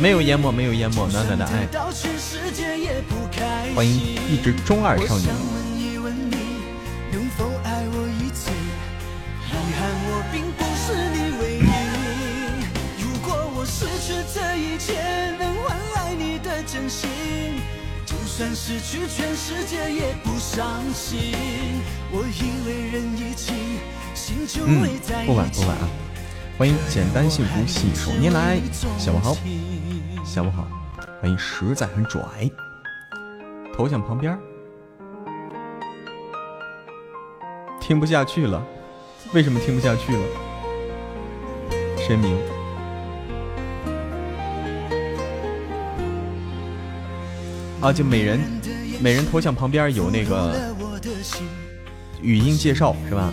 [0.00, 1.06] 没有淹没，没有淹没。
[1.08, 1.66] 暖暖的爱，
[3.74, 3.94] 欢迎
[4.28, 5.26] 一直中二少女。
[18.36, 21.32] 算失去全世界也不伤心。
[22.10, 23.16] 我以为人
[24.12, 25.30] 心就会在一起。
[25.30, 25.88] 嗯，不晚不晚啊！
[26.56, 28.60] 欢迎简单幸福信手拈来，
[28.96, 29.36] 下午好，
[30.24, 30.68] 下午好。
[31.20, 32.48] 欢迎实在很拽，
[33.76, 34.38] 头像旁边
[37.80, 38.64] 听不下去了，
[39.32, 40.22] 为什么听不下去了？
[42.06, 42.38] 声明。
[47.80, 48.38] 啊，就每人
[49.00, 50.72] 每人头像旁边有那个
[52.22, 53.32] 语音介绍是吧？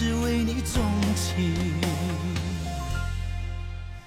[0.00, 0.82] 只为你钟
[1.14, 1.52] 情。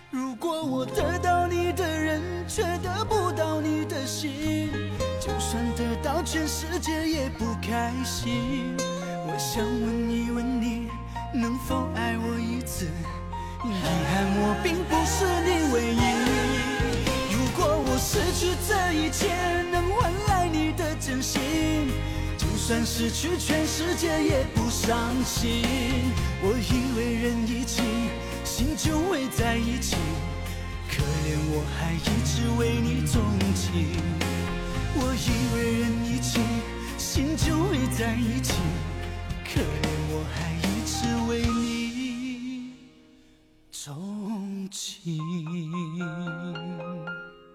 [0.09, 4.71] 如果我得到你的人，却得不到你的心，
[5.21, 8.75] 就算得到全世界也不开心。
[8.79, 10.87] 我想问一问你，
[11.31, 12.87] 能否爱我一次？
[13.63, 16.01] 遗憾我并不是你唯一。
[17.35, 19.29] 如果我失去这一切，
[19.71, 21.39] 能换来你的真心，
[22.63, 25.65] 就算失去全世界也不伤心。
[26.41, 27.83] 我以为人一起，
[28.45, 29.97] 心就会在一起，
[30.89, 33.21] 可怜我还一直为你钟
[33.53, 33.99] 情。
[34.95, 36.39] 我以为人一起，
[36.97, 38.53] 心就会在一起，
[39.43, 39.65] 可怜
[40.07, 42.71] 我还一直为你
[43.73, 45.19] 钟情。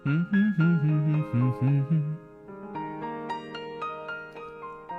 [0.05, 2.18] 嗯哼哼哼哼哼哼哼。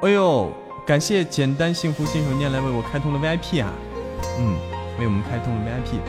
[0.02, 0.50] 哎呦，
[0.86, 3.70] 感谢简单幸福信手拈来为我开通了 VIP 啊，
[4.38, 4.58] 嗯，
[4.98, 6.00] 为我们开通了 VIP。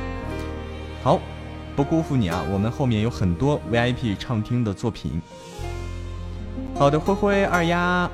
[1.03, 1.19] 好，
[1.75, 5.21] 不辜负你啊，我们后面有很多 VIP 畅听的作品。
[6.73, 8.09] 好的，灰灰二丫，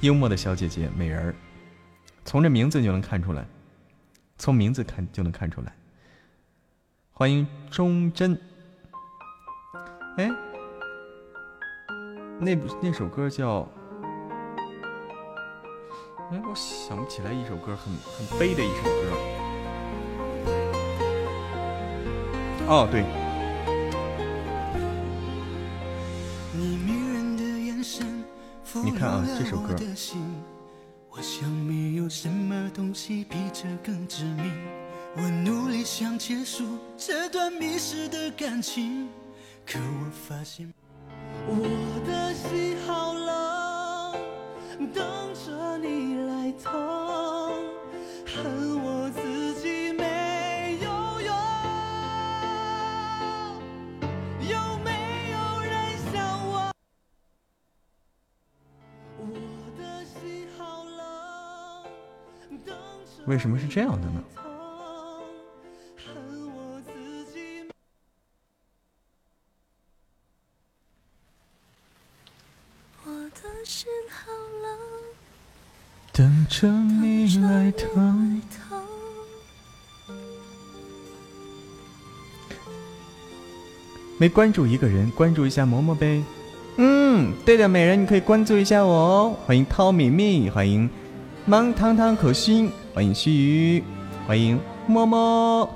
[0.00, 1.34] 幽默的小姐姐美人儿，
[2.24, 3.44] 从这名字就能看出来，
[4.38, 5.72] 从名字看就能看出来。
[7.10, 8.38] 欢迎忠贞。
[10.16, 10.30] 哎，
[12.38, 13.68] 那部那首歌叫……
[16.30, 18.90] 哎，我想不起来一首歌很很悲的一首歌。
[22.68, 23.04] 哦，对。
[28.84, 29.74] 你看啊，这首歌。
[31.08, 34.52] 我想没有什么东西比这更致命。
[35.16, 39.08] 我努力想结束这段迷失的感情，
[39.64, 40.70] 可我发现
[41.48, 43.32] 我的心好冷，
[44.92, 46.72] 等着你来疼，
[48.26, 50.86] 恨我自己没有
[51.20, 51.30] 用。
[54.48, 54.90] 有没
[55.30, 55.72] 有人
[56.12, 56.14] 像
[56.48, 56.72] 我？
[59.18, 59.24] 我
[59.78, 60.98] 的心好冷，
[62.64, 64.22] 等着为什么是这样的呢？
[73.66, 74.30] 的心好
[74.62, 74.78] 冷，
[76.12, 78.40] 等着你来疼。
[78.48, 78.80] 疼。
[84.18, 86.22] 没关注一个人，关注一下嬷嬷呗。
[86.76, 89.36] 嗯，对的，美人，你可以关注一下我哦。
[89.44, 90.88] 欢迎涛米米，欢迎
[91.44, 93.82] 芒汤汤可心，欢迎须臾，
[94.28, 95.68] 欢迎嬷嬷，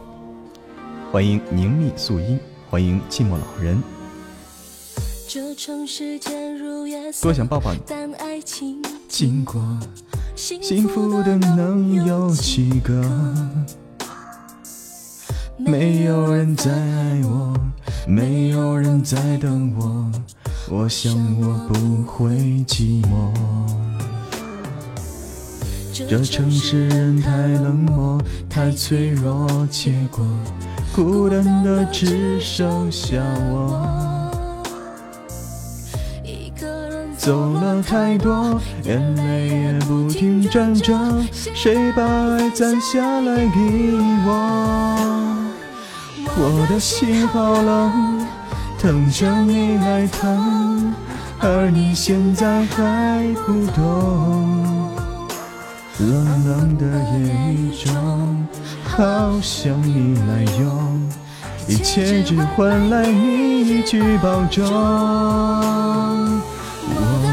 [1.11, 2.39] 欢迎宁密素音，
[2.71, 3.83] 欢迎寂寞老人。
[5.32, 7.78] 这城市渐入夜色，多想抱抱你。
[7.86, 9.62] 但爱情经过
[10.35, 13.01] 幸幸福的能有几个？
[15.57, 17.55] 没有人在爱我，
[18.09, 20.11] 没有人在等我，
[20.69, 22.35] 我想我不会
[22.66, 23.32] 寂寞。
[25.93, 30.27] 这城市人太冷漠，太脆弱，结果
[30.93, 34.10] 孤单的只剩下我。
[37.21, 40.99] 走了太多，眼泪也不停转着，
[41.33, 43.61] 谁把爱攒下来给
[44.25, 45.37] 我？
[46.35, 48.27] 我的心好冷，
[48.83, 50.95] 等着你来疼，
[51.41, 54.89] 而你现在还不懂。
[55.99, 56.87] 冷冷的
[57.19, 58.47] 夜中，
[58.83, 61.11] 好想你来拥，
[61.69, 64.65] 一切只换来你一句保重。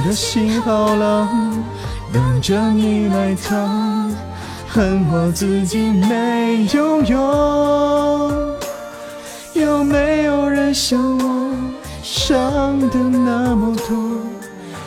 [0.07, 1.61] 我的心好冷，
[2.13, 4.15] 等着你来疼，
[4.65, 8.55] 恨我自己没有用。
[9.53, 11.53] 有没有人像我
[12.01, 13.97] 伤的那么多，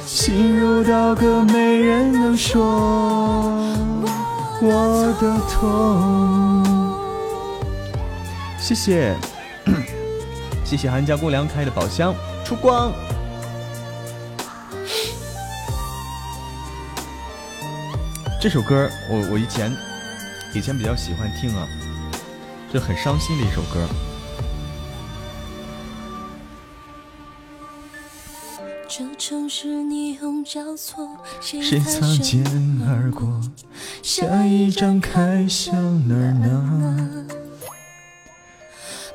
[0.07, 2.65] 心如刀割，没人能说
[4.63, 6.65] 我的痛。
[8.59, 9.15] 谢谢，
[10.65, 12.91] 谢谢韩家姑娘开的宝箱，出光。
[18.41, 19.71] 这首歌我我以前
[20.55, 21.69] 以前比较喜欢听啊，
[22.73, 23.87] 就很伤心的一首歌。
[28.89, 31.07] 这城市霓虹交错，
[31.43, 32.43] 谁谁擦肩
[32.89, 33.39] 而过？
[34.03, 35.75] 下一站开向
[36.09, 37.27] 哪儿呢？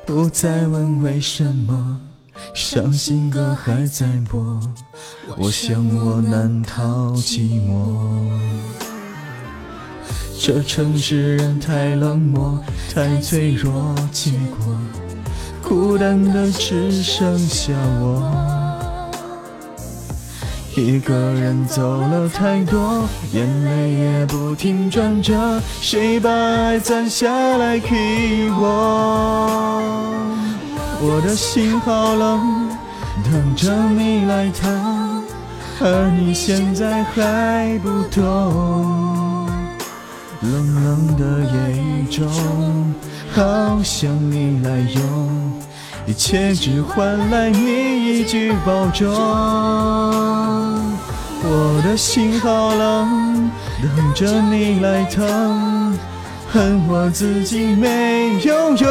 [0.06, 2.00] 不再问为什么，
[2.54, 4.60] 伤心歌还在播。
[5.36, 8.85] 我想我难逃寂寞。
[10.38, 12.58] 这城市人太冷漠，
[12.94, 14.76] 太脆弱，结果
[15.62, 18.22] 孤单的只剩下我。
[20.76, 27.88] 一个人走了太多，眼泪也不停转着，谁把爱攒下来给
[28.60, 29.82] 我？
[31.00, 32.68] 我的心好冷，
[33.24, 35.24] 等着你来疼，
[35.80, 39.25] 而你现在还不懂。
[40.52, 42.26] 冷冷的夜雨中，
[43.34, 45.52] 好想你来拥，
[46.06, 49.12] 一切只换来你一句保重。
[51.48, 53.50] 我的心好冷，
[53.82, 55.98] 等着你来疼，
[56.52, 58.86] 恨我自己没有用。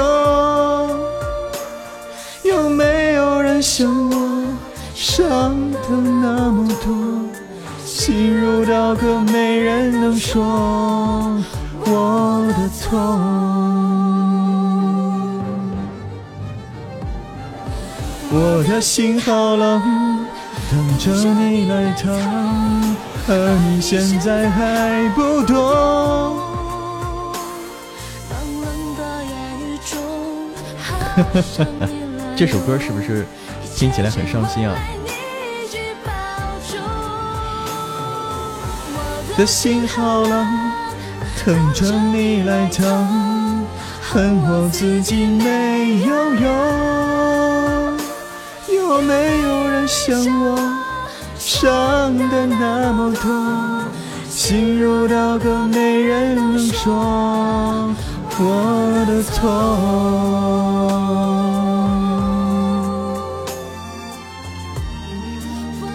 [2.43, 4.45] 有没有人像我
[4.93, 6.93] 伤的那么多，
[7.97, 10.43] 心如刀割，没人能说
[11.85, 12.99] 我的痛。
[18.31, 19.81] 我的心好冷。
[20.69, 22.13] 等着你来疼，
[23.29, 26.35] 而你现在还不懂。
[32.35, 33.25] 这首歌是不是
[33.73, 34.75] 听起来很伤心啊？
[39.35, 40.47] 我的心好冷，
[41.45, 43.65] 等着你来疼，
[44.01, 47.97] 恨我自己没有用，
[48.73, 49.85] 有没有人？
[49.85, 50.57] 像我
[51.37, 53.29] 伤的那么多，
[54.29, 57.93] 心如刀割，没人能说
[58.39, 59.51] 我的痛。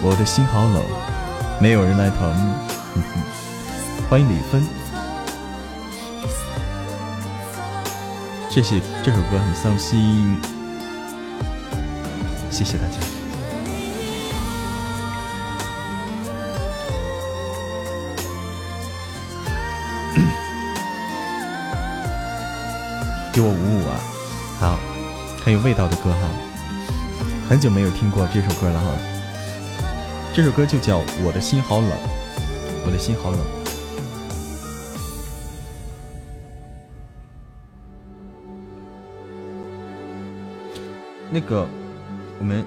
[0.03, 0.83] 我的心好冷，
[1.59, 2.70] 没有人来疼。
[4.11, 4.67] 欢迎李芬，
[8.49, 10.37] 这些这首歌很伤心，
[12.51, 12.97] 谢谢大家。
[23.31, 23.95] 给我五五啊！
[24.59, 24.77] 好，
[25.41, 26.27] 很有味道的歌哈，
[27.47, 28.91] 很久没有听过这首歌了哈。
[30.33, 31.89] 这首歌就叫《我的心好冷》，
[32.85, 33.60] 我的心好冷。
[41.33, 41.65] 那个，
[42.39, 42.65] 我们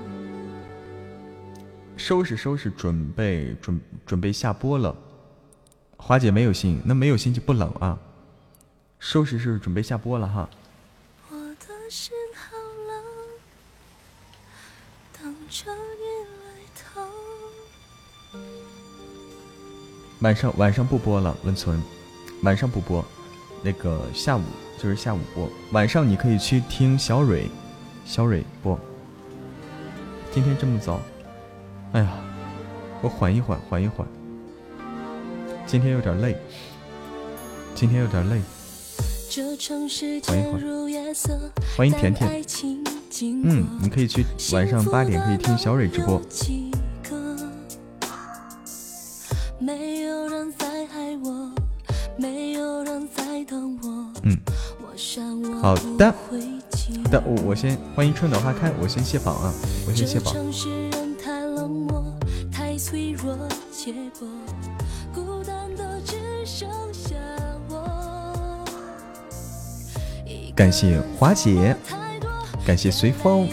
[1.98, 4.96] 收拾收拾，准备准准备下播了。
[5.98, 7.98] 华姐没有心，那没有心就不冷啊。
[8.98, 10.48] 收拾是准备下播了哈。
[11.28, 12.56] 我的心好
[12.88, 13.04] 冷，
[15.12, 16.06] 等着你
[16.40, 17.06] 来疼
[20.20, 21.82] 晚上晚上不播了，温存，
[22.42, 23.04] 晚上不播，
[23.62, 24.42] 那个下午
[24.78, 27.50] 就是下午播，晚上你可以去听小蕊，
[28.04, 28.78] 小蕊播。
[30.32, 31.00] 今天这么早，
[31.92, 32.18] 哎呀，
[33.00, 34.06] 我缓一缓，缓一缓。
[35.66, 36.36] 今天有点累，
[37.74, 38.40] 今天有点累。
[40.26, 40.60] 缓一缓，
[41.76, 42.44] 欢迎甜甜。
[43.42, 46.20] 嗯，你可以去晚上八点可以听小蕊直播。
[54.22, 54.38] 嗯，
[55.60, 56.14] 好的，
[56.84, 59.52] 好的，我我先欢迎春暖花开，我先卸榜啊，
[59.86, 60.34] 我先卸榜。
[70.54, 71.74] 感谢华姐，
[72.66, 73.48] 感谢随风，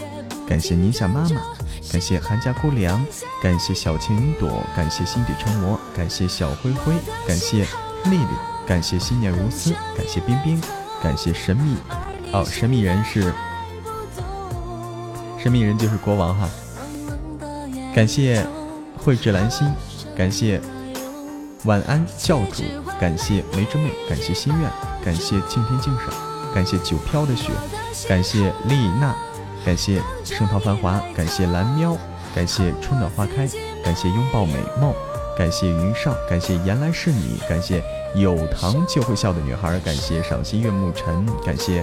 [0.46, 1.42] 感谢宁夏妈妈，
[1.90, 3.04] 感谢韩家姑娘，
[3.42, 6.92] 感谢小青云朵，感谢心底成魔，感谢小灰灰，
[7.26, 7.66] 感谢
[8.04, 8.26] 丽丽，
[8.66, 10.60] 感谢心念如丝，感谢冰冰，
[11.02, 11.76] 感谢神秘，
[12.32, 13.32] 哦，神秘人是
[15.38, 16.48] 神秘人就是国王哈，
[17.94, 18.44] 感谢
[19.04, 19.68] 蕙质兰心，
[20.16, 20.60] 感谢
[21.64, 22.62] 晚安教主，
[23.00, 24.70] 感谢梅之妹，感谢心愿，
[25.04, 26.32] 感谢敬天敬赏。
[26.54, 27.50] 感谢九飘的雪，
[28.06, 29.14] 感谢丽娜，
[29.64, 31.96] 感谢盛唐繁华，感谢蓝喵，
[32.34, 33.48] 感谢春暖花开，
[33.82, 34.92] 感谢拥抱美梦，
[35.34, 37.82] 感谢云上，感谢原来是你，感谢
[38.14, 41.82] 有糖就会笑的女孩，感谢赏心悦目晨，感谢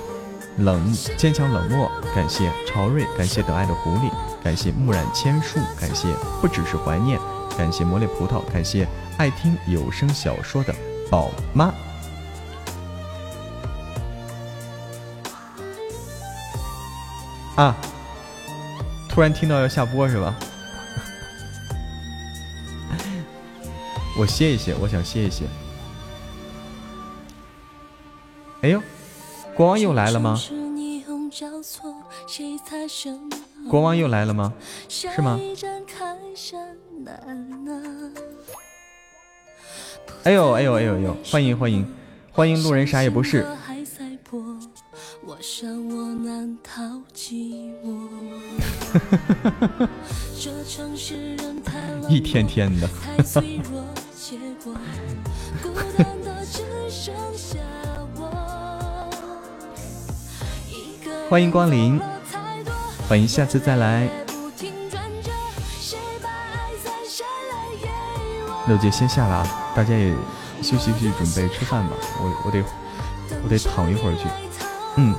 [0.60, 4.12] 冷坚强冷漠，感谢朝瑞，感谢等爱的狐狸，
[4.44, 6.08] 感谢木染千树，感谢
[6.42, 7.20] 不只是怀念，
[7.58, 8.88] 感谢魔力葡萄，感谢
[9.18, 10.76] 爱听有声小说的
[11.10, 11.74] 宝妈。
[17.56, 17.76] 啊！
[19.10, 20.34] 突然听到要下播是吧？
[24.18, 25.46] 我歇一歇，我想歇一歇。
[28.62, 28.82] 哎呦，
[29.60, 30.40] 国王又来了吗？
[33.70, 34.54] 国王又来了吗？
[34.88, 35.38] 是吗？
[40.24, 41.18] 哎呦哎呦哎呦呦！
[41.30, 41.86] 欢迎欢迎
[42.32, 43.46] 欢迎路人啥也不是。
[52.08, 52.88] 一天天的。
[61.30, 62.02] 欢迎光临，
[63.08, 64.10] 欢迎下次再来。
[68.66, 70.12] 那我就先下了啊，大家也
[70.64, 71.96] 休息休息，准备吃饭吧。
[72.18, 72.64] 我我得
[73.44, 74.24] 我得躺一会儿去。
[74.96, 75.14] 嗯，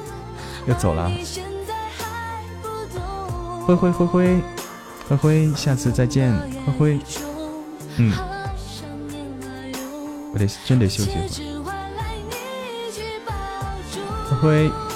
[0.66, 1.08] 要走了。
[3.64, 4.42] 灰灰灰灰
[5.08, 7.00] 灰灰，下次再见，灰灰。
[7.98, 8.12] 嗯，
[10.32, 11.76] 我得真得休息一会儿。
[14.42, 14.89] 灰灰。